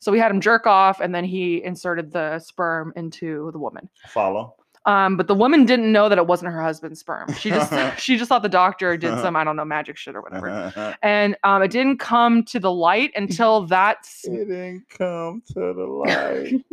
So 0.00 0.10
we 0.10 0.18
had 0.18 0.30
him 0.32 0.40
jerk 0.40 0.66
off 0.66 1.00
and 1.00 1.14
then 1.14 1.24
he 1.24 1.62
inserted 1.62 2.12
the 2.12 2.38
sperm 2.40 2.92
into 2.96 3.50
the 3.52 3.58
woman. 3.58 3.88
Follow. 4.08 4.56
Um, 4.84 5.16
but 5.16 5.28
the 5.28 5.34
woman 5.34 5.64
didn't 5.64 5.92
know 5.92 6.08
that 6.08 6.18
it 6.18 6.26
wasn't 6.26 6.52
her 6.52 6.60
husband's 6.60 6.98
sperm. 7.00 7.32
She 7.34 7.50
just 7.50 7.72
she 8.00 8.16
just 8.16 8.28
thought 8.28 8.42
the 8.42 8.48
doctor 8.48 8.96
did 8.96 9.16
some 9.20 9.36
I 9.36 9.44
don't 9.44 9.56
know 9.56 9.64
magic 9.64 9.96
shit 9.96 10.16
or 10.16 10.22
whatever. 10.22 10.96
And 11.02 11.36
um, 11.44 11.62
it 11.62 11.70
didn't 11.70 11.98
come 11.98 12.42
to 12.46 12.58
the 12.58 12.72
light 12.72 13.12
until 13.14 13.66
that 13.66 14.06
it 14.24 14.48
didn't 14.48 14.88
come 14.88 15.42
to 15.54 15.72
the 15.72 15.86
light. 15.86 16.64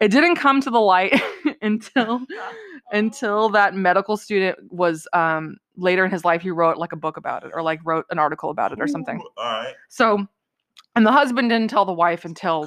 it 0.00 0.10
didn't 0.10 0.36
come 0.36 0.60
to 0.62 0.70
the 0.70 0.80
light 0.80 1.20
until 1.62 2.20
until 2.92 3.48
that 3.50 3.74
medical 3.74 4.16
student 4.16 4.58
was 4.72 5.06
um 5.12 5.56
later 5.76 6.04
in 6.04 6.10
his 6.10 6.24
life 6.24 6.40
he 6.40 6.50
wrote 6.50 6.78
like 6.78 6.92
a 6.92 6.96
book 6.96 7.16
about 7.16 7.44
it 7.44 7.50
or 7.52 7.62
like 7.62 7.80
wrote 7.84 8.06
an 8.10 8.18
article 8.18 8.50
about 8.50 8.72
it 8.72 8.80
or 8.80 8.86
something. 8.86 9.18
Ooh, 9.18 9.28
All 9.36 9.44
right. 9.62 9.74
So 9.88 10.26
and 10.94 11.04
the 11.04 11.12
husband 11.12 11.50
didn't 11.50 11.68
tell 11.68 11.84
the 11.84 11.92
wife 11.92 12.24
until 12.24 12.62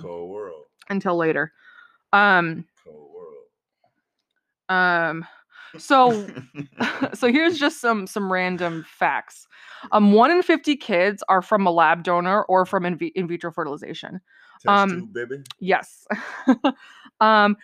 until 0.89 1.15
later. 1.17 1.51
Um. 2.13 2.65
Um 4.69 5.25
so 5.77 6.27
so 7.13 7.31
here's 7.31 7.57
just 7.57 7.81
some 7.81 8.07
some 8.07 8.31
random 8.31 8.85
facts. 8.87 9.47
Um, 9.91 10.11
one 10.13 10.31
in 10.31 10.41
fifty 10.41 10.75
kids 10.75 11.23
are 11.29 11.41
from 11.41 11.65
a 11.65 11.71
lab 11.71 12.03
donor 12.03 12.43
or 12.43 12.65
from 12.65 12.85
in, 12.85 12.97
vi- 12.97 13.13
in 13.15 13.27
vitro 13.27 13.51
fertilization. 13.51 14.21
Test 14.61 14.67
um, 14.67 14.89
tube, 14.89 15.13
baby. 15.13 15.43
Yes. 15.59 16.05
um, 17.21 17.55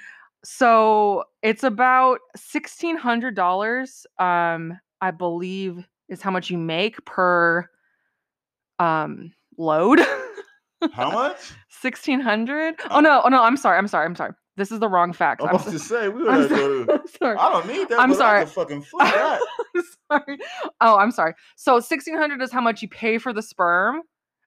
so 0.43 1.24
it's 1.41 1.64
about 1.64 2.20
sixteen 2.36 2.97
hundred 2.97 3.36
dollars. 3.36 4.06
Um, 4.20 4.80
I 5.01 5.12
believe 5.12 5.88
is 6.08 6.22
how 6.22 6.32
much 6.32 6.49
you 6.49 6.58
make 6.58 7.03
per 7.06 7.68
um 8.80 9.34
load. 9.58 10.01
How 10.93 11.12
much? 11.12 11.53
Sixteen 11.70 12.20
hundred. 12.20 12.76
Oh 12.91 12.99
no! 12.99 13.22
Oh 13.26 13.30
no! 13.30 13.41
I'm 13.41 13.58
sorry. 13.58 13.78
I'm 13.78 13.88
sorry. 13.88 14.06
I'm 14.06 14.16
sorry. 14.16 14.34
This 14.58 14.72
is 14.72 14.80
the 14.80 14.88
wrong 14.88 15.12
fact. 15.12 15.41
I'm, 15.41 15.49
about 15.49 15.66
to 15.66 15.80
say 15.80 16.08
we 16.10 16.24
would 16.24 16.34
have 16.34 16.49
sorry. 16.49 16.86
to. 16.86 17.01
Sorry. 17.20 17.38
I 17.38 17.51
don't 17.51 17.68
need 17.68 17.89
that. 17.89 17.99
I'm 17.99 18.10
but 18.10 18.16
I 18.16 18.20
sorry. 18.20 18.45
fucking 18.45 18.82
flip 18.89 19.14
that. 19.14 19.41
Sorry. 20.12 20.38
Oh, 20.82 20.97
I'm 20.97 21.12
sorry. 21.12 21.34
So 21.56 21.80
sixteen 21.80 22.18
hundred 22.18 22.41
is 22.41 22.51
how 22.51 22.62
much 22.62 22.82
you 22.82 22.88
pay 22.88 23.18
for 23.18 23.34
the 23.34 23.41
sperm 23.41 24.01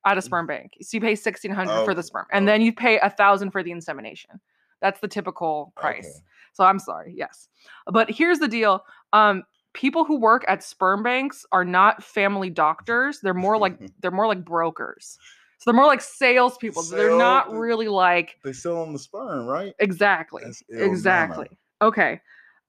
at 0.07 0.17
a 0.17 0.23
sperm 0.23 0.47
bank. 0.47 0.73
So 0.81 0.97
you 0.97 1.01
pay 1.01 1.15
sixteen 1.15 1.51
hundred 1.51 1.85
for 1.85 1.95
the 1.95 2.03
sperm, 2.03 2.27
and 2.33 2.49
Okay. 2.49 2.53
then 2.55 2.63
you 2.63 2.73
pay 2.73 2.99
a 3.01 3.11
thousand 3.11 3.51
for 3.51 3.63
the 3.63 3.71
insemination. 3.71 4.41
That's 4.81 5.01
the 5.01 5.09
typical 5.09 5.73
price. 5.77 6.07
Okay. 6.07 6.25
So 6.55 6.65
I'm 6.65 6.79
sorry. 6.79 7.13
Yes, 7.17 7.49
but 7.93 8.11
here's 8.11 8.39
the 8.39 8.49
deal. 8.49 8.85
Um, 9.13 9.43
people 9.75 10.05
who 10.05 10.19
work 10.19 10.45
at 10.49 10.63
sperm 10.63 11.03
banks 11.03 11.45
are 11.53 11.65
not 11.65 12.03
family 12.03 12.49
doctors. 12.51 13.21
They're 13.21 13.35
more 13.35 13.59
like 13.59 13.79
they're 14.01 14.11
more 14.11 14.27
like 14.27 14.45
brokers. 14.45 15.19
So 15.59 15.71
they're 15.71 15.77
more 15.77 15.87
like 15.87 16.01
salespeople. 16.01 16.83
So 16.83 16.97
they're 16.97 17.19
not 17.19 17.47
Sales- 17.49 17.59
really 17.59 17.89
like 17.89 18.39
They 18.45 18.53
sell 18.53 18.81
on 18.81 18.93
the 18.93 18.99
sperm, 18.99 19.47
right? 19.47 19.75
exactly. 19.81 20.43
That's 20.45 20.63
ill 20.71 20.79
manner. 20.79 20.91
Exactly. 20.93 21.49
Okay. 21.83 22.21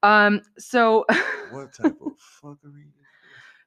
Um. 0.04 0.42
So. 0.58 1.06
What 1.52 1.74
type 1.74 1.98
of 2.06 2.12
fuckery? 2.44 2.86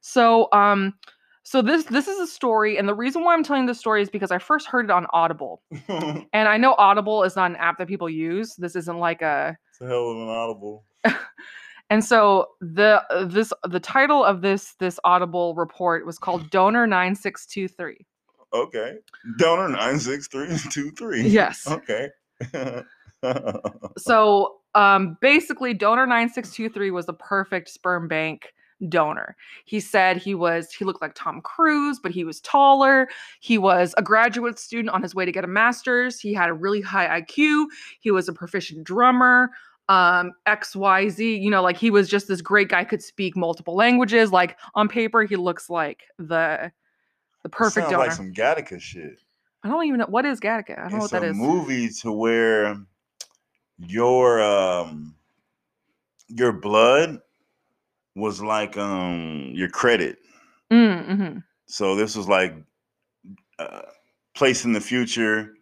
So 0.03 0.49
um 0.53 0.95
so 1.43 1.63
this 1.63 1.85
this 1.85 2.07
is 2.07 2.19
a 2.21 2.27
story 2.29 2.77
and 2.79 2.89
the 2.89 2.95
reason 2.95 3.25
why 3.25 3.35
I'm 3.35 3.43
telling 3.43 3.67
this 3.67 3.79
story 3.81 4.03
is 4.03 4.09
because 4.09 4.31
I 4.31 4.39
first 4.39 4.69
heard 4.69 4.85
it 4.85 4.91
on 4.93 5.07
Audible. 5.13 5.63
And 5.89 6.49
I 6.49 6.57
know 6.59 6.75
Audible 6.79 7.25
is 7.25 7.35
not 7.35 7.51
an 7.51 7.57
app 7.57 7.79
that 7.79 7.89
people 7.89 8.09
use. 8.09 8.55
This 8.57 8.77
isn't 8.77 8.99
like 8.99 9.21
a 9.23 9.57
it's 9.71 9.81
a 9.81 9.87
hell 9.87 10.11
of 10.11 10.17
an 10.17 10.29
audible. 10.29 10.85
and 11.91 12.05
so 12.05 12.51
the 12.61 13.03
this 13.29 13.53
the 13.65 13.81
title 13.81 14.25
of 14.25 14.43
this 14.43 14.75
this 14.79 15.01
Audible 15.03 15.55
report 15.57 16.07
was 16.07 16.19
called 16.19 16.51
Donor 16.51 16.87
9623. 16.87 18.07
Okay. 18.53 18.99
Donor 19.39 19.69
nine 19.69 19.99
six 19.99 20.29
three 20.29 20.57
two 20.71 20.91
three. 20.93 21.23
Yes. 21.23 21.67
Okay. 21.67 22.11
So 23.99 24.57
um 24.75 25.17
basically 25.21 25.75
Donor 25.75 26.07
9623 26.07 26.91
was 26.91 27.07
the 27.07 27.13
perfect 27.13 27.69
sperm 27.69 28.09
bank 28.09 28.53
donor. 28.89 29.37
He 29.65 29.79
said 29.81 30.17
he 30.17 30.35
was 30.35 30.73
he 30.73 30.85
looked 30.85 31.03
like 31.03 31.13
Tom 31.15 31.41
Cruise, 31.41 32.01
but 32.03 32.11
he 32.11 32.25
was 32.25 32.41
taller. 32.41 33.09
He 33.41 33.59
was 33.59 33.95
a 33.97 34.03
graduate 34.03 34.59
student 34.59 34.93
on 34.93 35.03
his 35.03 35.15
way 35.15 35.25
to 35.25 35.33
get 35.33 35.45
a 35.45 35.49
master's. 35.49 36.19
He 36.19 36.35
had 36.35 36.49
a 36.49 36.55
really 36.55 36.81
high 36.81 37.21
IQ. 37.21 37.67
He 38.01 38.11
was 38.11 38.29
a 38.29 38.33
proficient 38.33 38.85
drummer. 38.85 39.51
Um 39.89 40.33
XYZ, 40.47 41.41
you 41.41 41.51
know, 41.51 41.63
like 41.63 41.77
he 41.77 41.91
was 41.91 42.09
just 42.09 42.29
this 42.29 42.41
great 42.41 42.69
guy 42.69 42.85
could 42.85 43.03
speak 43.03 43.37
multiple 43.37 43.77
languages. 43.77 44.33
Like 44.33 44.59
on 44.75 44.89
paper 44.89 45.23
he 45.23 45.37
looks 45.37 45.71
like 45.71 46.05
the 46.19 46.73
the 47.43 47.49
perfect 47.49 47.75
Sounds 47.87 47.91
donor. 47.93 48.05
like 48.05 48.13
some 48.13 48.33
Gattaca 48.33 48.81
shit. 48.81 49.21
I 49.65 49.69
don't 49.69 49.85
even 49.87 50.01
know 50.01 50.07
what 50.07 50.25
is 50.25 50.41
Gattaca. 50.41 50.79
I 50.79 50.83
don't 50.89 50.93
know 50.93 50.99
what 50.99 51.11
that 51.13 51.23
is. 51.25 51.31
it's 51.31 51.39
that 51.41 51.47
a 51.47 51.53
is. 51.53 51.55
movie 51.69 51.89
to 52.03 52.13
where 52.13 52.77
your 53.79 54.43
um 54.43 55.15
your 56.29 56.53
blood 56.53 57.21
was 58.15 58.41
like 58.43 58.77
um 58.77 59.51
your 59.55 59.69
credit. 59.69 60.19
Mm, 60.71 61.07
mhm. 61.09 61.45
So 61.67 61.95
this 61.97 62.17
was 62.17 62.29
like 62.29 62.55
uh, 63.59 63.83
place 64.35 64.65
in 64.65 64.73
the 64.73 64.81
future. 64.81 65.55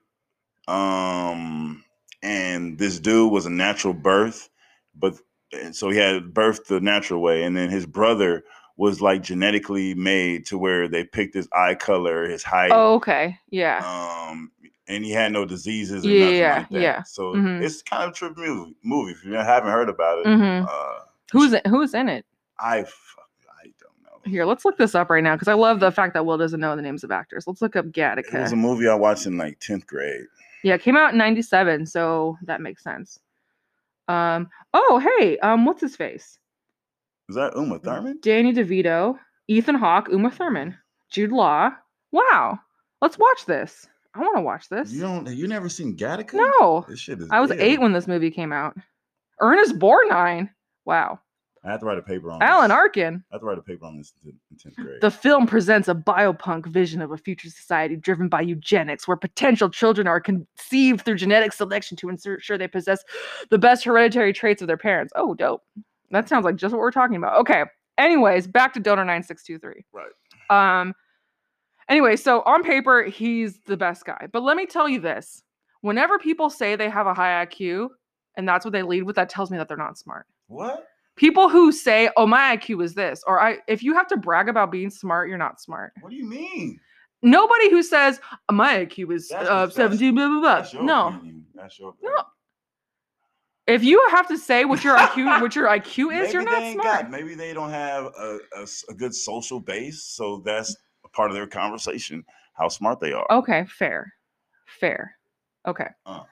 Um, 0.68 1.84
and 2.22 2.78
this 2.78 2.98
dude 3.00 3.32
was 3.32 3.46
a 3.46 3.50
natural 3.50 3.94
birth, 3.94 4.48
but 4.94 5.14
and 5.52 5.74
so 5.74 5.90
he 5.90 5.98
had 5.98 6.32
birthed 6.32 6.66
the 6.66 6.80
natural 6.80 7.20
way, 7.20 7.42
and 7.42 7.56
then 7.56 7.70
his 7.70 7.86
brother 7.86 8.44
was 8.80 9.02
like 9.02 9.22
genetically 9.22 9.92
made 9.94 10.46
to 10.46 10.56
where 10.56 10.88
they 10.88 11.04
picked 11.04 11.34
his 11.34 11.46
eye 11.52 11.74
color, 11.74 12.26
his 12.26 12.42
height, 12.42 12.70
Oh, 12.72 12.94
okay. 12.94 13.38
Yeah. 13.50 13.76
um, 13.84 14.50
and 14.88 15.04
he 15.04 15.10
had 15.10 15.32
no 15.32 15.44
diseases 15.44 16.06
or 16.06 16.08
Yeah, 16.08 16.24
nothing 16.24 16.38
yeah, 16.38 16.56
like 16.60 16.68
that. 16.70 16.80
yeah. 16.80 17.02
So 17.02 17.34
Mhm. 17.34 17.60
it's 17.62 17.82
kind 17.82 18.04
of 18.04 18.10
a 18.10 18.12
trip 18.14 18.38
movie. 18.38 18.74
Movie 18.82 19.12
if 19.12 19.22
you 19.22 19.34
haven't 19.34 19.70
heard 19.70 19.90
about 19.90 20.20
it, 20.20 20.26
Mhm. 20.26 20.66
uh, 20.66 21.00
Who's 21.30 21.52
in, 21.52 21.60
who's 21.68 21.92
in 21.92 22.08
it? 22.08 22.24
I 22.58 22.84
fuck, 22.84 23.28
I 23.62 23.66
don't 23.82 24.02
know. 24.02 24.18
Here, 24.24 24.46
let's 24.46 24.64
look 24.64 24.78
this 24.78 24.94
up 24.94 25.10
right 25.10 25.22
now 25.22 25.34
because 25.36 25.48
I 25.48 25.52
love 25.54 25.78
the 25.78 25.92
fact 25.92 26.14
that 26.14 26.24
Will 26.24 26.38
doesn't 26.38 26.58
know 26.58 26.74
the 26.74 26.80
names 26.82 27.04
of 27.04 27.10
actors. 27.10 27.44
Let's 27.46 27.60
look 27.60 27.76
up 27.76 27.84
Gattaca. 27.86 28.32
It 28.34 28.40
was 28.40 28.52
a 28.52 28.56
movie 28.56 28.88
I 28.88 28.94
watched 28.94 29.26
in 29.26 29.36
like 29.36 29.60
tenth 29.60 29.86
grade. 29.86 30.24
Yeah, 30.64 30.74
it 30.74 30.80
came 30.82 30.96
out 30.96 31.12
in 31.12 31.18
'97, 31.18 31.84
so 31.86 32.38
that 32.44 32.62
makes 32.62 32.82
sense. 32.82 33.20
Um. 34.08 34.48
Oh, 34.74 34.98
hey. 34.98 35.38
Um. 35.38 35.66
What's 35.66 35.82
his 35.82 35.96
face? 35.96 36.38
Is 37.30 37.36
that 37.36 37.54
Uma 37.54 37.76
mm-hmm. 37.76 37.84
Thurman? 37.86 38.18
Danny 38.22 38.52
DeVito, 38.52 39.16
Ethan 39.46 39.76
Hawke, 39.76 40.08
Uma 40.10 40.32
Thurman, 40.32 40.76
Jude 41.12 41.30
Law. 41.30 41.70
Wow. 42.10 42.58
Let's 43.00 43.16
watch 43.16 43.46
this. 43.46 43.86
I 44.16 44.18
want 44.18 44.36
to 44.36 44.42
watch 44.42 44.68
this. 44.68 44.90
You 44.90 45.00
don't. 45.02 45.28
You 45.28 45.46
never 45.46 45.68
seen 45.68 45.96
Gattaca? 45.96 46.34
No, 46.34 46.84
This 46.88 46.98
shit 46.98 47.20
is. 47.20 47.28
I 47.30 47.40
was 47.40 47.52
ill. 47.52 47.58
eight 47.60 47.80
when 47.80 47.92
this 47.92 48.08
movie 48.08 48.32
came 48.32 48.52
out. 48.52 48.76
Ernest 49.40 49.78
Borgnine. 49.78 50.50
Wow. 50.84 51.20
I 51.64 51.70
had 51.70 51.80
to 51.80 51.86
write 51.86 51.98
a 51.98 52.02
paper 52.02 52.32
on. 52.32 52.42
Alan 52.42 52.70
this. 52.70 52.74
Arkin. 52.74 53.22
I 53.30 53.36
had 53.36 53.38
to 53.38 53.46
write 53.46 53.58
a 53.58 53.62
paper 53.62 53.84
on 53.86 53.98
this 53.98 54.12
in 54.24 54.32
in 54.50 54.56
tenth 54.56 54.74
grade. 54.74 55.00
The 55.00 55.10
film 55.12 55.46
presents 55.46 55.86
a 55.86 55.94
biopunk 55.94 56.66
vision 56.66 57.00
of 57.00 57.12
a 57.12 57.16
future 57.16 57.48
society 57.48 57.94
driven 57.94 58.28
by 58.28 58.40
eugenics, 58.40 59.06
where 59.06 59.16
potential 59.16 59.70
children 59.70 60.08
are 60.08 60.20
conceived 60.20 61.02
through 61.02 61.16
genetic 61.16 61.52
selection 61.52 61.96
to 61.98 62.08
ensure 62.08 62.58
they 62.58 62.66
possess 62.66 63.04
the 63.50 63.58
best 63.58 63.84
hereditary 63.84 64.32
traits 64.32 64.62
of 64.62 64.66
their 64.66 64.76
parents. 64.76 65.12
Oh, 65.14 65.34
dope. 65.34 65.62
That 66.10 66.28
sounds 66.28 66.44
like 66.44 66.56
just 66.56 66.72
what 66.72 66.80
we're 66.80 66.90
talking 66.90 67.16
about. 67.16 67.38
Okay. 67.40 67.64
Anyways, 67.98 68.46
back 68.46 68.72
to 68.74 68.80
donor 68.80 69.04
9623. 69.04 69.84
Right. 69.92 70.78
Um 70.80 70.94
anyway, 71.88 72.16
so 72.16 72.42
on 72.42 72.62
paper, 72.62 73.04
he's 73.04 73.60
the 73.66 73.76
best 73.76 74.04
guy. 74.04 74.28
But 74.32 74.42
let 74.42 74.56
me 74.56 74.66
tell 74.66 74.88
you 74.88 75.00
this. 75.00 75.42
Whenever 75.82 76.18
people 76.18 76.50
say 76.50 76.76
they 76.76 76.90
have 76.90 77.06
a 77.06 77.14
high 77.14 77.44
IQ 77.46 77.88
and 78.36 78.48
that's 78.48 78.64
what 78.64 78.72
they 78.72 78.82
lead 78.82 79.02
with, 79.04 79.16
that 79.16 79.28
tells 79.28 79.50
me 79.50 79.58
that 79.58 79.68
they're 79.68 79.76
not 79.76 79.98
smart 79.98 80.26
what? 80.46 80.86
people 81.16 81.48
who 81.48 81.70
say 81.72 82.08
oh 82.16 82.26
my 82.26 82.56
iq 82.56 82.82
is 82.82 82.94
this 82.94 83.22
or 83.26 83.40
i 83.40 83.58
if 83.68 83.82
you 83.82 83.92
have 83.94 84.06
to 84.06 84.16
brag 84.16 84.48
about 84.48 84.70
being 84.70 84.88
smart 84.90 85.28
you're 85.28 85.38
not 85.38 85.60
smart 85.60 85.92
What 86.00 86.10
do 86.10 86.16
you 86.16 86.24
mean? 86.26 86.78
nobody 87.22 87.70
who 87.70 87.82
says 87.82 88.20
my 88.50 88.86
iq 88.86 89.12
is 89.12 89.30
uh, 89.30 89.68
17 89.68 90.14
blah 90.14 90.28
blah 90.28 90.40
blah 90.40 90.82
no 90.82 91.08
opinion. 91.08 91.44
That's 91.54 91.78
your. 91.78 91.94
No, 92.02 92.10
opinion. 92.10 92.24
If 93.70 93.82
you 93.84 94.00
have 94.10 94.26
to 94.28 94.36
say 94.38 94.64
what 94.64 94.82
your 94.84 94.96
iq 94.96 95.16
what 95.40 95.54
your 95.56 95.68
iq 95.68 96.22
is 96.22 96.32
you're 96.32 96.42
not 96.42 96.72
smart 96.72 97.02
Got, 97.02 97.10
maybe 97.10 97.34
they 97.34 97.52
don't 97.54 97.70
have 97.70 98.04
a 98.18 98.38
a 98.88 98.94
good 98.94 99.14
social 99.14 99.60
base, 99.60 100.02
so 100.04 100.42
that's 100.44 100.76
a 101.04 101.08
part 101.08 101.30
of 101.30 101.34
their 101.36 101.46
conversation. 101.46 102.24
How 102.54 102.68
smart 102.68 103.00
they 103.00 103.12
are. 103.12 103.26
okay 103.30 103.64
fair 103.68 104.12
fair 104.66 105.16
okay 105.66 105.88
Uh. 106.06 106.22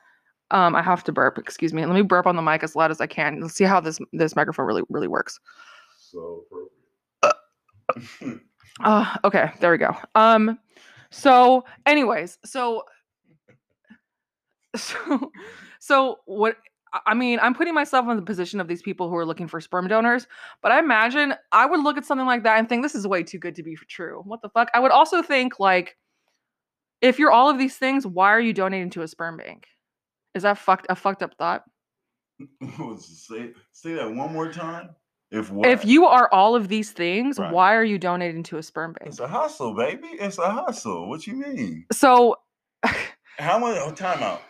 um 0.51 0.75
i 0.77 0.83
have 0.83 1.03
to 1.05 1.13
burp 1.13 1.39
excuse 1.39 1.73
me 1.73 1.85
let 1.87 1.95
me 1.95 2.03
burp 2.03 2.27
on 2.27 2.37
the 2.37 2.43
mic 2.43 2.63
as 2.63 2.77
loud 2.77 2.91
as 2.91 3.01
i 3.01 3.07
can 3.07 3.41
let's 3.41 3.55
see 3.55 3.65
how 3.65 3.81
this 3.81 3.99
this 4.13 4.37
microphone 4.37 4.67
really 4.67 4.83
really 4.89 5.09
works 5.09 5.39
So 5.99 6.45
appropriate. 7.91 8.41
Uh, 8.85 9.17
okay, 9.25 9.51
there 9.61 9.73
we 9.73 9.79
go. 9.79 9.97
Um, 10.15 10.57
so, 11.11 11.65
anyways, 11.85 12.39
so, 12.45 12.85
so, 14.77 15.33
so 15.81 16.17
what 16.27 16.57
I- 17.07 17.15
mean, 17.15 17.39
I'm 17.41 17.55
putting 17.55 17.75
myself 17.75 18.09
in 18.09 18.17
the 18.17 18.23
position 18.23 18.61
of 18.61 18.69
these 18.69 18.83
people 18.83 19.09
who 19.09 19.17
are 19.17 19.27
looking 19.27 19.49
for 19.49 19.61
sperm 19.61 19.89
donors, 19.89 20.27
but 20.63 20.73
I 20.73 20.79
imagine 20.79 21.35
I 21.53 21.67
would 21.67 21.81
look 21.81 21.97
at 21.99 22.05
something 22.05 22.27
like 22.27 22.43
that 22.45 22.59
and 22.59 22.69
think 22.69 22.83
this 22.83 22.95
is 22.95 23.07
way 23.07 23.23
too 23.23 23.39
good 23.39 23.55
to 23.57 23.63
be 23.63 23.77
true. 23.89 24.23
What 24.25 24.43
the 24.43 24.49
fuck? 24.51 24.69
I 24.75 24.81
would 24.81 24.91
also 24.93 25.23
think 25.23 25.59
like, 25.61 25.97
if 27.01 27.19
you're 27.19 27.31
all 27.31 27.49
of 27.51 27.59
these 27.59 27.77
things, 27.77 28.07
why 28.07 28.31
are 28.33 28.41
you 28.41 28.53
donating 28.53 28.91
to 28.91 29.03
a 29.03 29.09
sperm 29.09 29.37
bank? 29.37 29.67
Is 30.35 30.43
that 30.43 30.59
fucked 30.59 30.87
a 30.89 30.95
fucked 30.97 31.23
up 31.23 31.35
thought? 31.39 31.65
say 32.99 33.53
say 33.73 33.95
that 33.95 34.13
one 34.15 34.33
more 34.33 34.53
time. 34.53 34.91
If 35.31 35.51
what? 35.51 35.69
If 35.69 35.85
you 35.85 36.07
are 36.07 36.29
all 36.33 36.55
of 36.55 36.69
these 36.69 36.93
things, 36.93 37.39
Right. 37.39 37.53
why 37.53 37.75
are 37.75 37.85
you 37.85 37.99
donating 37.99 38.43
to 38.45 38.57
a 38.59 38.63
sperm 38.63 38.95
bank? 38.95 39.11
it's 39.11 39.21
a 39.21 39.29
hustle, 39.29 39.75
baby. 39.75 40.07
It's 40.19 40.39
a 40.39 40.51
hustle. 40.51 41.09
What 41.09 41.27
you 41.27 41.35
mean? 41.35 41.85
So, 41.93 42.37
How 43.39 43.59
much? 43.59 43.77
Oh, 43.81 43.93
time 43.93 44.23
out. 44.23 44.43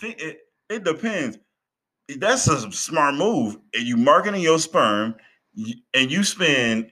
Thi- 0.00 0.16
It, 0.18 0.40
it 0.68 0.84
depends. 0.84 1.38
That's 2.08 2.48
a 2.48 2.70
smart 2.72 3.14
move. 3.14 3.56
And 3.74 3.84
you 3.84 3.96
marketing 3.96 4.42
your 4.42 4.58
sperm, 4.58 5.14
and 5.94 6.10
you 6.10 6.24
spend 6.24 6.90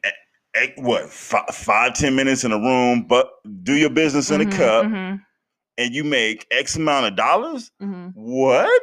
what 0.77 1.11
five, 1.11 1.47
five 1.55 1.95
ten 1.95 2.15
minutes 2.15 2.45
in 2.45 2.53
a 2.53 2.59
room, 2.59 3.07
but 3.09 3.31
do 3.63 3.75
your 3.75 3.91
business 3.91 4.31
in 4.31 4.41
a 4.41 4.45
mhm, 4.45 4.53
cup, 4.53 4.85
mhm, 4.87 5.23
and 5.79 5.95
you 5.95 6.05
make 6.05 6.47
X 6.51 6.77
amount 6.77 7.07
of 7.07 7.17
dollars. 7.17 7.71
mhm, 7.83 8.13
What? 8.15 8.83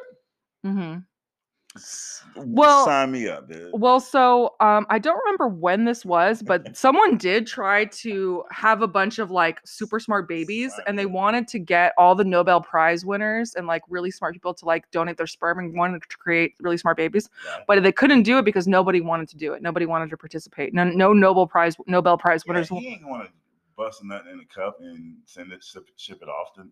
Well- 2.35 2.85
sign 2.85 3.11
me 3.11 3.27
up, 3.27 3.47
dude. 3.49 3.71
Well, 3.73 3.99
so 3.99 4.55
um, 4.59 4.85
I 4.89 4.99
don't 4.99 5.17
remember 5.17 5.47
when 5.47 5.85
this 5.85 6.05
was, 6.05 6.41
but 6.41 6.75
someone 6.77 7.17
did 7.17 7.47
try 7.47 7.85
to 7.85 8.43
have 8.51 8.81
a 8.81 8.87
bunch 8.87 9.19
of 9.19 9.31
like 9.31 9.59
super 9.65 9.99
smart 9.99 10.27
babies, 10.27 10.71
and 10.85 10.97
they 10.99 11.05
wanted 11.05 11.47
to 11.49 11.59
get 11.59 11.93
all 11.97 12.15
the 12.15 12.23
Nobel 12.25 12.61
Prize 12.61 13.05
winners 13.05 13.55
and 13.55 13.65
like 13.67 13.81
really 13.89 14.11
smart 14.11 14.33
people 14.33 14.53
to 14.55 14.65
like 14.65 14.89
donate 14.91 15.17
their 15.17 15.27
sperm 15.27 15.59
and 15.59 15.75
wanted 15.77 16.01
to 16.09 16.17
create 16.17 16.53
really 16.61 16.77
smart 16.77 16.97
babies, 16.97 17.29
Right. 17.47 17.63
but 17.67 17.81
they 17.83 17.91
couldn't 17.91 18.23
do 18.23 18.37
it 18.37 18.45
because 18.45 18.67
nobody 18.67 19.01
wanted 19.01 19.29
to 19.29 19.37
do 19.37 19.53
it. 19.53 19.61
Nobody 19.61 19.85
wanted 19.85 20.09
to 20.11 20.17
participate. 20.17 20.73
No, 20.73 20.83
no 20.83 21.13
Nobel 21.13 21.47
Prize 21.47 21.75
Nobel 21.87 22.17
Prize 22.17 22.43
Yeah, 22.45 22.53
winners. 22.53 22.69
he 22.69 22.87
ain't 22.87 23.03
gonna 23.03 23.29
bust 23.75 24.03
nothing 24.03 24.33
in 24.33 24.39
a 24.39 24.45
cup 24.45 24.77
and 24.81 25.17
send 25.25 25.51
it 25.51 25.63
ship, 25.63 25.87
ship 25.97 26.19
it 26.21 26.27
off. 26.29 26.53
To, 26.55 26.63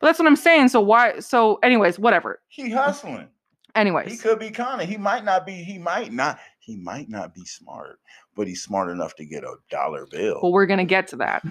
But 0.00 0.06
that's 0.06 0.18
what 0.18 0.26
I'm 0.28 0.36
saying. 0.36 0.68
So 0.68 0.80
why? 0.80 1.18
So, 1.20 1.56
anyways, 1.62 1.98
whatever. 1.98 2.40
he 2.48 2.70
hustling. 2.70 3.28
Anyways, 3.74 4.10
he 4.10 4.18
could 4.18 4.38
be 4.38 4.50
kind. 4.50 4.82
He 4.82 4.98
might 4.98 5.24
not 5.24 5.46
be. 5.46 5.52
He 5.52 5.78
might 5.78 6.12
not. 6.12 6.38
He 6.58 6.76
might 6.76 7.08
not 7.08 7.34
be 7.34 7.44
smart, 7.44 7.98
but 8.36 8.46
he's 8.46 8.62
smart 8.62 8.90
enough 8.90 9.14
to 9.16 9.24
get 9.24 9.44
a 9.44 9.54
dollar 9.70 10.06
bill. 10.10 10.40
well, 10.42 10.52
we're 10.52 10.66
gonna 10.66 10.84
get 10.84 11.08
to 11.08 11.16
that. 11.16 11.42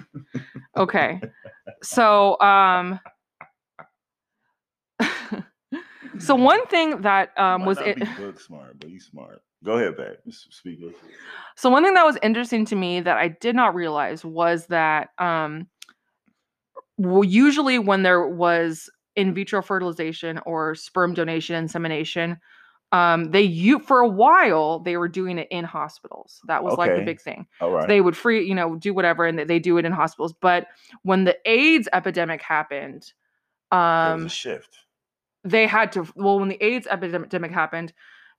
Okay. 0.76 1.20
So, 1.82 2.40
um, 2.40 3.00
so 6.18 6.34
one 6.36 6.64
thing 6.66 7.02
that 7.02 7.36
um 7.38 7.62
might 7.62 7.66
was 7.66 7.78
it. 7.78 7.98
be 7.98 8.04
book 8.16 8.40
smart, 8.40 8.78
but 8.78 8.88
he's 8.88 9.06
smart. 9.06 9.42
Go 9.64 9.72
ahead, 9.72 9.96
babe. 9.96 10.16
Speak. 10.30 10.80
So 11.56 11.70
one 11.70 11.84
thing 11.84 11.94
that 11.94 12.04
was 12.06 12.18
interesting 12.22 12.64
to 12.66 12.76
me 12.76 13.00
that 13.00 13.16
I 13.16 13.28
did 13.28 13.54
not 13.54 13.74
realize 13.74 14.24
was 14.24 14.66
that 14.66 15.10
um 15.18 15.66
well, 16.98 17.24
usually 17.24 17.78
when 17.78 18.02
there 18.02 18.26
was 18.28 18.90
in 19.16 19.34
vitro 19.34 19.62
fertilization 19.62 20.38
or 20.46 20.74
sperm 20.74 21.12
donation 21.14 21.54
insemination 21.56 22.38
um 22.92 23.30
they 23.30 23.42
you 23.42 23.78
for 23.78 24.00
a 24.00 24.08
while 24.08 24.78
they 24.80 24.96
were 24.96 25.08
doing 25.08 25.38
it 25.38 25.48
in 25.50 25.64
hospitals. 25.64 26.40
That 26.46 26.62
was 26.62 26.76
like 26.78 26.90
the 26.94 27.04
big 27.04 27.20
thing. 27.20 27.46
Right. 27.60 27.88
they 27.88 28.00
would 28.00 28.16
free 28.16 28.46
you 28.46 28.54
know 28.54 28.76
do 28.76 28.92
whatever 28.94 29.24
and 29.26 29.38
they- 29.38 29.44
they 29.44 29.58
do 29.58 29.78
it 29.78 29.84
in 29.84 29.92
hospitals. 29.92 30.32
But 30.34 30.66
when 31.02 31.24
the 31.24 31.36
aids 31.46 31.88
epidemic 31.92 32.42
happened 32.42 33.12
um 33.70 34.26
a 34.26 34.28
shift. 34.28 34.76
they 35.44 35.66
had 35.66 35.92
to 35.92 36.06
well 36.16 36.38
when 36.38 36.48
the 36.48 36.62
aids 36.62 36.86
epidemic 36.90 37.50
happened 37.50 37.92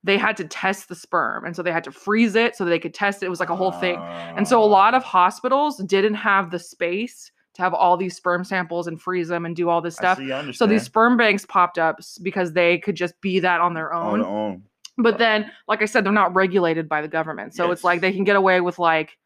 they 0.04 0.18
had 0.18 0.36
to 0.36 0.44
test 0.44 0.90
the 0.90 0.94
sperm. 0.94 1.46
And 1.46 1.56
so 1.56 1.62
they 1.62 1.72
had 1.72 1.84
to 1.84 1.90
freeze 1.90 2.34
it 2.34 2.54
so 2.56 2.66
they 2.66 2.78
could 2.78 2.92
test 2.92 3.22
it. 3.22 3.26
It 3.26 3.30
was 3.30 3.40
like 3.40 3.48
a 3.48 3.56
whole 3.56 3.72
thing. 3.72 3.96
And 4.36 4.46
so 4.46 4.62
a 4.62 4.66
lot 4.66 4.92
of 4.92 5.02
Ah, 5.02 5.06
hospitals 5.06 5.78
didn't 5.84 6.12
have 6.14 6.50
the 6.50 6.58
space 6.58 7.32
to 7.54 7.62
have 7.62 7.72
all 7.72 7.96
these 7.96 8.16
sperm 8.16 8.44
samples 8.44 8.86
and 8.86 9.00
freeze 9.00 9.28
them 9.28 9.46
and 9.46 9.54
do 9.56 9.68
all 9.68 9.80
this 9.80 9.94
stuff. 9.94 10.18
See, 10.18 10.52
so 10.52 10.66
these 10.66 10.82
sperm 10.82 11.16
banks 11.16 11.46
popped 11.46 11.78
up 11.78 12.00
because 12.22 12.52
they 12.52 12.78
could 12.78 12.96
just 12.96 13.18
be 13.20 13.40
that 13.40 13.60
on 13.60 13.74
their 13.74 13.92
on 13.92 14.14
own. 14.14 14.18
their 14.20 14.28
own. 14.28 14.62
but 14.98 15.18
then 15.18 15.50
like 15.68 15.82
i 15.82 15.84
said 15.84 16.04
they're 16.04 16.12
not 16.12 16.34
regulated 16.34 16.88
by 16.88 17.00
the 17.00 17.08
government. 17.08 17.54
So 17.54 17.70
it's 17.70 17.84
like 17.84 18.00
they 18.00 18.12
can 18.12 18.24
get 18.24 18.36
away 18.36 18.60
with 18.60 18.78
like 18.78 19.16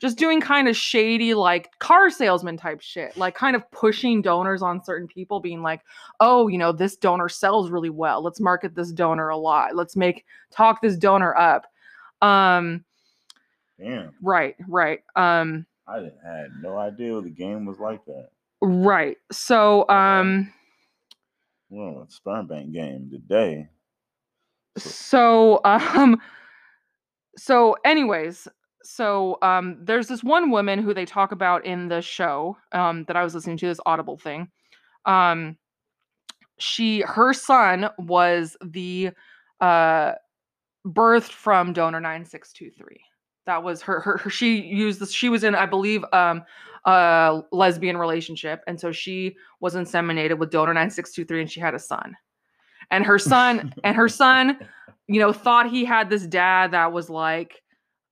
just 0.00 0.18
doing 0.18 0.40
kind 0.40 0.68
of 0.68 0.76
shady 0.76 1.34
like 1.34 1.70
car 1.78 2.10
salesman 2.10 2.56
type 2.56 2.80
shit. 2.80 3.16
Like 3.16 3.34
kind 3.34 3.56
of 3.56 3.68
pushing 3.72 4.22
donors 4.22 4.62
on 4.62 4.82
certain 4.84 5.08
people 5.08 5.40
being 5.40 5.62
like 5.62 5.80
oh 6.20 6.46
you 6.46 6.58
know 6.58 6.70
this 6.70 6.96
donor 6.96 7.28
sells 7.28 7.70
really 7.70 7.90
well. 7.90 8.22
Let's 8.22 8.40
market 8.40 8.76
this 8.76 8.92
donor 8.92 9.30
a 9.30 9.36
lot. 9.36 9.74
Let's 9.74 9.96
make 9.96 10.24
talk 10.52 10.80
this 10.80 10.96
donor 10.96 11.36
up. 11.36 11.66
Um 12.22 12.84
Damn, 13.80 14.14
right 14.22 14.54
right. 14.68 15.02
Um 15.16 15.66
I 15.86 15.98
didn't 16.00 16.18
had 16.24 16.48
no 16.62 16.78
idea 16.78 17.20
the 17.20 17.30
game 17.30 17.66
was 17.66 17.78
like 17.78 18.04
that. 18.06 18.28
right 18.62 19.16
so 19.30 19.86
um 19.88 20.52
Well, 21.68 22.06
sperm 22.08 22.46
bank 22.46 22.72
game 22.72 23.10
today. 23.10 23.68
so 24.78 25.60
um 25.64 26.20
so 27.36 27.76
anyways 27.84 28.48
so 28.82 29.38
um 29.42 29.76
there's 29.80 30.08
this 30.08 30.22
one 30.24 30.50
woman 30.50 30.78
who 30.82 30.92
they 30.94 31.04
talk 31.04 31.32
about 31.32 31.64
in 31.64 31.88
the 31.88 32.00
show 32.02 32.56
um 32.72 33.04
that 33.04 33.16
i 33.16 33.22
was 33.24 33.34
listening 33.34 33.56
to 33.56 33.66
this 33.66 33.80
audible 33.86 34.16
thing 34.16 34.48
um 35.06 35.56
she 36.58 37.00
her 37.02 37.32
son 37.32 37.88
was 37.98 38.56
the 38.64 39.10
uh 39.60 40.12
birthed 40.86 41.32
from 41.32 41.72
donor 41.72 42.00
9623 42.00 43.00
that 43.46 43.62
was 43.62 43.82
her, 43.82 44.00
her 44.00 44.18
her 44.18 44.30
she 44.30 44.60
used 44.60 45.00
this 45.00 45.12
she 45.12 45.28
was 45.28 45.44
in 45.44 45.54
i 45.54 45.66
believe 45.66 46.04
um 46.12 46.42
a 46.86 47.42
lesbian 47.50 47.96
relationship 47.96 48.62
and 48.66 48.78
so 48.78 48.92
she 48.92 49.36
was 49.60 49.74
inseminated 49.74 50.38
with 50.38 50.50
donor 50.50 50.74
9623 50.74 51.40
and 51.40 51.50
she 51.50 51.60
had 51.60 51.74
a 51.74 51.78
son. 51.78 52.14
And 52.90 53.06
her 53.06 53.18
son 53.18 53.72
and 53.84 53.96
her 53.96 54.08
son 54.08 54.58
you 55.06 55.18
know 55.18 55.32
thought 55.32 55.70
he 55.70 55.84
had 55.84 56.10
this 56.10 56.26
dad 56.26 56.72
that 56.72 56.92
was 56.92 57.08
like 57.08 57.62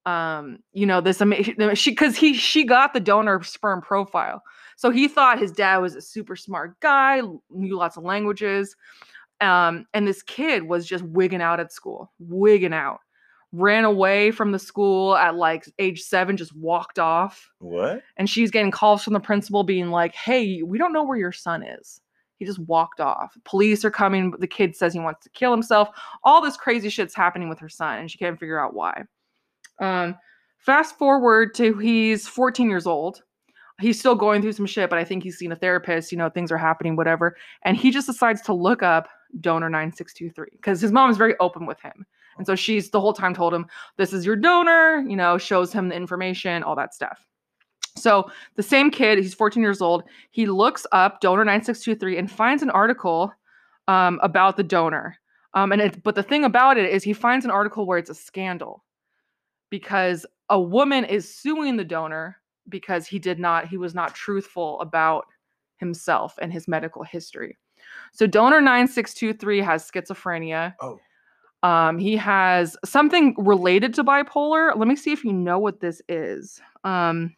um 0.06 0.58
you 0.72 0.86
know 0.86 1.00
this 1.00 1.20
amazing 1.20 1.74
she 1.74 1.90
because 1.90 2.16
he 2.16 2.34
she 2.34 2.64
got 2.64 2.94
the 2.94 3.00
donor 3.00 3.42
sperm 3.42 3.82
profile. 3.82 4.42
So 4.76 4.90
he 4.90 5.06
thought 5.06 5.38
his 5.38 5.52
dad 5.52 5.78
was 5.78 5.94
a 5.94 6.00
super 6.00 6.34
smart 6.34 6.80
guy 6.80 7.20
knew 7.50 7.76
lots 7.76 7.98
of 7.98 8.04
languages 8.04 8.74
um 9.42 9.86
and 9.92 10.06
this 10.06 10.22
kid 10.22 10.62
was 10.62 10.86
just 10.86 11.04
wigging 11.04 11.42
out 11.42 11.60
at 11.60 11.72
school 11.72 12.10
wigging 12.18 12.72
out 12.72 13.00
ran 13.52 13.84
away 13.84 14.30
from 14.30 14.50
the 14.50 14.58
school 14.58 15.14
at 15.14 15.34
like 15.34 15.66
age 15.78 16.00
seven 16.02 16.36
just 16.36 16.56
walked 16.56 16.98
off. 16.98 17.50
What? 17.58 18.02
and 18.16 18.28
she's 18.28 18.50
getting 18.50 18.70
calls 18.70 19.04
from 19.04 19.12
the 19.12 19.20
principal 19.20 19.62
being 19.62 19.90
like 19.90 20.14
hey 20.14 20.62
we 20.62 20.78
don't 20.78 20.92
know 20.92 21.04
where 21.04 21.18
your 21.18 21.32
son 21.32 21.62
is. 21.62 22.00
He 22.38 22.46
just 22.46 22.58
walked 22.60 23.00
off. 23.00 23.36
Police 23.44 23.84
are 23.84 23.90
coming. 23.90 24.32
The 24.38 24.48
kid 24.48 24.74
says 24.74 24.92
he 24.92 24.98
wants 24.98 25.22
to 25.22 25.30
kill 25.30 25.52
himself. 25.52 25.90
All 26.24 26.40
this 26.40 26.56
crazy 26.56 26.88
shit's 26.88 27.14
happening 27.14 27.48
with 27.48 27.60
her 27.60 27.68
son 27.68 27.98
and 27.98 28.10
she 28.10 28.18
can't 28.18 28.40
figure 28.40 28.58
out 28.58 28.74
why. 28.74 29.04
Um 29.80 30.16
fast 30.58 30.96
forward 30.96 31.54
to 31.56 31.76
he's 31.78 32.26
14 32.26 32.70
years 32.70 32.86
old. 32.86 33.22
He's 33.80 33.98
still 33.98 34.14
going 34.14 34.40
through 34.42 34.52
some 34.52 34.66
shit 34.66 34.88
but 34.88 34.98
i 34.98 35.04
think 35.04 35.22
he's 35.22 35.36
seen 35.36 35.52
a 35.52 35.56
therapist 35.56 36.12
you 36.12 36.18
know 36.18 36.30
things 36.30 36.50
are 36.50 36.58
happening 36.58 36.96
whatever. 36.96 37.36
And 37.64 37.76
he 37.76 37.90
just 37.90 38.06
decides 38.06 38.40
to 38.42 38.54
look 38.54 38.82
up 38.82 39.08
donor 39.40 39.68
9623 39.68 40.46
because 40.56 40.80
his 40.80 40.92
mom 40.92 41.10
is 41.10 41.16
very 41.16 41.34
open 41.40 41.66
with 41.66 41.80
him 41.80 42.06
and 42.38 42.46
so 42.46 42.54
she's 42.54 42.90
the 42.90 43.00
whole 43.00 43.12
time 43.12 43.34
told 43.34 43.52
him 43.52 43.66
this 43.96 44.12
is 44.12 44.24
your 44.24 44.36
donor 44.36 45.04
you 45.08 45.16
know 45.16 45.38
shows 45.38 45.72
him 45.72 45.88
the 45.88 45.94
information 45.94 46.62
all 46.62 46.76
that 46.76 46.94
stuff. 46.94 47.26
So 47.96 48.30
the 48.56 48.62
same 48.62 48.90
kid 48.90 49.18
he's 49.18 49.34
14 49.34 49.62
years 49.62 49.82
old 49.82 50.04
he 50.30 50.46
looks 50.46 50.86
up 50.92 51.20
donor 51.20 51.44
9623 51.44 52.18
and 52.18 52.30
finds 52.30 52.62
an 52.62 52.70
article 52.70 53.32
um, 53.88 54.20
about 54.22 54.56
the 54.56 54.62
donor. 54.62 55.18
Um, 55.54 55.72
and 55.72 56.02
but 56.02 56.14
the 56.14 56.22
thing 56.22 56.44
about 56.44 56.78
it 56.78 56.90
is 56.90 57.02
he 57.02 57.12
finds 57.12 57.44
an 57.44 57.50
article 57.50 57.86
where 57.86 57.98
it's 57.98 58.10
a 58.10 58.14
scandal 58.14 58.84
because 59.70 60.24
a 60.48 60.60
woman 60.60 61.04
is 61.04 61.34
suing 61.34 61.76
the 61.76 61.84
donor 61.84 62.36
because 62.68 63.06
he 63.06 63.18
did 63.18 63.38
not 63.38 63.68
he 63.68 63.76
was 63.76 63.94
not 63.94 64.14
truthful 64.14 64.80
about 64.80 65.26
himself 65.76 66.38
and 66.40 66.52
his 66.52 66.68
medical 66.68 67.02
history. 67.02 67.58
So 68.12 68.26
donor 68.26 68.60
9623 68.60 69.60
has 69.60 69.90
schizophrenia. 69.90 70.74
Oh, 70.80 70.98
um, 71.62 71.98
he 71.98 72.16
has 72.16 72.76
something 72.84 73.34
related 73.38 73.94
to 73.94 74.04
bipolar. 74.04 74.76
Let 74.76 74.88
me 74.88 74.96
see 74.96 75.12
if 75.12 75.24
you 75.24 75.32
know 75.32 75.58
what 75.58 75.80
this 75.80 76.02
is. 76.08 76.60
Um, 76.84 77.34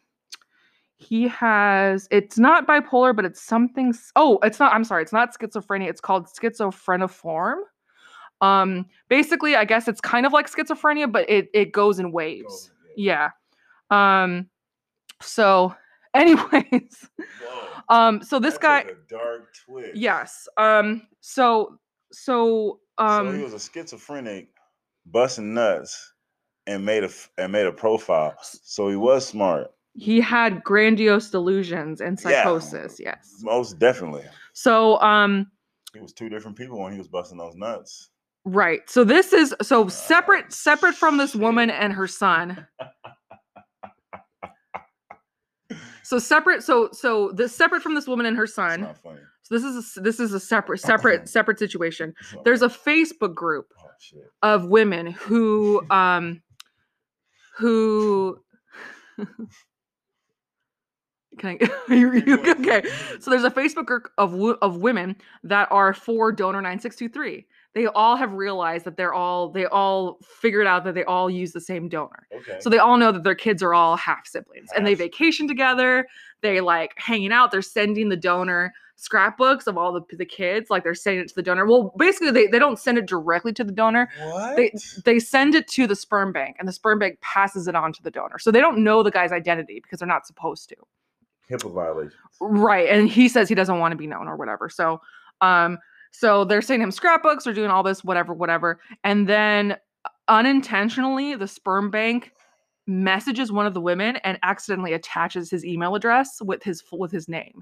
he 0.97 1.27
has 1.27 2.07
it's 2.09 2.37
not 2.37 2.65
bipolar, 2.67 3.15
but 3.15 3.25
it's 3.25 3.41
something. 3.41 3.93
Oh, 4.15 4.39
it's 4.43 4.59
not. 4.59 4.73
I'm 4.73 4.83
sorry, 4.83 5.03
it's 5.03 5.13
not 5.13 5.37
schizophrenia. 5.37 5.89
It's 5.89 6.01
called 6.01 6.27
schizophreniform. 6.27 7.57
Um, 8.41 8.85
basically, 9.09 9.55
I 9.55 9.65
guess 9.65 9.87
it's 9.87 10.01
kind 10.01 10.25
of 10.25 10.33
like 10.33 10.49
schizophrenia, 10.51 11.11
but 11.11 11.29
it 11.29 11.49
it 11.53 11.71
goes 11.71 11.99
in 11.99 12.11
waves. 12.11 12.71
Yeah. 12.95 13.29
Um. 13.91 14.49
So, 15.21 15.75
anyways, 16.15 17.07
Whoa. 17.43 17.67
um. 17.89 18.23
So 18.23 18.39
this 18.39 18.55
That 18.55 18.61
guy. 18.61 18.79
a 18.91 18.93
dark 19.09 19.53
twist. 19.65 19.95
Yes. 19.95 20.47
Um. 20.57 21.03
So 21.21 21.77
so 22.11 22.79
um 22.97 23.27
so 23.27 23.33
he 23.37 23.43
was 23.43 23.53
a 23.53 23.59
schizophrenic, 23.59 24.49
busting 25.05 25.53
nuts, 25.53 26.13
and 26.67 26.85
made 26.85 27.03
a 27.03 27.09
and 27.37 27.51
made 27.51 27.65
a 27.67 27.71
profile. 27.71 28.35
So 28.41 28.89
he 28.89 28.95
was 28.95 29.27
smart, 29.27 29.71
he 29.93 30.19
had 30.21 30.63
grandiose 30.63 31.29
delusions 31.29 32.01
and 32.01 32.19
Yeah. 32.19 32.43
psychosis. 32.43 32.99
Yes. 32.99 33.39
most 33.41 33.79
definitely. 33.79 34.23
So 34.53 34.99
um 35.01 35.51
He 35.93 35.99
was 36.01 36.13
two 36.13 36.29
different 36.29 36.57
people 36.57 36.79
when 36.81 36.91
he 36.91 36.97
was 36.97 37.07
busting 37.07 37.37
those 37.37 37.55
nuts. 37.55 38.09
right. 38.45 38.87
So 38.89 39.03
this 39.03 39.33
is 39.33 39.55
so 39.61 39.87
separate 39.87 40.45
Oh, 40.47 40.49
separate 40.49 40.95
from 40.95 41.17
this 41.17 41.35
woman 41.35 41.69
and 41.69 41.93
her 41.93 42.07
son. 42.07 42.67
So 46.03 46.19
separate 46.19 46.63
so 46.63 46.89
so 46.91 47.31
the 47.31 47.49
separate 47.49 47.81
from 47.81 47.95
this 47.95 48.07
woman 48.07 48.25
and 48.27 48.37
her 48.37 48.43
It's 48.43 48.53
son. 48.53 48.87
So 49.45 49.55
this 49.55 49.63
is 49.63 49.97
a, 49.97 50.01
this 50.01 50.19
is 50.19 50.33
a 50.33 50.39
separate 50.39 50.79
separate 50.79 51.29
separate 51.29 51.59
situation. 51.59 52.13
There's 52.43 52.61
a. 52.61 52.69
Facebook 52.85 53.33
group 53.33 53.73
oh 53.79 53.87
of 54.41 54.67
women 54.67 55.07
who 55.07 55.81
um 55.89 56.41
who 57.57 58.37
can 61.37 61.57
I 61.61 61.69
you, 61.93 62.11
Keep 62.21 62.27
you, 62.27 62.51
okay? 62.51 62.83
so 63.19 63.31
there's 63.31 63.43
a 63.43 63.51
facebook 63.51 63.85
group 63.85 64.09
of 64.17 64.33
of 64.61 64.77
women 64.77 65.15
that 65.43 65.69
are 65.71 65.93
for 65.93 66.31
donor 66.31 66.61
9623 66.61 67.45
they 67.75 67.87
all 67.87 68.15
have 68.15 68.31
realized 68.31 68.85
that 68.85 68.95
they're 68.95 69.13
all 69.13 69.49
they 69.49 69.65
all 69.65 70.17
figured 70.23 70.65
out 70.65 70.85
that 70.85 70.95
they 70.95 71.03
all 71.03 71.29
use 71.29 71.51
the 71.51 71.59
same 71.59 71.89
donor. 71.89 72.25
Okay. 72.33 72.57
so 72.61 72.69
they 72.69 72.77
all 72.77 72.97
know 72.97 73.11
that 73.11 73.23
their 73.23 73.35
kids 73.35 73.61
are 73.61 73.73
all 73.73 73.97
half 73.97 74.25
siblings 74.25 74.69
and 74.75 74.87
they 74.87 74.93
vacation 74.93 75.45
together. 75.45 76.07
They 76.41 76.61
like 76.61 76.93
hanging 76.95 77.33
out. 77.33 77.51
They're 77.51 77.61
sending 77.61 78.07
the 78.07 78.15
donor 78.15 78.73
scrapbooks 78.95 79.67
of 79.67 79.77
all 79.77 79.91
the, 79.91 80.01
the 80.15 80.25
kids 80.25 80.69
like 80.69 80.83
they're 80.83 80.95
sending 80.95 81.21
it 81.21 81.27
to 81.27 81.35
the 81.35 81.41
donor. 81.41 81.65
Well 81.65 81.93
basically 81.97 82.31
they, 82.31 82.47
they 82.47 82.59
don't 82.59 82.79
send 82.79 82.97
it 82.97 83.05
directly 83.05 83.51
to 83.53 83.63
the 83.63 83.71
donor. 83.71 84.09
What? 84.19 84.55
they 84.55 84.71
they 85.03 85.19
send 85.19 85.53
it 85.53 85.67
to 85.69 85.85
the 85.85 85.95
sperm 85.95 86.31
bank 86.31 86.55
and 86.59 86.67
the 86.67 86.71
sperm 86.73 86.99
bank 86.99 87.19
passes 87.21 87.67
it 87.67 87.75
on 87.75 87.91
to 87.93 88.03
the 88.03 88.11
donor. 88.11 88.39
So 88.39 88.51
they 88.51 88.61
don't 88.61 88.83
know 88.83 89.03
the 89.03 89.11
guy's 89.11 89.31
identity 89.31 89.79
because 89.83 89.99
they're 89.99 90.07
not 90.07 90.25
supposed 90.25 90.69
to. 90.69 90.75
HIPAA 91.49 91.73
violations. 91.73 92.13
right 92.39 92.89
and 92.89 93.09
he 93.09 93.27
says 93.27 93.49
he 93.49 93.55
doesn't 93.55 93.79
want 93.79 93.91
to 93.91 93.97
be 93.97 94.07
known 94.07 94.27
or 94.27 94.37
whatever. 94.37 94.69
So 94.69 95.01
um 95.41 95.77
so 96.11 96.45
they're 96.45 96.61
sending 96.61 96.83
him 96.83 96.91
scrapbooks 96.91 97.43
they're 97.43 97.53
doing 97.53 97.69
all 97.69 97.83
this 97.83 98.03
whatever 98.03 98.33
whatever. 98.33 98.79
And 99.03 99.27
then 99.27 99.77
unintentionally 100.29 101.35
the 101.35 101.47
sperm 101.47 101.91
bank 101.91 102.31
messages 102.87 103.51
one 103.51 103.65
of 103.65 103.73
the 103.73 103.81
women 103.81 104.15
and 104.17 104.37
accidentally 104.43 104.93
attaches 104.93 105.49
his 105.49 105.65
email 105.65 105.95
address 105.95 106.41
with 106.41 106.63
his 106.63 106.83
with 106.91 107.11
his 107.11 107.27
name 107.27 107.61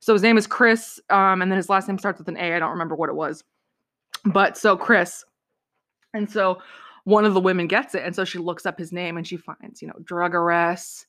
so 0.00 0.12
his 0.12 0.22
name 0.22 0.36
is 0.38 0.46
chris 0.46 1.00
um 1.10 1.42
and 1.42 1.50
then 1.50 1.56
his 1.56 1.68
last 1.68 1.88
name 1.88 1.98
starts 1.98 2.18
with 2.18 2.28
an 2.28 2.36
a 2.36 2.54
i 2.54 2.58
don't 2.58 2.70
remember 2.70 2.94
what 2.94 3.08
it 3.08 3.16
was 3.16 3.44
but 4.24 4.56
so 4.56 4.76
chris 4.76 5.24
and 6.14 6.30
so 6.30 6.58
one 7.04 7.24
of 7.24 7.34
the 7.34 7.40
women 7.40 7.66
gets 7.66 7.94
it 7.94 8.02
and 8.04 8.14
so 8.14 8.24
she 8.24 8.38
looks 8.38 8.66
up 8.66 8.78
his 8.78 8.92
name 8.92 9.16
and 9.16 9.26
she 9.26 9.36
finds 9.36 9.80
you 9.80 9.88
know 9.88 9.94
drug 10.04 10.34
arrests 10.34 11.06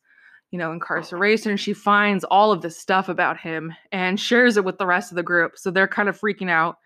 you 0.51 0.59
know, 0.59 0.71
incarceration. 0.71 1.51
and 1.51 1.59
She 1.59 1.73
finds 1.73 2.23
all 2.25 2.51
of 2.51 2.61
this 2.61 2.77
stuff 2.77 3.09
about 3.09 3.37
him 3.37 3.73
and 3.91 4.19
shares 4.19 4.57
it 4.57 4.65
with 4.65 4.77
the 4.77 4.85
rest 4.85 5.11
of 5.11 5.15
the 5.15 5.23
group. 5.23 5.57
So 5.57 5.71
they're 5.71 5.87
kind 5.87 6.09
of 6.09 6.19
freaking 6.19 6.49
out. 6.49 6.77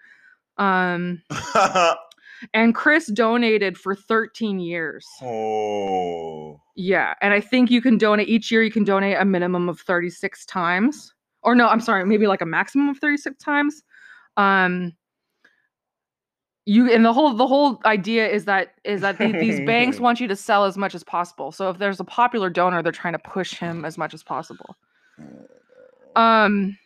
Um, 0.57 1.21
and 2.53 2.73
Chris 2.73 3.07
donated 3.07 3.77
for 3.77 3.95
13 3.95 4.59
years. 4.59 5.05
oh. 5.21 6.59
Yeah. 6.75 7.13
And 7.21 7.33
I 7.33 7.41
think 7.41 7.69
you 7.69 7.81
can 7.81 7.97
donate 7.97 8.29
each 8.29 8.51
year, 8.51 8.63
you 8.63 8.71
can 8.71 8.83
donate 8.83 9.17
a 9.17 9.25
minimum 9.25 9.69
of 9.69 9.79
36 9.79 10.45
times. 10.45 11.13
Or 11.43 11.55
no, 11.55 11.67
I'm 11.67 11.79
sorry, 11.81 12.05
maybe 12.05 12.27
like 12.27 12.41
a 12.41 12.45
maximum 12.45 12.89
of 12.89 12.97
36 12.99 13.41
times. 13.43 13.81
Um, 14.37 14.93
you 16.65 16.91
and 16.91 17.03
the 17.03 17.11
whole 17.11 17.33
the 17.33 17.47
whole 17.47 17.81
idea 17.85 18.29
is 18.29 18.45
that 18.45 18.75
is 18.83 19.01
that 19.01 19.17
the- 19.17 19.31
these 19.31 19.59
banks 19.65 19.99
want 19.99 20.19
you 20.19 20.27
to 20.27 20.35
sell 20.35 20.65
as 20.65 20.77
much 20.77 20.93
as 20.93 21.03
possible. 21.03 21.51
So 21.51 21.69
if 21.69 21.79
there's 21.79 21.99
a 21.99 22.03
popular 22.03 22.49
donor, 22.49 22.83
they're 22.83 22.91
trying 22.91 23.13
to 23.13 23.19
push 23.19 23.55
him 23.55 23.83
as 23.83 23.97
much 23.97 24.13
as 24.13 24.23
possible. 24.23 24.75
Um. 26.15 26.77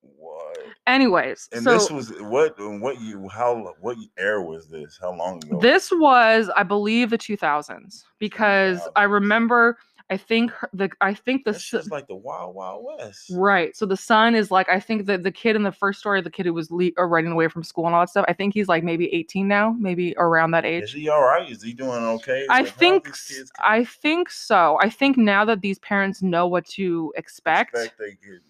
What? 0.00 0.56
Anyways, 0.86 1.48
And 1.52 1.62
so 1.62 1.72
this 1.74 1.90
was 1.90 2.10
what? 2.22 2.54
What 2.58 3.00
you? 3.00 3.28
How? 3.28 3.74
What 3.80 3.98
era 4.18 4.42
was 4.42 4.68
this? 4.68 4.98
How 5.00 5.14
long 5.14 5.42
ago? 5.44 5.58
this 5.60 5.90
was, 5.92 6.50
I 6.56 6.62
believe, 6.62 7.10
the 7.10 7.18
2000s 7.18 8.04
because 8.18 8.80
I 8.96 9.02
remember. 9.02 9.76
I 10.10 10.16
think 10.16 10.50
her- 10.52 10.70
the 10.72 10.88
I 11.02 11.12
think 11.12 11.44
the 11.44 11.52
That's 11.52 11.68
just 11.68 11.90
like 11.90 12.06
the 12.06 12.14
Wild 12.16 12.54
Wild 12.54 12.82
West. 12.84 13.30
right. 13.34 13.76
So 13.76 13.84
the 13.84 13.96
son 13.96 14.34
is 14.34 14.50
like 14.50 14.68
I 14.68 14.80
think 14.80 15.04
that 15.06 15.22
the 15.22 15.30
kid 15.30 15.54
in 15.54 15.62
the 15.62 15.72
first 15.72 16.00
story, 16.00 16.20
the 16.22 16.30
kid 16.30 16.46
who 16.46 16.54
was 16.54 16.70
le- 16.70 16.92
or 16.96 17.08
running 17.08 17.30
away 17.32 17.48
from 17.48 17.62
school 17.62 17.84
and 17.86 17.94
all 17.94 18.00
that 18.02 18.08
stuff. 18.08 18.24
I 18.26 18.32
think 18.32 18.54
he's 18.54 18.68
like 18.68 18.82
maybe 18.82 19.12
18 19.14 19.46
now, 19.46 19.76
maybe 19.78 20.14
around 20.16 20.52
that 20.52 20.64
age. 20.64 20.84
Is 20.84 20.92
he 20.92 21.08
all 21.10 21.20
right? 21.22 21.50
Is 21.50 21.62
he 21.62 21.74
doing 21.74 21.90
okay? 22.04 22.46
I 22.48 22.60
Like, 22.62 22.74
think 22.74 23.04
these 23.04 23.12
s- 23.14 23.28
kids 23.36 23.52
I 23.60 23.84
think 23.84 24.30
so. 24.30 24.78
I 24.80 24.88
think 24.88 25.18
now 25.18 25.44
that 25.44 25.60
these 25.60 25.78
parents 25.80 26.22
know 26.22 26.46
what 26.46 26.64
to 26.70 27.12
expect, 27.16 27.74
expect 27.74 27.98
they 27.98 28.10
get 28.12 28.40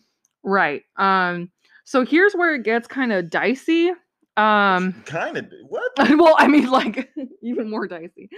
right. 0.44 0.82
Um 0.96 1.50
so 1.84 2.04
here's 2.04 2.34
where 2.34 2.54
it 2.54 2.62
gets 2.62 2.86
kind 2.86 3.12
of 3.12 3.30
dicey. 3.30 3.90
Um 4.36 5.02
kind 5.06 5.36
of 5.36 5.46
what? 5.68 5.90
well, 5.98 6.36
I 6.38 6.46
mean 6.46 6.70
like 6.70 7.10
even 7.42 7.68
more 7.68 7.88
dicey, 7.88 8.30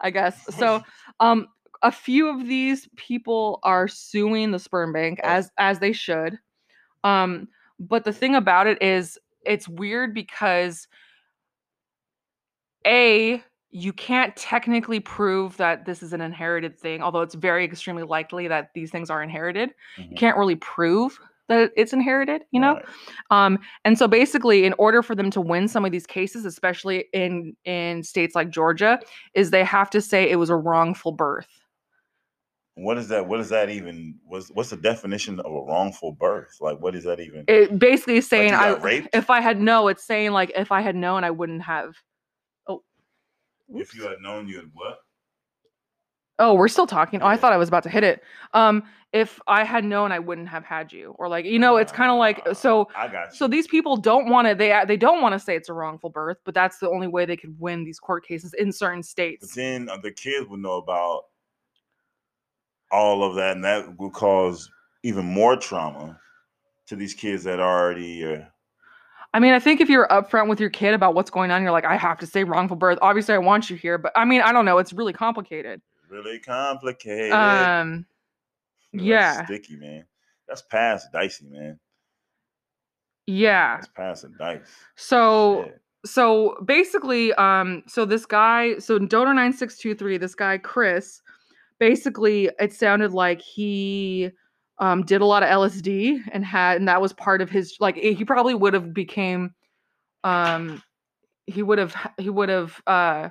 I 0.00 0.08
guess. 0.10 0.42
So 0.56 0.82
um 1.20 1.48
a 1.82 1.92
few 1.92 2.28
of 2.28 2.46
these 2.46 2.88
people 2.96 3.60
are 3.64 3.88
suing 3.88 4.50
the 4.52 4.58
sperm 4.58 4.92
bank 4.92 5.20
Oh. 5.24 5.28
as 5.28 5.50
as 5.58 5.78
they 5.80 5.92
should. 5.92 6.38
Um 7.04 7.48
but 7.80 8.04
the 8.04 8.12
thing 8.12 8.34
about 8.36 8.66
it 8.68 8.80
is 8.82 9.18
it's 9.44 9.68
weird 9.68 10.14
because 10.14 10.86
a 12.86 13.42
you 13.70 13.92
can't 13.92 14.36
technically 14.36 15.00
prove 15.00 15.56
that 15.56 15.86
this 15.86 16.02
is 16.02 16.12
an 16.12 16.20
inherited 16.20 16.78
thing 16.78 17.02
although 17.02 17.22
it's 17.22 17.34
very 17.34 17.64
extremely 17.64 18.02
likely 18.02 18.48
that 18.48 18.70
these 18.74 18.90
things 18.90 19.08
are 19.10 19.22
inherited 19.22 19.70
you 19.96 20.04
Mhm. 20.14 20.16
can't 20.18 20.36
really 20.36 20.56
prove 20.56 21.18
that 21.48 21.72
it's 21.76 21.92
inherited 21.92 22.42
you 22.50 22.60
know 22.60 22.74
Right. 22.74 22.84
um 23.30 23.58
and 23.84 23.96
so 23.98 24.06
basically 24.08 24.64
in 24.64 24.74
order 24.78 25.02
for 25.02 25.14
them 25.14 25.30
to 25.30 25.40
win 25.40 25.68
some 25.68 25.84
of 25.84 25.92
these 25.92 26.06
cases 26.06 26.44
especially 26.44 27.06
in 27.12 27.56
in 27.64 28.02
states 28.02 28.34
like 28.34 28.50
georgia 28.50 29.00
is 29.34 29.50
they 29.50 29.64
have 29.64 29.88
to 29.90 30.00
say 30.00 30.28
it 30.30 30.36
was 30.36 30.50
a 30.50 30.56
wrongful 30.56 31.12
birth 31.12 31.61
What 32.74 32.96
is 32.96 33.08
that? 33.08 33.26
What 33.26 33.40
is 33.40 33.50
that 33.50 33.68
even? 33.68 34.18
What's 34.24 34.48
what's 34.48 34.70
the 34.70 34.76
definition 34.76 35.38
of 35.40 35.52
a 35.52 35.62
wrongful 35.62 36.12
birth? 36.12 36.56
Like, 36.60 36.80
what 36.80 36.94
is 36.94 37.04
that 37.04 37.20
even? 37.20 37.44
it 37.48 37.78
basically 37.78 38.16
is 38.16 38.28
saying 38.28 38.52
you 38.52 38.56
i 38.56 39.08
if 39.12 39.28
i 39.28 39.40
had 39.40 39.60
no 39.60 39.88
it's 39.88 40.04
saying 40.04 40.30
like 40.30 40.50
if 40.56 40.72
i 40.72 40.80
had 40.80 40.96
known 40.96 41.24
i 41.24 41.30
wouldn't 41.30 41.60
have 41.62 41.94
oh 42.68 42.82
if 43.74 43.94
you 43.94 44.02
had 44.02 44.20
known, 44.20 44.48
you 44.48 44.56
had 44.56 44.70
what? 44.74 44.98
Oh, 46.38 46.54
we're 46.54 46.68
still 46.68 46.86
talking. 46.86 47.22
Oh, 47.22 47.26
I 47.26 47.36
thought 47.36 47.52
I 47.52 47.56
was 47.56 47.68
about 47.68 47.82
to 47.84 47.88
hit 47.88 48.02
it. 48.02 48.22
Um, 48.52 48.82
if 49.12 49.38
I 49.46 49.64
had 49.64 49.84
known, 49.84 50.10
I 50.10 50.18
wouldn't 50.18 50.48
have 50.48 50.64
had 50.64 50.92
you, 50.92 51.14
or 51.18 51.28
like, 51.28 51.44
you 51.44 51.58
know, 51.58 51.76
it's 51.76 51.92
kind 51.92 52.10
of 52.10 52.18
like 52.18 52.42
Ah, 52.46 52.52
so. 52.54 52.88
I 52.96 53.06
got 53.06 53.30
you. 53.30 53.36
So 53.36 53.46
these 53.46 53.66
people 53.66 53.96
don't 53.96 54.28
want 54.28 54.48
to. 54.48 54.54
They 54.54 54.82
they 54.86 54.96
don't 54.96 55.20
want 55.20 55.34
to 55.34 55.38
say 55.38 55.54
it's 55.54 55.68
a 55.68 55.74
wrongful 55.74 56.10
birth, 56.10 56.38
but 56.44 56.54
that's 56.54 56.78
the 56.78 56.88
only 56.88 57.06
way 57.06 57.26
they 57.26 57.36
could 57.36 57.54
win 57.60 57.84
these 57.84 58.00
court 58.00 58.26
cases 58.26 58.54
in 58.54 58.72
certain 58.72 59.00
But 59.00 59.06
states. 59.06 59.54
then 59.54 59.88
uh, 59.88 59.98
the 59.98 60.10
kids 60.10 60.48
would 60.48 60.60
know 60.60 60.78
about 60.78 61.24
all 62.92 63.24
of 63.24 63.34
that, 63.36 63.56
and 63.56 63.64
that 63.64 63.98
would 63.98 64.12
cause 64.12 64.70
even 65.02 65.24
more 65.24 65.56
trauma 65.56 66.20
to 66.86 66.96
these 66.96 67.14
kids 67.14 67.44
that 67.44 67.58
already. 67.58 68.24
Uh, 68.24 68.42
I 69.34 69.40
mean, 69.40 69.54
I 69.54 69.58
think 69.58 69.80
if 69.80 69.88
you're 69.88 70.06
upfront 70.08 70.48
with 70.48 70.60
your 70.60 70.70
kid 70.70 70.92
about 70.94 71.14
what's 71.14 71.30
going 71.30 71.50
on, 71.50 71.62
you're 71.62 71.72
like, 71.72 71.86
I 71.86 71.96
have 71.96 72.18
to 72.18 72.26
say 72.26 72.44
wrongful 72.44 72.76
birth. 72.76 72.98
Obviously, 73.00 73.34
I 73.34 73.38
want 73.38 73.70
you 73.70 73.76
here, 73.76 73.96
but 73.96 74.12
I 74.14 74.24
mean, 74.26 74.42
I 74.42 74.52
don't 74.52 74.66
know. 74.66 74.78
It's 74.78 74.92
really 74.92 75.14
complicated. 75.14 75.80
really 76.10 76.38
complicated. 76.38 77.32
Um, 77.32 78.04
That's 78.92 79.04
yeah. 79.04 79.44
sticky, 79.46 79.76
man. 79.76 80.04
That's 80.46 80.62
past 80.62 81.08
dicey, 81.12 81.46
man. 81.48 81.80
yeah. 83.26 83.76
That's 83.76 83.88
past 83.88 84.26
dice. 84.38 84.60
So. 84.96 85.64
Shit. 85.64 85.78
so 86.04 86.56
basically 86.64 87.32
um 87.34 87.84
so 87.86 88.04
this 88.04 88.26
guy 88.26 88.76
so 88.80 88.98
donor 88.98 89.32
9623 89.34 90.18
this 90.18 90.34
guy 90.34 90.58
chris 90.58 91.21
basically 91.82 92.48
it 92.60 92.72
sounded 92.72 93.10
like 93.10 93.42
he 93.42 94.30
um 94.78 95.02
did 95.02 95.20
a 95.20 95.26
lot 95.26 95.42
of 95.42 95.48
lsd 95.48 96.20
and 96.30 96.44
had 96.44 96.76
and 96.76 96.86
that 96.86 97.02
was 97.02 97.12
part 97.12 97.42
of 97.42 97.50
his 97.50 97.76
like 97.80 97.96
he 97.96 98.24
probably 98.24 98.54
would 98.54 98.72
have 98.72 98.94
became 98.94 99.52
um 100.22 100.80
he 101.46 101.60
would 101.60 101.78
have 101.78 101.92
he 102.18 102.30
would 102.30 102.48
have 102.48 102.80
uh 102.86 103.28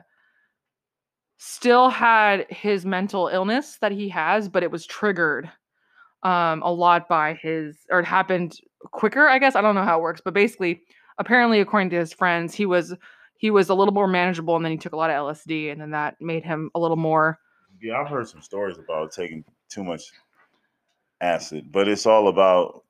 still 1.38 1.90
had 1.90 2.46
his 2.50 2.86
mental 2.86 3.30
illness 3.30 3.78
that 3.80 3.94
he 3.94 4.10
has 4.10 4.50
but 4.50 4.64
it 4.64 4.70
was 4.70 4.86
triggered 4.86 5.50
um 6.24 6.62
a 6.62 6.74
lot 6.74 7.08
by 7.08 7.34
his 7.36 7.78
or 7.90 8.02
it 8.02 8.06
happened 8.06 8.58
quicker 8.92 9.30
i 9.30 9.40
guess? 9.40 9.56
I 9.56 9.62
don't 9.62 9.76
know 9.76 9.86
how 9.86 10.00
it 10.00 10.02
works 10.02 10.20
but 10.26 10.34
basically 10.34 10.82
apparently 11.20 11.62
according 11.62 11.90
to 11.92 11.96
his 11.96 12.12
friends 12.12 12.54
he 12.54 12.66
was 12.66 12.94
he 13.38 13.50
was 13.50 13.70
a 13.70 13.74
little 13.74 13.94
more 13.94 14.08
manageable 14.08 14.58
and 14.58 14.66
then 14.66 14.74
he 14.74 14.78
took 14.78 14.92
a 14.92 14.98
lot 14.98 15.10
of 15.10 15.16
lsd 15.16 15.72
and 15.72 15.80
then 15.80 15.92
that 15.92 16.18
made 16.20 16.44
him 16.44 16.70
a 16.76 16.80
little 16.82 16.98
more 16.98 17.40
Yeah, 17.82 18.00
I've 18.00 18.08
heard 18.08 18.28
some 18.28 18.42
stories 18.42 18.78
about 18.78 19.12
taking 19.12 19.44
too 19.70 19.84
much 19.84 20.12
acid, 21.20 21.72
but 21.72 21.88
it's 21.88 22.06
all 22.06 22.28
about 22.28 22.84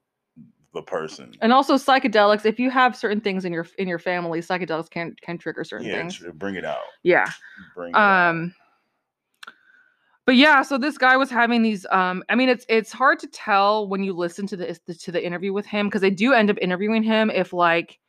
the 0.73 0.81
person. 0.81 1.33
And 1.41 1.51
also 1.51 1.75
psychedelics. 1.75 2.45
If 2.45 2.59
you 2.59 2.69
have 2.69 2.95
certain 2.95 3.21
things 3.21 3.45
in 3.45 3.53
your 3.53 3.67
in 3.77 3.87
your 3.87 3.99
family, 3.99 4.39
psychedelics 4.39 4.89
can 4.89 5.15
can 5.21 5.37
trigger 5.37 5.63
certain 5.63 5.87
yeah, 5.87 5.95
things. 5.95 6.15
tr- 6.15 6.31
bring 6.31 6.55
it 6.55 6.65
out. 6.65 6.83
Yeah. 7.03 7.27
Bring 7.75 7.89
it 7.89 7.95
out. 7.95 8.29
Um. 8.29 8.55
But 10.25 10.35
yeah, 10.35 10.61
so 10.61 10.77
this 10.77 10.97
guy 10.97 11.17
was 11.17 11.29
having 11.29 11.61
these. 11.61 11.85
Um, 11.89 12.23
I 12.29 12.35
mean, 12.35 12.47
it's 12.47 12.65
it's 12.69 12.91
hard 12.91 13.19
to 13.19 13.27
tell 13.27 13.87
when 13.87 14.03
you 14.03 14.13
listen 14.13 14.47
to 14.47 14.55
the 14.55 14.73
to 14.99 15.11
the 15.11 15.25
interview 15.25 15.51
with 15.51 15.65
him 15.65 15.87
because 15.87 16.01
they 16.01 16.11
do 16.11 16.33
end 16.33 16.49
up 16.49 16.57
interviewing 16.61 17.03
him 17.03 17.29
if 17.29 17.53
like 17.53 17.99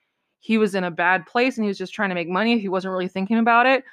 he 0.41 0.59
was 0.59 0.75
in 0.75 0.85
a 0.85 0.91
bad 0.91 1.27
place 1.27 1.57
and 1.57 1.65
he 1.65 1.69
was 1.69 1.79
just 1.79 1.95
trying 1.95 2.11
to 2.11 2.15
make 2.15 2.29
money. 2.29 2.55
If 2.55 2.61
he 2.61 2.69
wasn't 2.69 2.93
really 2.93 3.09
thinking 3.09 3.39
about 3.39 3.67
it. 3.67 3.85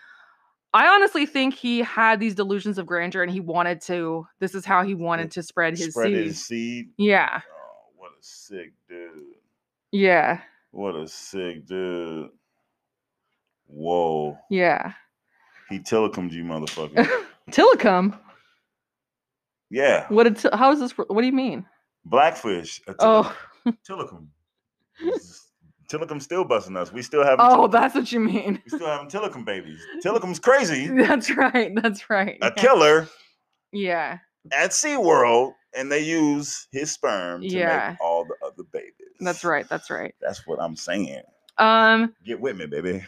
I 0.73 0.87
honestly 0.87 1.25
think 1.25 1.55
he 1.55 1.79
had 1.79 2.19
these 2.19 2.35
delusions 2.35 2.77
of 2.77 2.85
grandeur 2.85 3.23
and 3.23 3.31
he 3.31 3.39
wanted 3.39 3.81
to. 3.81 4.27
This 4.39 4.53
is 4.53 4.65
how 4.65 4.83
he 4.83 4.93
wanted 4.93 5.31
to 5.31 5.41
spread 5.43 5.77
his 5.77 5.91
Spread 5.93 6.07
seed. 6.11 6.25
his 6.27 6.45
seed. 6.45 6.89
Yeah, 6.97 7.41
Oh, 7.43 7.89
what 7.97 8.11
a 8.11 8.21
sick 8.21 8.73
dude. 8.87 9.09
yeah, 9.91 10.41
What 10.71 10.95
a 10.95 11.07
sick 11.07 11.65
dude. 11.65 12.29
Whoa. 13.67 14.37
yeah. 14.49 14.93
He 15.69 15.79
telecomed 15.79 16.31
you, 16.31 16.43
motherfucker. 16.43 17.07
Tilikum. 17.51 18.17
yeah. 19.69 20.05
What? 20.09 20.23
Did 20.23 20.37
t- 20.37 20.49
how 20.53 20.71
is 20.71 20.79
this? 20.79 20.91
What 20.97 21.19
do 21.21 21.25
you 21.27 21.33
mean? 21.33 21.65
Blackfish. 22.05 22.81
A 22.87 22.95
Oh, 22.99 23.35
Tilikum. 23.87 24.27
Tilikum 25.91 26.21
still 26.21 26.43
busting 26.45 26.77
us. 26.77 26.93
We 26.93 27.01
still 27.01 27.23
have 27.23 27.37
oh, 27.39 27.67
that's 27.67 27.95
what 27.95 28.11
you 28.11 28.19
mean. 28.19 28.61
we 28.63 28.69
still 28.77 28.87
having 28.87 29.07
Tilikum 29.07 29.43
babies. 29.45 29.81
Tilikum's 30.05 30.39
crazy. 30.39 30.87
That's 31.07 31.31
right. 31.35 31.71
That's 31.81 32.09
right. 32.09 32.37
A 32.41 32.45
yeah. 32.55 32.61
killer 32.61 33.07
Yeah, 33.71 34.17
at 34.51 34.71
SeaWorld, 34.71 35.53
and 35.75 35.91
they 35.91 36.01
use 36.01 36.67
his 36.71 36.91
sperm 36.91 37.41
to 37.41 37.47
Yeah. 37.47 37.89
make 37.91 38.01
all 38.01 38.25
the 38.25 38.35
other 38.45 38.63
babies. 38.71 38.93
that's 39.19 39.43
right. 39.43 39.67
That's 39.67 39.89
right. 39.89 40.13
That's 40.21 40.45
what 40.47 40.59
I'm 40.61 40.75
saying. 40.75 41.21
Um. 41.57 42.13
Get 42.25 42.39
with 42.39 42.55
me, 42.57 42.67
baby. 42.67 43.03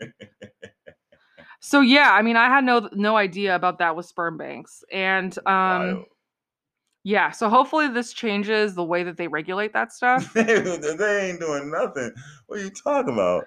So 1.64 1.80
yeah, 1.80 2.10
I 2.12 2.22
mean, 2.22 2.34
I 2.34 2.46
had 2.48 2.64
no 2.64 2.88
no 2.92 3.16
idea 3.16 3.54
about 3.54 3.78
that 3.78 3.94
with 3.94 4.04
sperm 4.06 4.36
banks, 4.36 4.82
and 4.92 5.32
um, 5.46 5.46
Wild. 5.46 6.04
Yeah. 7.04 7.30
So 7.30 7.48
hopefully 7.48 7.88
this 7.88 8.12
changes 8.12 8.74
the 8.74 8.84
way 8.84 9.02
that 9.02 9.16
they 9.16 9.28
regulate 9.28 9.72
that 9.72 9.92
stuff. 9.94 10.32
they 10.34 11.30
ain't 11.30 11.40
doing 11.40 11.70
nothing. 11.70 12.12
What 12.46 12.60
are 12.60 12.62
you 12.62 12.70
talking 12.70 13.12
about? 13.14 13.44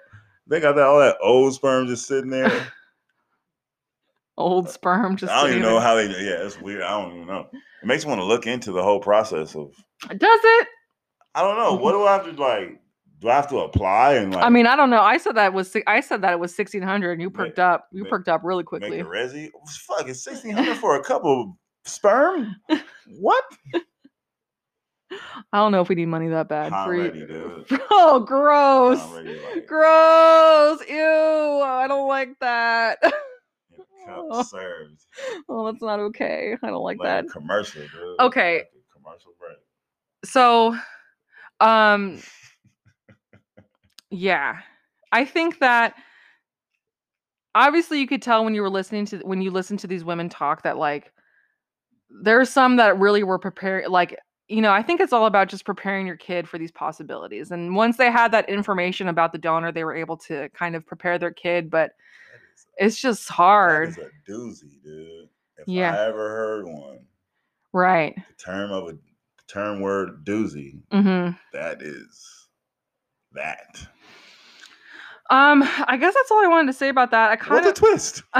They 0.47 0.59
got 0.59 0.75
that 0.75 0.85
all 0.85 0.99
that 0.99 1.17
old 1.21 1.53
sperm 1.53 1.87
just 1.87 2.07
sitting 2.07 2.29
there. 2.29 2.51
Old 4.37 4.69
sperm 4.69 5.15
just. 5.15 5.31
I 5.31 5.41
don't 5.41 5.51
even 5.51 5.61
know 5.61 5.79
there. 5.79 5.81
how 5.81 5.95
they. 5.95 6.07
Yeah, 6.07 6.45
it's 6.45 6.59
weird. 6.59 6.81
I 6.81 7.01
don't 7.01 7.15
even 7.15 7.27
know. 7.27 7.47
It 7.53 7.85
makes 7.85 8.03
me 8.03 8.09
want 8.09 8.19
to 8.19 8.25
look 8.25 8.45
into 8.45 8.73
the 8.73 8.83
whole 8.83 8.99
process 8.99 9.55
of. 9.55 9.71
Does 10.09 10.19
it? 10.43 10.67
I 11.35 11.41
don't 11.41 11.57
know. 11.57 11.75
What 11.75 11.93
do 11.93 12.03
I 12.03 12.13
have 12.13 12.25
to 12.25 12.41
like? 12.41 12.81
Do 13.21 13.29
I 13.29 13.35
have 13.35 13.47
to 13.49 13.59
apply 13.59 14.15
and 14.15 14.33
like? 14.35 14.43
I 14.43 14.49
mean, 14.49 14.67
I 14.67 14.75
don't 14.75 14.89
know. 14.89 14.99
I 15.01 15.17
said 15.19 15.35
that 15.35 15.53
was. 15.53 15.73
I 15.87 16.01
said 16.01 16.21
that 16.21 16.33
it 16.33 16.39
was 16.39 16.53
sixteen 16.53 16.81
hundred, 16.81 17.13
and 17.13 17.21
you 17.21 17.29
perked 17.29 17.59
up. 17.59 17.87
You 17.93 18.03
ma- 18.03 18.09
perked 18.09 18.27
up 18.27 18.41
really 18.43 18.63
make 18.63 18.67
quickly. 18.67 18.99
a 18.99 19.05
resi. 19.05 19.49
Fuck, 19.87 20.09
it's 20.09 20.21
sixteen 20.21 20.51
hundred 20.51 20.75
for 20.79 20.97
a 20.97 21.03
couple 21.03 21.41
of 21.41 21.47
sperm. 21.85 22.55
What? 23.19 23.43
I 25.53 25.57
don't 25.59 25.71
know 25.71 25.81
if 25.81 25.89
we 25.89 25.95
need 25.95 26.07
money 26.07 26.27
that 26.29 26.47
bad. 26.49 26.73
Dude. 26.89 27.65
Oh, 27.91 28.19
gross. 28.19 28.99
Like, 29.11 29.67
Gross. 29.67 30.79
Ew. 30.89 31.61
I 31.63 31.85
don't 31.87 32.07
like 32.07 32.37
that. 32.39 32.99
cup 33.01 33.13
Oh, 34.07 34.43
served. 34.43 35.01
oh, 35.49 35.65
that's 35.71 35.81
not 35.81 35.99
okay. 35.99 36.55
I 36.61 36.67
don't 36.67 36.83
like 36.83 36.99
Like 36.99 37.25
that. 37.25 37.31
commercial, 37.31 37.81
dude. 37.81 38.19
Okay. 38.19 38.57
Like 38.57 38.71
commercial 38.93 39.31
break. 39.39 39.57
So, 40.25 40.77
um, 41.59 42.19
yeah, 44.11 44.59
I 45.11 45.25
think 45.25 45.59
that 45.59 45.95
obviously 47.55 47.99
you 47.99 48.07
could 48.07 48.21
tell 48.21 48.43
when 48.43 48.53
you 48.53 48.61
were 48.61 48.69
listening 48.69 49.05
to 49.07 49.17
when 49.19 49.41
you 49.41 49.49
listen 49.51 49.77
to 49.77 49.87
these 49.87 50.03
women 50.03 50.29
talk 50.29 50.61
that 50.63 50.77
like 50.77 51.11
there 52.21 52.39
are 52.39 52.45
some 52.45 52.75
that 52.77 52.97
really 52.99 53.23
were 53.23 53.39
prepared 53.39 53.87
like 53.89 54.17
you 54.47 54.61
know 54.61 54.71
i 54.71 54.81
think 54.81 54.99
it's 55.01 55.13
all 55.13 55.25
about 55.25 55.47
just 55.47 55.65
preparing 55.65 56.05
your 56.07 56.15
kid 56.17 56.47
for 56.47 56.57
these 56.57 56.71
possibilities 56.71 57.51
and 57.51 57.75
once 57.75 57.97
they 57.97 58.11
had 58.11 58.31
that 58.31 58.47
information 58.49 59.07
about 59.07 59.31
the 59.31 59.37
donor 59.37 59.71
they 59.71 59.83
were 59.83 59.95
able 59.95 60.15
to 60.17 60.47
kind 60.49 60.75
of 60.75 60.85
prepare 60.85 61.17
their 61.17 61.31
kid 61.31 61.69
but 61.69 61.91
is, 62.55 62.67
it's 62.77 62.97
just 63.01 63.27
hard 63.29 63.89
is 63.89 63.97
a 63.97 64.09
doozy, 64.29 64.81
dude. 64.83 65.29
If 65.57 65.67
Yeah. 65.67 65.93
I 65.93 66.05
ever 66.05 66.29
heard 66.29 66.65
one, 66.65 66.99
right 67.73 68.15
the 68.15 68.43
term 68.43 68.71
of 68.71 68.89
a 68.89 68.91
the 68.91 68.99
term 69.47 69.79
word 69.81 70.25
doozy, 70.25 70.81
hmm 70.91 71.29
that 71.53 71.81
is 71.81 72.47
that. 73.33 73.77
um 75.29 75.63
i 75.87 75.97
guess 75.97 76.13
that's 76.13 76.29
all 76.31 76.43
i 76.43 76.47
wanted 76.47 76.67
to 76.67 76.77
say 76.77 76.89
about 76.89 77.11
that 77.11 77.31
i 77.31 77.35
kind 77.35 77.55
What 77.55 77.65
a 77.65 77.69
of 77.69 77.75
twist. 77.75 78.23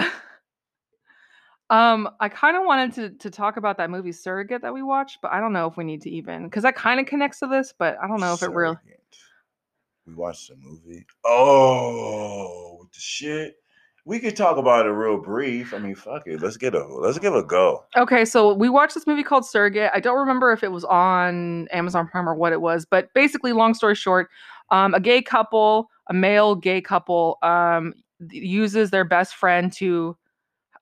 um, 1.70 2.09
I 2.20 2.30
kind 2.30 2.55
of 2.55 2.63
wanted 2.66 2.93
to 2.93 3.09
to 3.18 3.30
talk 3.30 3.57
about 3.57 3.78
that 3.78 3.89
movie 3.89 4.11
Surrogate 4.11 4.61
that 4.61 4.74
we 4.74 4.84
watched, 4.84 5.20
but 5.22 5.32
I 5.32 5.39
don't 5.39 5.53
know 5.53 5.68
if 5.68 5.78
we 5.78 5.84
need 5.84 6.01
to 6.03 6.09
even 6.11 6.43
because 6.43 6.63
that 6.63 6.76
kind 6.76 6.99
of 6.99 7.07
connects 7.07 7.39
to 7.39 7.47
this, 7.47 7.74
but 7.78 7.97
I 8.01 8.07
don't 8.07 8.20
know 8.20 8.34
if 8.34 8.43
it 8.43 8.51
really. 8.51 8.76
Surrogate. 8.76 8.99
We 10.05 10.13
watched 10.13 10.51
a 10.51 10.55
movie. 10.55 11.05
Oh, 11.26 12.78
with 12.82 12.91
the 12.91 12.99
shit. 12.99 13.55
We 14.07 14.20
could 14.20 14.36
talk 14.36 14.57
about 14.57 14.86
it 14.86 14.89
real 14.89 15.18
brief. 15.18 15.74
I 15.74 15.80
mean, 15.80 15.95
fuck 15.95 16.28
it. 16.28 16.39
Let's 16.39 16.57
get 16.57 16.76
a 16.76 16.86
let's 16.86 17.18
give 17.18 17.34
a 17.34 17.41
go. 17.41 17.86
Okay, 17.97 18.24
so 18.24 18.53
we 18.53 18.70
watched 18.70 18.93
this 18.93 19.07
movie 19.07 19.24
called 19.24 19.47
Surrogate. 19.47 19.89
I 19.95 19.99
don't 19.99 20.20
remember 20.20 20.51
if 20.51 20.63
it 20.63 20.72
was 20.72 20.84
on 20.84 21.68
Amazon 21.70 22.07
Prime 22.07 22.30
or 22.30 22.36
what 22.36 22.53
it 22.53 22.61
was, 22.61 22.86
but 22.86 23.11
basically, 23.16 23.51
long 23.51 23.74
story 23.74 23.95
short, 23.95 24.30
um, 24.70 24.93
a 24.93 24.99
gay 24.99 25.24
couple, 25.24 25.89
a 26.07 26.13
male 26.13 26.53
gay 26.53 26.82
couple, 26.82 27.39
um, 27.41 27.95
uses 28.30 28.91
their 28.91 29.05
best 29.05 29.36
friend 29.36 29.74
to 29.74 30.16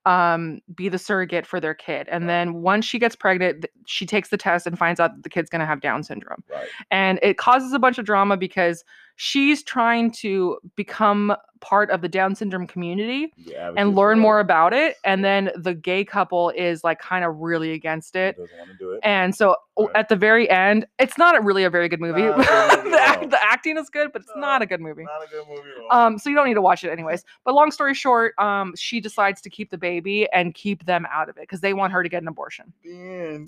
um 0.06 0.60
be 0.76 0.90
the 0.90 0.98
surrogate 0.98 1.46
for 1.46 1.60
their 1.60 1.74
kid 1.74 2.08
and 2.10 2.28
then 2.28 2.56
once 2.62 2.84
she 2.86 3.00
gets 3.00 3.16
pregnant 3.16 3.66
she 3.86 4.06
takes 4.06 4.30
the 4.30 4.38
test 4.38 4.68
and 4.68 4.78
finds 4.78 5.00
out 5.00 5.14
that 5.16 5.24
the 5.24 5.30
kid's 5.30 5.50
going 5.50 5.62
to 5.62 5.66
have 5.66 5.80
down 5.80 6.04
syndrome 6.04 6.44
Right. 6.52 6.68
and 6.92 7.20
it 7.22 7.38
causes 7.38 7.72
a 7.72 7.80
bunch 7.80 7.98
of 7.98 8.06
drama 8.06 8.36
because 8.36 8.84
she's 9.16 9.64
trying 9.64 10.12
to 10.12 10.58
become 10.76 11.36
part 11.62 11.90
of 11.92 12.02
the 12.02 12.10
down 12.10 12.36
syndrome 12.36 12.68
community 12.68 13.32
advocate 13.40 13.74
and 13.78 13.96
learn 13.96 14.20
more 14.20 14.42
about 14.42 14.74
it 14.74 14.98
and 15.06 15.24
then 15.24 15.50
the 15.56 15.74
gay 15.74 16.04
couple 16.04 16.50
is 16.50 16.84
like 16.84 17.00
kind 17.00 17.24
of 17.24 17.38
really 17.38 17.72
against 17.72 18.18
it. 18.18 18.36
Doesn't 18.36 18.58
want 18.58 18.72
to 18.72 18.78
do 18.78 18.92
it. 18.92 19.00
and 19.04 19.34
so 19.34 19.56
Right. 19.80 19.90
at 19.96 20.08
the 20.10 20.16
very 20.18 20.48
end 20.52 20.86
it's 21.00 21.18
not 21.18 21.42
really 21.44 21.64
a 21.64 21.70
very 21.70 21.88
good 21.90 22.02
movie. 22.02 22.22
Not 22.22 22.36
good 22.38 22.78
movie 22.84 22.90
the, 22.92 23.02
act- 23.02 23.30
the 23.32 23.44
acting 23.44 23.78
is 23.78 23.90
good 23.90 24.12
but 24.12 24.22
it's 24.24 24.32
not 24.36 24.62
a 24.62 24.66
good 24.66 24.82
movie. 24.82 25.04
Not 25.06 25.24
a 25.24 25.30
good 25.30 25.46
movie 25.48 25.70
um 25.90 26.18
so 26.20 26.30
you 26.30 26.36
don't 26.36 26.48
need 26.48 26.54
to 26.56 26.62
watch 26.62 26.84
it 26.84 26.90
anyways. 26.92 27.24
But 27.46 27.54
long 27.54 27.72
story 27.72 27.94
short 27.94 28.34
um 28.40 28.74
she 28.76 29.00
decides 29.00 29.40
to 29.42 29.50
keep 29.50 29.70
the 29.72 29.78
baby 29.78 30.28
and 30.34 30.54
keep 30.54 30.86
them 30.86 31.08
out 31.10 31.30
of 31.30 31.38
it 31.38 31.42
because 31.44 31.62
they 31.62 31.74
want 31.74 31.94
her 31.94 32.04
to 32.04 32.10
get 32.10 32.22
an 32.22 32.28
abortion. 32.28 32.74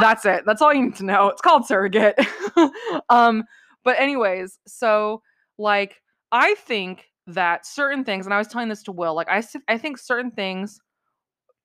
That's 0.00 0.24
it. 0.26 0.44
That's 0.44 0.60
all 0.60 0.74
you 0.74 0.82
need 0.84 0.96
to 0.96 1.04
know. 1.04 1.28
It's 1.28 1.40
called 1.40 1.66
surrogate. 1.66 2.18
Um 3.08 3.44
but 3.84 3.98
anyways 3.98 4.58
so 4.66 5.22
like 5.58 6.00
i 6.32 6.54
think 6.54 7.06
that 7.26 7.64
certain 7.64 8.04
things 8.04 8.26
and 8.26 8.34
i 8.34 8.38
was 8.38 8.48
telling 8.48 8.68
this 8.68 8.82
to 8.82 8.92
will 8.92 9.14
like 9.14 9.28
I, 9.28 9.42
I 9.68 9.78
think 9.78 9.98
certain 9.98 10.30
things 10.30 10.80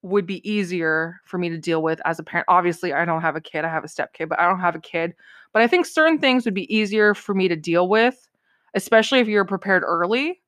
would 0.02 0.26
be 0.26 0.48
easier 0.50 1.20
for 1.26 1.38
me 1.38 1.50
to 1.50 1.58
deal 1.58 1.82
with 1.84 2.00
as 2.06 2.20
a 2.20 2.24
parent. 2.24 2.46
Obviously 2.48 2.94
i 2.94 3.04
don't 3.04 3.22
have 3.22 3.36
a 3.36 3.42
kid 3.42 3.66
i 3.66 3.70
have 3.70 3.84
a 3.84 3.90
step 3.90 4.14
kid 4.14 4.30
but 4.30 4.40
i 4.40 4.48
don't 4.48 4.60
have 4.60 4.76
a 4.76 4.80
kid. 4.82 5.14
But 5.52 5.62
i 5.62 5.68
think 5.68 5.86
certain 5.86 6.20
things 6.20 6.46
would 6.46 6.54
be 6.54 6.74
easier 6.74 7.14
for 7.14 7.34
me 7.34 7.48
to 7.48 7.56
deal 7.56 7.90
with 7.90 8.28
especially 8.76 9.20
if 9.20 9.28
you're 9.28 9.46
prepared 9.46 9.84
early 9.84 10.42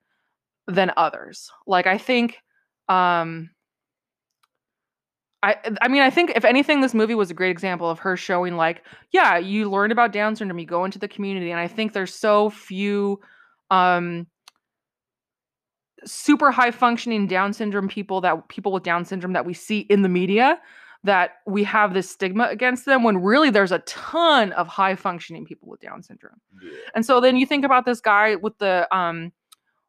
than 0.67 0.91
others. 0.95 1.51
Like 1.67 1.87
i 1.87 1.97
think 1.97 2.37
um 2.87 3.49
I 5.43 5.55
I 5.81 5.87
mean 5.87 6.01
I 6.01 6.09
think 6.09 6.33
if 6.35 6.45
anything 6.45 6.81
this 6.81 6.93
movie 6.93 7.15
was 7.15 7.31
a 7.31 7.33
great 7.33 7.51
example 7.51 7.89
of 7.89 7.99
her 7.99 8.15
showing 8.15 8.57
like 8.57 8.83
yeah 9.11 9.37
you 9.37 9.69
learn 9.69 9.91
about 9.91 10.11
down 10.11 10.35
syndrome 10.35 10.59
you 10.59 10.65
go 10.65 10.85
into 10.85 10.99
the 10.99 11.07
community 11.07 11.51
and 11.51 11.59
I 11.59 11.67
think 11.67 11.93
there's 11.93 12.13
so 12.13 12.49
few 12.51 13.19
um 13.71 14.27
super 16.05 16.51
high 16.51 16.71
functioning 16.71 17.27
down 17.27 17.53
syndrome 17.53 17.87
people 17.87 18.21
that 18.21 18.47
people 18.49 18.71
with 18.71 18.83
down 18.83 19.05
syndrome 19.05 19.33
that 19.33 19.45
we 19.45 19.53
see 19.53 19.79
in 19.81 20.01
the 20.01 20.09
media 20.09 20.59
that 21.03 21.37
we 21.47 21.63
have 21.63 21.93
this 21.95 22.09
stigma 22.09 22.47
against 22.51 22.85
them 22.85 23.03
when 23.03 23.17
really 23.21 23.49
there's 23.49 23.71
a 23.71 23.79
ton 23.79 24.51
of 24.53 24.67
high 24.67 24.95
functioning 24.95 25.45
people 25.45 25.67
with 25.69 25.79
down 25.79 26.01
syndrome 26.03 26.39
Yeah. 26.61 26.71
and 26.95 27.05
so 27.05 27.19
then 27.19 27.35
you 27.37 27.45
think 27.45 27.65
about 27.65 27.85
this 27.85 28.01
guy 28.01 28.35
with 28.35 28.57
the 28.59 28.87
um 28.95 29.31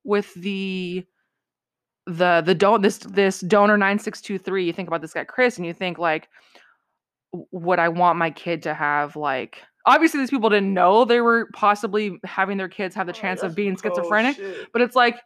with 0.05 0.33
the 0.35 1.07
the 2.07 2.43
the 2.45 2.55
don't 2.55 2.83
this 2.83 2.99
this 2.99 3.41
donor 3.41 3.77
9623 3.77 4.67
you 4.67 4.73
think 4.73 4.89
about 4.89 5.01
this 5.03 5.13
guy 5.13 5.25
Chris 5.25 5.57
and 5.57 5.67
you 5.67 5.73
think 5.73 5.99
like 5.99 6.29
would 7.53 7.79
I 7.79 7.89
want 7.89 8.19
my 8.19 8.31
kid 8.31 8.63
to 8.65 8.75
have 8.75 9.15
like 9.17 9.63
obviously 9.87 10.21
these 10.21 10.31
people 10.31 10.51
didn't 10.51 10.75
know 10.75 11.05
they 11.05 11.21
were 11.21 11.49
possibly 11.55 12.19
having 12.25 12.57
their 12.59 12.69
kids 12.69 12.95
have 12.95 13.07
the 13.07 13.13
Oh, 13.13 13.17
chance 13.17 13.41
that's 13.41 13.53
of 13.53 13.57
being 13.57 13.77
oh, 13.79 13.81
schizophrenic 13.89 14.37
shit. 14.37 14.73
but 14.73 14.83
it's 14.83 14.97
like 14.97 15.19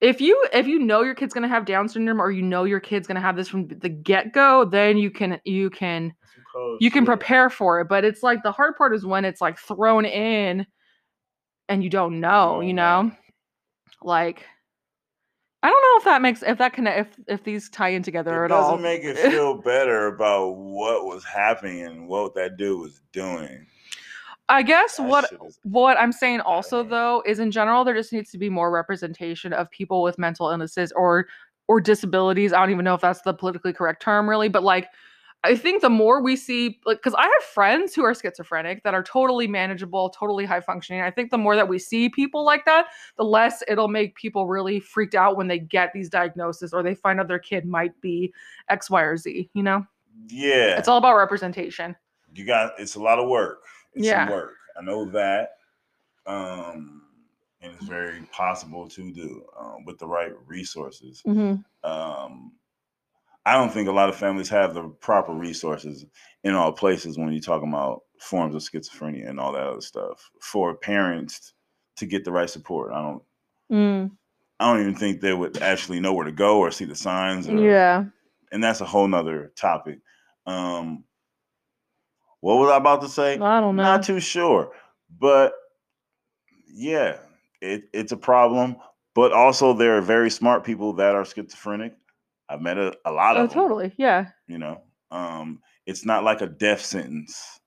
if 0.00 0.20
you 0.20 0.44
if 0.52 0.66
you 0.66 0.78
know 0.80 1.02
your 1.02 1.14
kid's 1.14 1.32
going 1.32 1.42
to 1.42 1.48
have 1.48 1.64
down 1.64 1.88
syndrome 1.88 2.20
or 2.20 2.30
you 2.30 2.42
know 2.42 2.64
your 2.64 2.80
kid's 2.80 3.06
going 3.06 3.14
to 3.14 3.20
have 3.20 3.36
this 3.36 3.48
from 3.48 3.68
the 3.68 3.88
get-go 3.88 4.64
then 4.64 4.98
you 4.98 5.10
can 5.10 5.40
you 5.44 5.70
can 5.70 6.12
Oh, 6.56 6.76
you 6.80 6.88
can 6.88 7.02
shit. 7.02 7.08
prepare 7.08 7.50
for 7.50 7.80
it 7.80 7.88
but 7.88 8.04
it's 8.04 8.22
like 8.22 8.42
the 8.44 8.52
hard 8.52 8.76
part 8.76 8.94
is 8.94 9.04
when 9.04 9.24
it's 9.24 9.40
like 9.40 9.58
thrown 9.58 10.04
in 10.04 10.64
and 11.68 11.82
you 11.82 11.90
don't 11.90 12.20
know 12.20 12.60
you 12.60 12.72
know 12.74 13.02
know. 13.02 13.12
like 14.02 14.44
i 15.64 15.68
don't 15.68 15.82
know 15.82 15.98
if 15.98 16.04
that 16.04 16.22
makes 16.22 16.42
if 16.42 16.58
that 16.58 16.72
connect 16.72 16.98
if 17.18 17.24
if 17.26 17.44
these 17.44 17.68
tie 17.70 17.88
in 17.88 18.02
together 18.02 18.42
It 18.42 18.46
at 18.46 18.52
all. 18.52 18.68
It 18.68 18.82
doesn't 18.82 18.82
make 18.82 19.02
it 19.04 19.18
feel 19.32 19.54
better 19.60 20.06
about 20.08 20.50
what 20.56 21.04
was 21.06 21.24
happening 21.24 21.82
and 21.82 22.06
what 22.06 22.34
that 22.36 22.56
dude 22.56 22.80
was 22.80 23.00
doing. 23.12 23.66
i 24.50 24.62
guess 24.62 24.98
That 24.98 25.08
what 25.08 25.24
what 25.62 25.98
i'm 25.98 26.12
saying 26.12 26.40
also 26.42 26.78
hand. 26.78 26.92
though 26.92 27.22
is 27.26 27.38
in 27.38 27.50
general 27.50 27.82
there 27.84 27.94
just 27.94 28.12
needs 28.12 28.30
to 28.30 28.38
be 28.38 28.50
more 28.50 28.70
representation 28.70 29.52
of 29.54 29.70
people 29.70 30.02
with 30.02 30.18
mental 30.18 30.50
illnesses 30.50 30.92
or 30.92 31.26
or 31.66 31.80
disabilities 31.80 32.52
i 32.52 32.58
don't 32.60 32.70
even 32.70 32.84
know 32.84 32.94
if 32.94 33.00
that's 33.00 33.22
the 33.22 33.32
politically 33.32 33.72
correct 33.72 34.02
term 34.02 34.28
really 34.28 34.48
but 34.50 34.62
like 34.62 34.88
I 35.44 35.54
think 35.56 35.82
the 35.82 35.90
more 35.90 36.22
we 36.22 36.36
see, 36.36 36.80
like, 36.86 36.96
because 36.98 37.14
I 37.14 37.22
have 37.24 37.42
friends 37.52 37.94
who 37.94 38.02
are 38.02 38.14
schizophrenic 38.14 38.82
that 38.82 38.94
are 38.94 39.02
totally 39.02 39.46
manageable, 39.46 40.08
totally 40.10 40.44
high 40.46 40.60
functioning. 40.62 41.02
I 41.02 41.10
think 41.10 41.30
the 41.30 41.38
more 41.38 41.54
that 41.54 41.68
we 41.68 41.78
see 41.78 42.08
people 42.08 42.44
like 42.44 42.64
that, 42.64 42.86
the 43.18 43.24
less 43.24 43.62
it'll 43.68 43.88
make 43.88 44.16
people 44.16 44.46
really 44.48 44.80
freaked 44.80 45.14
out 45.14 45.36
when 45.36 45.46
they 45.46 45.58
get 45.58 45.92
these 45.92 46.08
diagnoses 46.08 46.72
or 46.72 46.82
they 46.82 46.94
find 46.94 47.20
out 47.20 47.28
their 47.28 47.38
kid 47.38 47.66
might 47.66 48.00
be 48.00 48.32
X, 48.70 48.88
Y, 48.90 49.02
or 49.02 49.16
Z. 49.18 49.50
You 49.52 49.62
know, 49.62 49.86
Yeah. 50.28 50.78
it's 50.78 50.88
all 50.88 50.98
about 50.98 51.16
representation. 51.16 51.94
you 52.34 52.44
got 52.44 52.72
it's 52.80 52.96
a 52.96 53.00
lot 53.00 53.18
of 53.20 53.28
work. 53.28 53.62
It's 53.92 54.06
Yeah. 54.06 54.24
some 54.26 54.34
work. 54.34 54.54
I 54.76 54.82
know 54.82 55.04
that. 55.10 55.50
Um 56.26 57.02
and 57.60 57.72
it's 57.74 57.84
very 57.86 58.22
possible 58.32 58.88
to 58.88 59.12
do 59.12 59.44
um, 59.58 59.84
with 59.86 59.98
the 59.98 60.06
right 60.06 60.32
resources. 60.46 61.22
Mm-hmm. 61.26 61.88
Um 61.88 62.52
I 63.46 63.54
don't 63.54 63.72
think 63.72 63.88
a 63.88 63.92
lot 63.92 64.08
of 64.08 64.16
families 64.16 64.48
have 64.48 64.74
the 64.74 64.88
proper 64.88 65.32
resources 65.32 66.06
in 66.44 66.54
all 66.54 66.72
places 66.72 67.18
when 67.18 67.30
you're 67.32 67.40
talking 67.40 67.68
about 67.68 68.02
forms 68.18 68.54
of 68.54 68.62
schizophrenia 68.62 69.28
and 69.28 69.38
all 69.38 69.52
that 69.52 69.66
other 69.66 69.80
stuff 69.80 70.30
for 70.40 70.74
parents 70.74 71.52
to 71.96 72.06
get 72.06 72.24
the 72.24 72.32
right 72.32 72.48
support. 72.48 72.92
I 72.92 73.02
don't 73.02 73.22
Mm. 73.70 74.10
I 74.60 74.72
don't 74.72 74.80
even 74.80 74.94
think 74.94 75.20
they 75.20 75.32
would 75.32 75.60
actually 75.62 76.00
know 76.00 76.12
where 76.12 76.26
to 76.26 76.32
go 76.32 76.58
or 76.58 76.70
see 76.70 76.84
the 76.84 76.94
signs. 76.94 77.48
Or, 77.48 77.56
Yeah. 77.56 78.04
And 78.52 78.62
that's 78.62 78.80
a 78.80 78.84
whole 78.84 79.08
nother 79.08 79.52
topic. 79.56 79.98
Um, 80.46 81.04
what 82.40 82.58
was 82.58 82.70
I 82.70 82.76
about 82.76 83.00
to 83.02 83.08
say? 83.08 83.38
I 83.38 83.60
don't 83.60 83.76
know. 83.76 83.82
Not 83.82 84.04
too 84.04 84.20
sure. 84.20 84.72
But 85.18 85.54
yeah, 86.68 87.16
it, 87.60 87.84
it's 87.92 88.12
a 88.12 88.16
problem. 88.16 88.76
But 89.14 89.32
also, 89.32 89.72
there 89.72 89.96
are 89.96 90.02
very 90.02 90.30
smart 90.30 90.64
people 90.64 90.92
that 90.94 91.14
are 91.14 91.24
schizophrenic. 91.24 91.94
I've 92.54 92.60
met 92.62 92.78
a, 92.78 92.94
a 93.04 93.12
lot 93.12 93.36
Oh, 93.36 93.42
of 93.44 93.50
them. 93.50 93.54
totally. 93.58 93.92
Yeah. 93.96 94.28
You 94.46 94.58
know, 94.58 94.82
um, 95.10 95.60
it's 95.86 96.04
not 96.04 96.24
like 96.24 96.40
a 96.40 96.46
death 96.46 96.84
sentence. 96.84 97.60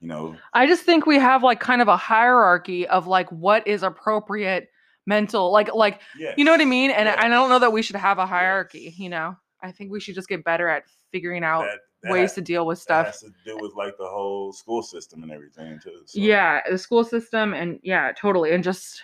You 0.00 0.08
know, 0.08 0.36
I 0.52 0.66
just 0.66 0.82
think 0.82 1.06
we 1.06 1.18
have 1.18 1.42
like 1.42 1.58
kind 1.60 1.80
of 1.80 1.88
a 1.88 1.96
hierarchy 1.96 2.86
of 2.86 3.06
like 3.06 3.30
what 3.32 3.66
is 3.66 3.82
appropriate 3.82 4.68
mental, 5.06 5.50
like, 5.52 5.72
like, 5.74 6.00
yeah, 6.18 6.34
you 6.36 6.44
know 6.44 6.50
what 6.50 6.60
I 6.60 6.64
mean? 6.66 6.90
And 6.90 7.08
I- 7.08 7.24
I 7.26 7.28
don't 7.28 7.48
know 7.48 7.60
that 7.60 7.72
we 7.72 7.80
should 7.80 7.96
have 7.96 8.18
a 8.18 8.26
hierarchy, 8.26 8.92
you 8.98 9.08
know? 9.08 9.36
I 9.62 9.72
think 9.72 9.90
we 9.90 10.00
should 10.00 10.14
just 10.14 10.28
get 10.28 10.44
better 10.44 10.68
at 10.68 10.82
figuring 11.12 11.44
out 11.44 11.62
That, 11.62 11.78
that 12.02 12.12
ways 12.12 12.22
has- 12.30 12.34
to 12.34 12.40
deal 12.42 12.66
with 12.66 12.78
that 12.80 12.82
stuff. 12.82 13.06
has 13.06 13.20
to 13.20 13.30
do 13.46 13.56
with 13.58 13.72
like 13.74 13.96
the 13.96 14.06
whole 14.06 14.52
school 14.52 14.82
system 14.82 15.22
and 15.22 15.32
everything 15.32 15.78
too. 15.82 16.02
So, 16.06 16.20
yeah 16.20 16.60
the 16.68 16.76
school 16.76 17.04
system 17.04 17.54
and 17.54 17.78
yeah 17.82 18.12
totally 18.12 18.52
and 18.52 18.62
just 18.62 19.02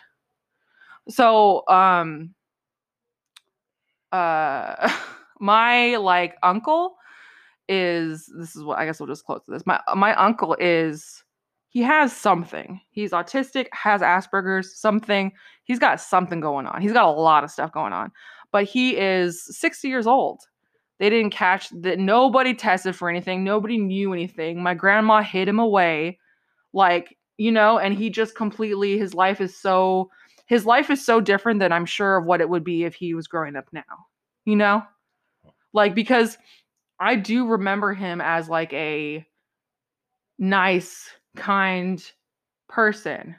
so 1.09 1.67
um 1.69 2.35
uh 4.13 4.93
my 5.41 5.97
like 5.97 6.37
uncle 6.43 6.97
is 7.69 8.31
this 8.39 8.55
is 8.55 8.63
what 8.63 8.79
i 8.79 8.85
guess 8.85 9.01
we'll 9.01 9.07
just 9.07 9.25
close 9.25 9.41
to 9.45 9.51
this. 9.51 9.67
My 9.67 9.81
my 9.95 10.15
uncle 10.15 10.57
is 10.61 11.25
he 11.73 11.81
has 11.81 12.15
something. 12.15 12.83
He's 12.91 13.13
autistic 13.13 13.67
has 13.73 14.03
asperger's 14.03 14.77
something. 14.77 15.33
He's 15.65 15.79
got 15.79 16.03
something 16.03 16.39
going 16.39 16.67
on. 16.67 16.83
He's 16.83 16.93
got 16.93 17.07
a 17.07 17.11
lot 17.11 17.45
of 17.45 17.51
stuff 17.51 17.73
going 17.73 17.95
on. 17.95 18.13
But 18.51 18.65
he 18.65 18.99
is 18.99 19.43
60 19.59 19.89
years 19.89 20.07
old. 20.07 20.43
They 20.99 21.09
didn't 21.09 21.31
catch 21.31 21.71
that 21.81 21.99
nobody 21.99 22.53
tested 22.53 22.95
for 22.95 23.09
anything. 23.09 23.43
Nobody 23.43 23.79
knew 23.79 24.13
anything. 24.13 24.63
My 24.63 24.75
grandma 24.75 25.23
hid 25.23 25.49
him 25.49 25.59
away. 25.59 26.19
Like 26.75 27.17
you 27.39 27.51
know 27.51 27.79
and 27.79 27.97
he 27.97 28.11
just 28.11 28.37
completely 28.37 28.99
his 28.99 29.15
life 29.15 29.41
is 29.41 29.57
so 29.57 30.11
his 30.47 30.67
life 30.67 30.91
is 30.91 31.05
so 31.05 31.21
different 31.21 31.61
than 31.61 31.73
i'm 31.73 31.87
sure 31.87 32.17
of 32.17 32.25
what 32.25 32.41
it 32.41 32.49
would 32.49 32.65
be 32.65 32.85
if 32.85 32.95
he 32.95 33.15
was 33.15 33.27
growing 33.27 33.57
up 33.57 33.67
now 33.73 33.83
you 34.45 34.57
know 34.57 34.83
oh. 35.47 35.51
like 35.73 35.95
because 35.95 36.39
i 37.01 37.15
do 37.15 37.47
remember 37.47 37.93
him 37.93 38.21
as 38.21 38.49
like 38.49 38.73
a 38.73 39.27
nice 40.39 41.11
kind 41.37 42.11
person 42.69 43.35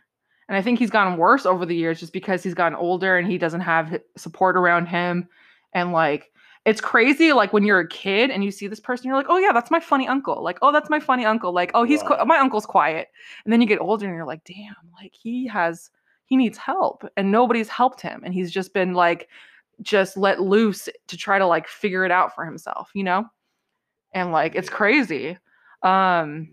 and 0.47 0.57
i 0.57 0.61
think 0.61 0.79
he's 0.79 0.89
gotten 0.89 1.17
worse 1.17 1.45
over 1.45 1.65
the 1.65 1.75
years 1.75 1.99
just 1.99 2.13
because 2.13 2.43
he's 2.43 2.53
gotten 2.53 2.77
older 2.77 3.17
and 3.17 3.27
he 3.27 3.37
doesn't 3.37 3.61
have 3.61 3.99
support 4.17 4.55
around 4.55 4.85
him 4.85 5.27
and 5.73 5.91
like 5.91 6.31
it's 6.65 6.79
crazy 6.79 7.33
like 7.33 7.51
when 7.51 7.63
you're 7.63 7.79
a 7.79 7.87
kid 7.87 8.29
and 8.29 8.43
you 8.43 8.51
see 8.51 8.67
this 8.67 8.79
person 8.79 9.07
you're 9.07 9.17
like 9.17 9.25
oh 9.29 9.37
yeah 9.37 9.51
that's 9.51 9.71
my 9.71 9.79
funny 9.79 10.07
uncle 10.07 10.41
like 10.43 10.57
oh 10.61 10.71
that's 10.71 10.89
my 10.89 10.99
funny 10.99 11.25
uncle 11.25 11.51
like 11.51 11.71
oh 11.73 11.83
he's 11.83 12.01
Right. 12.03 12.25
my 12.25 12.37
uncle's 12.37 12.65
quiet 12.65 13.09
and 13.43 13.51
then 13.51 13.61
you 13.61 13.67
get 13.67 13.81
older 13.81 14.05
and 14.05 14.15
you're 14.15 14.25
like 14.25 14.43
damn 14.45 14.75
like 15.01 15.13
he 15.13 15.47
has 15.47 15.89
he 16.33 16.37
needs 16.37 16.57
help 16.57 17.07
and 17.15 17.31
nobody's 17.31 17.69
helped 17.69 18.01
him 18.01 18.23
and 18.25 18.33
he's 18.33 18.49
just 18.51 18.73
been 18.73 18.95
like 18.95 19.29
just 19.83 20.17
let 20.17 20.41
loose 20.41 20.89
to 21.07 21.15
try 21.15 21.37
to 21.37 21.45
like 21.45 21.67
figure 21.67 22.03
it 22.03 22.09
out 22.09 22.33
for 22.33 22.43
himself 22.43 22.89
you 22.95 23.03
know? 23.03 23.23
And 24.15 24.31
like 24.31 24.55
it's 24.55 24.69
crazy. 24.69 25.37
Um 25.83 26.49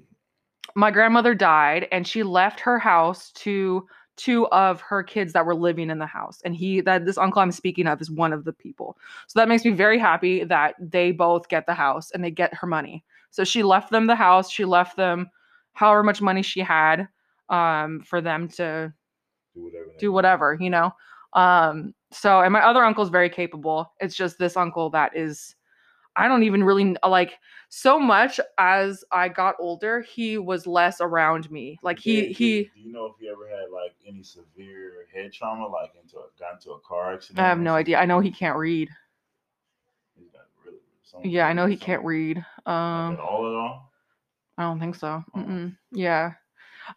my 0.75 0.91
grandmother 0.91 1.35
died 1.35 1.89
and 1.93 2.07
she 2.07 2.23
left 2.23 2.61
her 2.61 2.79
house 2.79 3.33
to 3.33 3.87
two 4.19 4.47
of 4.49 4.83
her 4.83 5.03
kids 5.03 5.33
that 5.33 5.47
were 5.47 5.55
living 5.55 5.89
in 5.89 5.99
the 5.99 6.05
house 6.05 6.43
and 6.45 6.55
he 6.55 6.83
that 6.83 7.07
this 7.07 7.17
uncle 7.17 7.41
i'm 7.41 7.51
speaking 7.51 7.87
of 7.87 8.03
is 8.03 8.11
one 8.11 8.35
of 8.35 8.45
the 8.45 8.53
people. 8.53 8.99
So 9.29 9.41
that 9.41 9.49
makes 9.49 9.65
me 9.65 9.71
very 9.71 9.99
happy 9.99 10.45
that 10.45 10.75
they 10.79 11.11
both 11.11 11.49
get 11.49 11.65
the 11.65 11.73
house 11.73 12.11
and 12.11 12.23
they 12.23 12.31
get 12.31 12.53
her 12.53 12.67
money. 12.67 13.03
So 13.31 13.45
she 13.45 13.63
left 13.63 13.91
them 13.91 14.09
the 14.09 14.15
house 14.15 14.51
she 14.51 14.67
left 14.67 14.99
them 14.99 15.31
however 15.73 16.03
much 16.03 16.21
money 16.21 16.43
she 16.43 16.61
had 16.61 17.09
um 17.49 18.01
for 18.01 18.21
them 18.21 18.47
to 18.47 18.93
do 19.61 19.65
whatever. 19.65 19.93
do 19.99 20.13
whatever 20.13 20.57
you 20.61 20.71
know 20.71 20.91
um 21.35 21.95
so 22.11 22.41
and 22.41 22.53
my 22.53 22.61
other 22.65 22.85
uncle's 22.85 23.09
very 23.11 23.31
capable 23.31 23.93
it's 24.01 24.17
just 24.17 24.39
this 24.39 24.57
uncle 24.57 24.91
that 24.91 25.17
is 25.17 25.55
i 26.17 26.27
don't 26.27 26.43
even 26.43 26.65
really 26.65 26.97
like 27.09 27.39
so 27.69 28.01
much 28.01 28.41
as 28.59 29.05
i 29.13 29.29
got 29.29 29.55
older 29.61 30.01
he 30.01 30.39
was 30.39 30.67
less 30.67 31.01
around 31.01 31.49
me 31.53 31.79
like 31.85 32.01
he 32.01 32.23
Did- 32.23 32.37
he 32.37 32.63
Do 32.75 32.81
you 32.81 32.93
know 32.93 33.07
if 33.07 33.13
he 33.21 33.29
ever 33.29 33.49
had 33.49 33.71
like 33.73 33.95
any 34.05 34.25
severe 34.25 35.07
head 35.15 35.33
trauma, 35.33 35.69
like 35.69 35.93
into 36.03 36.17
a, 36.17 36.27
got 36.39 36.55
into 36.55 36.73
a 36.73 36.81
car 36.81 37.15
accident? 37.15 37.39
i 37.39 37.49
have 37.49 37.61
no 37.61 37.75
idea 37.75 37.99
i 37.99 38.05
know 38.07 38.19
he 38.19 38.33
can't 38.33 38.57
read 38.59 38.89
He's 40.19 40.31
got 40.31 40.43
really- 40.65 40.79
something 41.05 41.31
yeah 41.31 41.47
i 41.47 41.53
know 41.53 41.67
he 41.67 41.77
can't 41.77 41.99
something. 42.01 42.07
read 42.09 42.37
Like 42.67 42.75
um 42.75 43.13
at 43.15 43.21
all 43.21 43.47
at 43.47 43.55
all. 43.55 43.93
i 44.59 44.63
don't 44.65 44.81
think 44.81 44.97
so 44.97 45.23
Oh. 45.33 45.39
Mm-mm. 45.39 45.77
yeah 45.93 46.33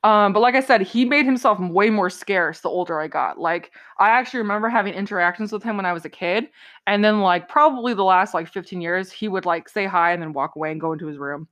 um 0.03 0.33
but 0.33 0.39
like 0.39 0.55
i 0.55 0.59
said 0.59 0.81
he 0.81 1.05
made 1.05 1.25
himself 1.25 1.59
way 1.59 1.89
more 1.89 2.09
scarce 2.09 2.61
the 2.61 2.69
older 2.69 2.99
i 2.99 3.07
got. 3.07 3.39
Like 3.39 3.71
i 3.99 4.09
actually 4.09 4.39
remember 4.39 4.69
having 4.69 4.93
interactions 4.93 5.51
with 5.51 5.63
him 5.63 5.77
when 5.77 5.85
i 5.85 5.93
was 5.93 6.05
a 6.05 6.09
kid 6.09 6.47
and 6.87 7.03
then 7.03 7.21
like 7.21 7.47
probably 7.47 7.93
the 7.93 8.03
last 8.03 8.33
like 8.33 8.47
15 8.47 8.81
years 8.81 9.11
he 9.11 9.27
would 9.27 9.45
like 9.45 9.69
say 9.69 9.85
hi 9.85 10.11
and 10.11 10.21
then 10.21 10.33
walk 10.33 10.55
away 10.55 10.71
and 10.71 10.81
go 10.81 10.93
into 10.93 11.07
his 11.07 11.17
room. 11.17 11.47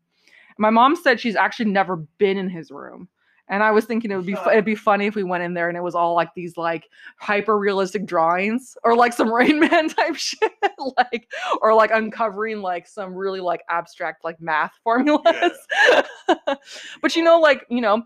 My 0.57 0.69
mom 0.69 0.95
said 0.95 1.19
she's 1.19 1.35
actually 1.35 1.71
never 1.71 1.97
been 2.17 2.37
in 2.37 2.49
his 2.49 2.71
room 2.71 3.07
and 3.51 3.61
i 3.61 3.69
was 3.69 3.85
thinking 3.85 4.09
it 4.09 4.15
would 4.15 4.25
be 4.25 4.33
fu- 4.33 4.49
it'd 4.49 4.65
be 4.65 4.75
funny 4.75 5.05
if 5.05 5.13
we 5.13 5.23
went 5.23 5.43
in 5.43 5.53
there 5.53 5.67
and 5.67 5.77
it 5.77 5.83
was 5.83 5.93
all 5.93 6.15
like 6.15 6.33
these 6.35 6.57
like 6.57 6.87
hyper 7.17 7.59
realistic 7.59 8.05
drawings 8.05 8.75
or 8.83 8.95
like 8.95 9.13
some 9.13 9.31
rain 9.33 9.59
man 9.59 9.89
type 9.89 10.15
shit 10.15 10.53
like 10.97 11.27
or 11.61 11.73
like 11.73 11.91
uncovering 11.93 12.61
like 12.61 12.87
some 12.87 13.13
really 13.13 13.39
like 13.39 13.61
abstract 13.69 14.23
like 14.23 14.41
math 14.41 14.71
formulas. 14.83 15.57
But 17.01 17.15
you 17.15 17.23
know 17.23 17.39
like 17.39 17.65
you 17.69 17.81
know 17.81 18.03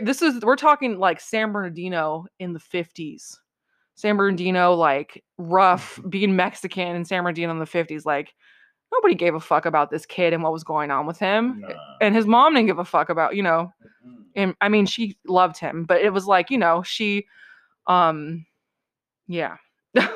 this 0.00 0.22
is 0.22 0.42
we're 0.42 0.56
talking 0.56 0.98
like 0.98 1.20
san 1.20 1.52
bernardino 1.52 2.26
in 2.38 2.52
the 2.52 2.58
50s 2.60 3.36
san 3.94 4.16
bernardino 4.16 4.74
like 4.74 5.22
rough 5.38 5.98
being 6.08 6.36
mexican 6.36 6.94
in 6.96 7.04
san 7.04 7.22
bernardino 7.22 7.50
in 7.50 7.58
the 7.58 7.64
50s 7.64 8.04
like 8.04 8.34
nobody 8.92 9.14
gave 9.14 9.34
a 9.34 9.40
fuck 9.40 9.64
about 9.64 9.90
this 9.90 10.04
kid 10.04 10.32
and 10.32 10.42
what 10.42 10.52
was 10.52 10.64
going 10.64 10.90
on 10.90 11.06
with 11.06 11.18
him 11.18 11.60
Nah. 11.60 11.74
and 12.00 12.14
his 12.14 12.26
mom 12.26 12.54
didn't 12.54 12.66
give 12.66 12.78
a 12.78 12.84
fuck 12.84 13.08
about 13.08 13.34
you 13.36 13.42
know 13.42 13.72
and 14.34 14.54
i 14.60 14.68
mean 14.68 14.86
she 14.86 15.16
loved 15.26 15.56
him 15.58 15.84
but 15.84 16.00
it 16.02 16.12
was 16.12 16.26
like 16.26 16.50
you 16.50 16.58
know 16.58 16.82
she 16.82 17.26
um 17.86 18.44
yeah. 19.28 19.56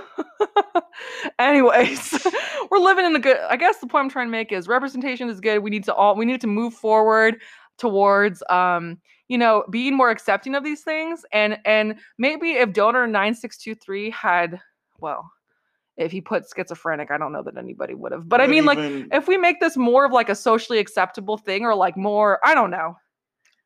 Anyways 1.38 2.26
we're 2.70 2.78
living 2.78 3.04
in 3.04 3.12
the 3.12 3.18
good 3.18 3.36
i 3.48 3.56
guess 3.56 3.78
the 3.78 3.86
point 3.86 4.04
i'm 4.04 4.10
trying 4.10 4.26
to 4.26 4.30
make 4.30 4.52
is 4.52 4.68
representation 4.68 5.28
is 5.28 5.40
good 5.40 5.58
we 5.60 5.70
need 5.70 5.84
to 5.84 5.94
all 5.94 6.16
we 6.16 6.24
need 6.24 6.40
to 6.40 6.46
move 6.46 6.72
forward 6.74 7.36
towards 7.78 8.42
um 8.48 8.98
you 9.28 9.38
know 9.38 9.64
being 9.70 9.94
more 9.94 10.10
accepting 10.10 10.54
of 10.54 10.64
these 10.64 10.82
things 10.82 11.24
and 11.32 11.58
and 11.64 11.96
maybe 12.18 12.52
if 12.52 12.72
donor 12.72 13.06
9623 13.06 14.10
had 14.10 14.60
well 15.00 15.30
if 15.96 16.12
he 16.12 16.20
put 16.20 16.44
schizophrenic, 16.54 17.10
I 17.10 17.16
don't 17.16 17.32
know 17.32 17.42
that 17.42 17.56
anybody 17.56 17.94
would 17.94 18.12
have. 18.12 18.28
But 18.28 18.42
I 18.42 18.46
mean, 18.46 18.66
like, 18.66 18.78
if 19.12 19.26
we 19.26 19.38
make 19.38 19.60
this 19.60 19.76
more 19.76 20.04
of 20.04 20.12
like 20.12 20.28
a 20.28 20.34
socially 20.34 20.78
acceptable 20.78 21.38
thing 21.38 21.64
or 21.64 21.74
like 21.74 21.96
more, 21.96 22.38
I 22.44 22.54
don't 22.54 22.70
know. 22.70 22.96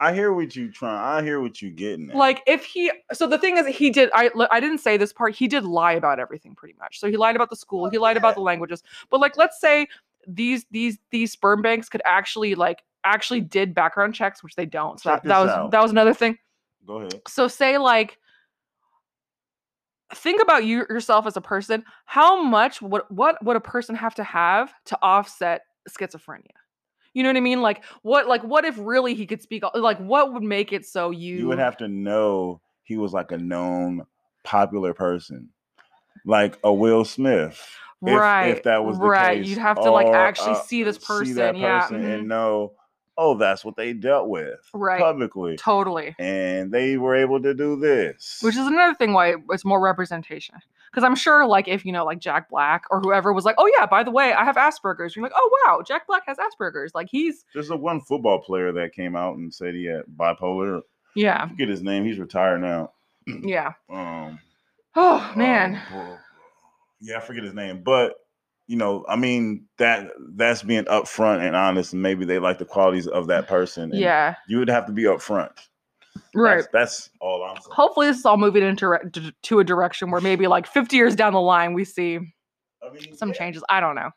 I 0.01 0.15
hear 0.15 0.33
what 0.33 0.57
you 0.57 0.73
trying. 0.73 0.97
I 0.97 1.23
hear 1.23 1.41
what 1.41 1.61
you 1.61 1.71
getting. 1.71 2.11
At. 2.11 2.17
Like 2.17 2.43
if 2.47 2.65
he 2.65 2.91
so 3.13 3.27
the 3.27 3.37
thing 3.37 3.59
is 3.59 3.67
he 3.67 3.91
did 3.91 4.09
I 4.15 4.31
I 4.51 4.59
didn't 4.59 4.79
say 4.79 4.97
this 4.97 5.13
part 5.13 5.35
he 5.35 5.47
did 5.47 5.65
lie 5.65 5.93
about 5.93 6.19
everything 6.19 6.55
pretty 6.55 6.75
much. 6.81 6.99
So 6.99 7.09
he 7.09 7.19
lied 7.19 7.37
about 7.37 7.51
the 7.51 7.57
school, 7.57 7.91
he 7.91 7.99
lied 7.99 8.17
about 8.17 8.35
the 8.35 8.41
languages. 8.41 8.83
But 9.11 9.21
like 9.21 9.37
let's 9.37 9.61
say 9.61 9.89
these 10.27 10.65
these 10.71 10.99
these 11.11 11.33
sperm 11.33 11.61
banks 11.61 11.91
could 11.91 12.01
actually 12.07 12.55
like 12.55 12.83
actually 13.05 13.41
did 13.41 13.75
background 13.75 14.15
checks 14.15 14.43
which 14.43 14.55
they 14.57 14.67
don't. 14.67 15.01
So 15.01 15.11
Check 15.11 15.23
that, 15.23 15.29
that 15.29 15.39
was 15.41 15.51
out. 15.51 15.71
that 15.71 15.83
was 15.83 15.91
another 15.91 16.15
thing. 16.15 16.39
go 16.87 16.97
ahead. 16.99 17.21
So 17.29 17.49
say 17.49 17.79
like 17.79 18.19
think 20.15 20.43
about 20.43 20.65
you 20.65 20.79
yourself 20.91 21.27
as 21.27 21.37
a 21.37 21.41
person. 21.41 21.85
How 22.05 22.43
much 22.43 22.83
would 22.83 23.03
what 23.09 23.43
would 23.45 23.57
a 23.57 23.61
person 23.61 23.95
have 23.95 24.15
to 24.17 24.25
have 24.25 24.73
to 24.87 24.99
offset 25.03 25.63
schizophrenia? 25.89 26.47
You 27.15 27.23
know 27.23 27.29
what 27.29 27.37
I 27.37 27.41
mean? 27.41 27.63
Like 27.63 27.85
what 28.03 28.29
like 28.29 28.43
what 28.43 28.65
if 28.65 28.77
really 28.79 29.15
he 29.15 29.27
could 29.27 29.43
speak 29.43 29.63
like 29.75 29.99
what 29.99 30.33
would 30.33 30.43
make 30.43 30.73
it 30.73 30.87
so 30.87 31.11
you 31.11 31.39
You 31.39 31.49
would 31.49 31.59
have 31.59 31.77
to 31.79 31.89
know 31.89 32.61
he 32.83 32.97
was 32.97 33.13
like 33.13 33.33
a 33.33 33.39
known 33.39 34.05
popular 34.43 34.95
person, 34.95 35.49
like 36.25 36.59
a 36.65 36.73
Will 36.73 37.05
Smith. 37.05 37.61
if- 38.03 38.09
right 38.09 38.49
If, 38.49 38.63
that 38.65 38.85
was 38.85 38.99
the 38.99 39.07
right 39.07 39.39
case, 39.39 39.49
you'd 39.49 39.59
have 39.59 39.81
to 39.83 39.91
like 39.91 40.07
actually 40.09 40.53
uh, 40.53 40.63
see 40.63 40.83
this 40.83 40.99
person 40.99 41.27
see 41.27 41.33
that 41.35 41.57
yeah 41.57 41.87
person 41.87 42.03
mhm, 42.03 42.15
and 42.15 42.29
know, 42.29 42.73
oh, 43.19 43.37
that's 43.37 43.65
what 43.65 43.77
they 43.77 43.93
dealt 43.93 44.29
with 44.29 44.59
Right. 44.73 45.01
publicly, 45.01 45.57
totally 45.57 46.15
and 46.19 46.73
they 46.73 46.97
were 46.97 47.15
able 47.15 47.41
to 47.43 47.53
do 47.55 47.77
this. 47.79 48.39
which 48.43 48.57
is 48.57 48.67
another 48.67 48.95
thing 48.95 49.13
why 49.13 49.35
it's 49.51 49.65
more 49.65 49.81
representation 49.81 50.55
because 50.91 51.05
i'm 51.05 51.15
sure 51.15 51.47
like 51.47 51.69
if 51.69 51.85
you 51.85 51.93
know 51.93 52.05
like 52.05 52.19
jack 52.19 52.49
black 52.51 52.85
or 52.91 53.01
whoever 53.01 53.33
was 53.33 53.45
like 53.45 53.55
oh 53.59 53.71
yeah 53.79 53.87
by 53.87 54.03
the 54.03 54.11
way 54.11 54.33
i 54.33 54.45
have 54.45 54.57
asperger's 54.57 55.15
you're 55.15 55.23
like 55.23 55.33
oh 55.37 55.59
wow 55.67 55.83
jack 55.87 56.07
black 56.07 56.23
has 56.27 56.37
asperger's 56.39 56.95
like 56.95 57.09
he's 57.11 57.45
There's 57.55 57.71
a 57.71 57.77
one 57.77 58.01
football 58.01 58.41
player 58.41 58.73
that 58.73 58.93
came 58.93 59.15
out 59.15 59.37
and 59.37 59.53
said 59.53 59.75
he 59.75 59.85
had 59.85 60.03
bipolar. 60.17 60.81
yeah 61.15 61.45
I 61.45 61.49
forget 61.49 61.69
his 61.69 61.83
name. 61.83 62.05
He's 62.05 62.19
retired 62.19 62.61
now. 62.63 62.93
yeah 63.27 63.73
Um, 63.91 64.39
oh 64.97 65.33
man 65.37 65.81
um, 65.95 66.17
yeah, 67.03 67.17
I 67.19 67.21
forget 67.21 67.45
his 67.45 67.55
name, 67.55 67.83
but 67.83 68.15
you 68.71 68.77
know, 68.77 69.05
I 69.09 69.16
mean 69.16 69.66
that 69.79 70.11
that's 70.37 70.62
being 70.62 70.85
upfront 70.85 71.45
and 71.45 71.57
honest, 71.57 71.93
and 71.93 72.01
maybe 72.01 72.25
they 72.25 72.39
like 72.39 72.59
the 72.59 72.64
qualities 72.64 73.09
of 73.09 73.27
that 73.27 73.49
person. 73.49 73.91
and 73.91 73.99
yeah 74.01 74.37
you 74.47 74.59
would 74.61 74.68
have 74.71 74.87
to 74.87 74.93
be 74.93 75.03
upfront. 75.05 75.51
right 76.37 76.59
That's, 76.59 76.68
that's 76.73 77.11
all 77.21 77.43
I'm 77.43 77.57
saying. 77.57 77.64
hopefully 77.75 78.07
this 78.07 78.18
is 78.18 78.25
all 78.25 78.37
moving 78.37 78.62
into 78.62 78.97
to 79.43 79.59
a 79.59 79.64
direction 79.64 80.12
where 80.12 80.21
maybe 80.21 80.47
like 80.47 80.68
50 80.68 80.95
years 80.97 81.16
down 81.16 81.33
the 81.33 81.41
line 81.41 81.75
we 81.75 81.85
see 81.85 82.18
I 82.81 82.91
mean, 82.93 83.16
some 83.16 83.31
yeah. 83.31 83.35
changes 83.35 83.64
i 83.68 83.81
don't 83.81 83.97
know 83.97 84.11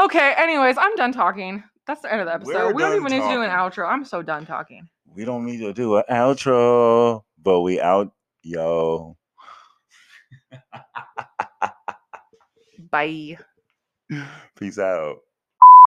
okay 0.00 0.34
anyways 0.38 0.76
i'm 0.78 0.94
done 0.94 1.10
talking 1.12 1.62
that's 1.88 2.02
the 2.02 2.12
end 2.12 2.20
of 2.20 2.26
the 2.26 2.34
episode 2.34 2.52
We're 2.54 2.72
we 2.72 2.82
don't 2.82 2.90
done 2.92 3.00
even 3.00 3.18
need 3.18 3.24
to 3.28 3.34
do 3.34 3.42
an 3.42 3.50
outro 3.50 3.88
i'm 3.88 4.04
so 4.04 4.22
done 4.22 4.46
talking 4.46 4.88
We 5.14 5.24
don't 5.24 5.44
need 5.44 5.58
to 5.58 5.72
do 5.72 5.96
an 5.96 6.04
outro, 6.10 7.22
but 7.42 7.60
we 7.62 7.80
out, 7.80 8.12
yo. 8.42 9.16
bye 12.90 13.36
Peace 14.58 14.78
out. 14.78 15.25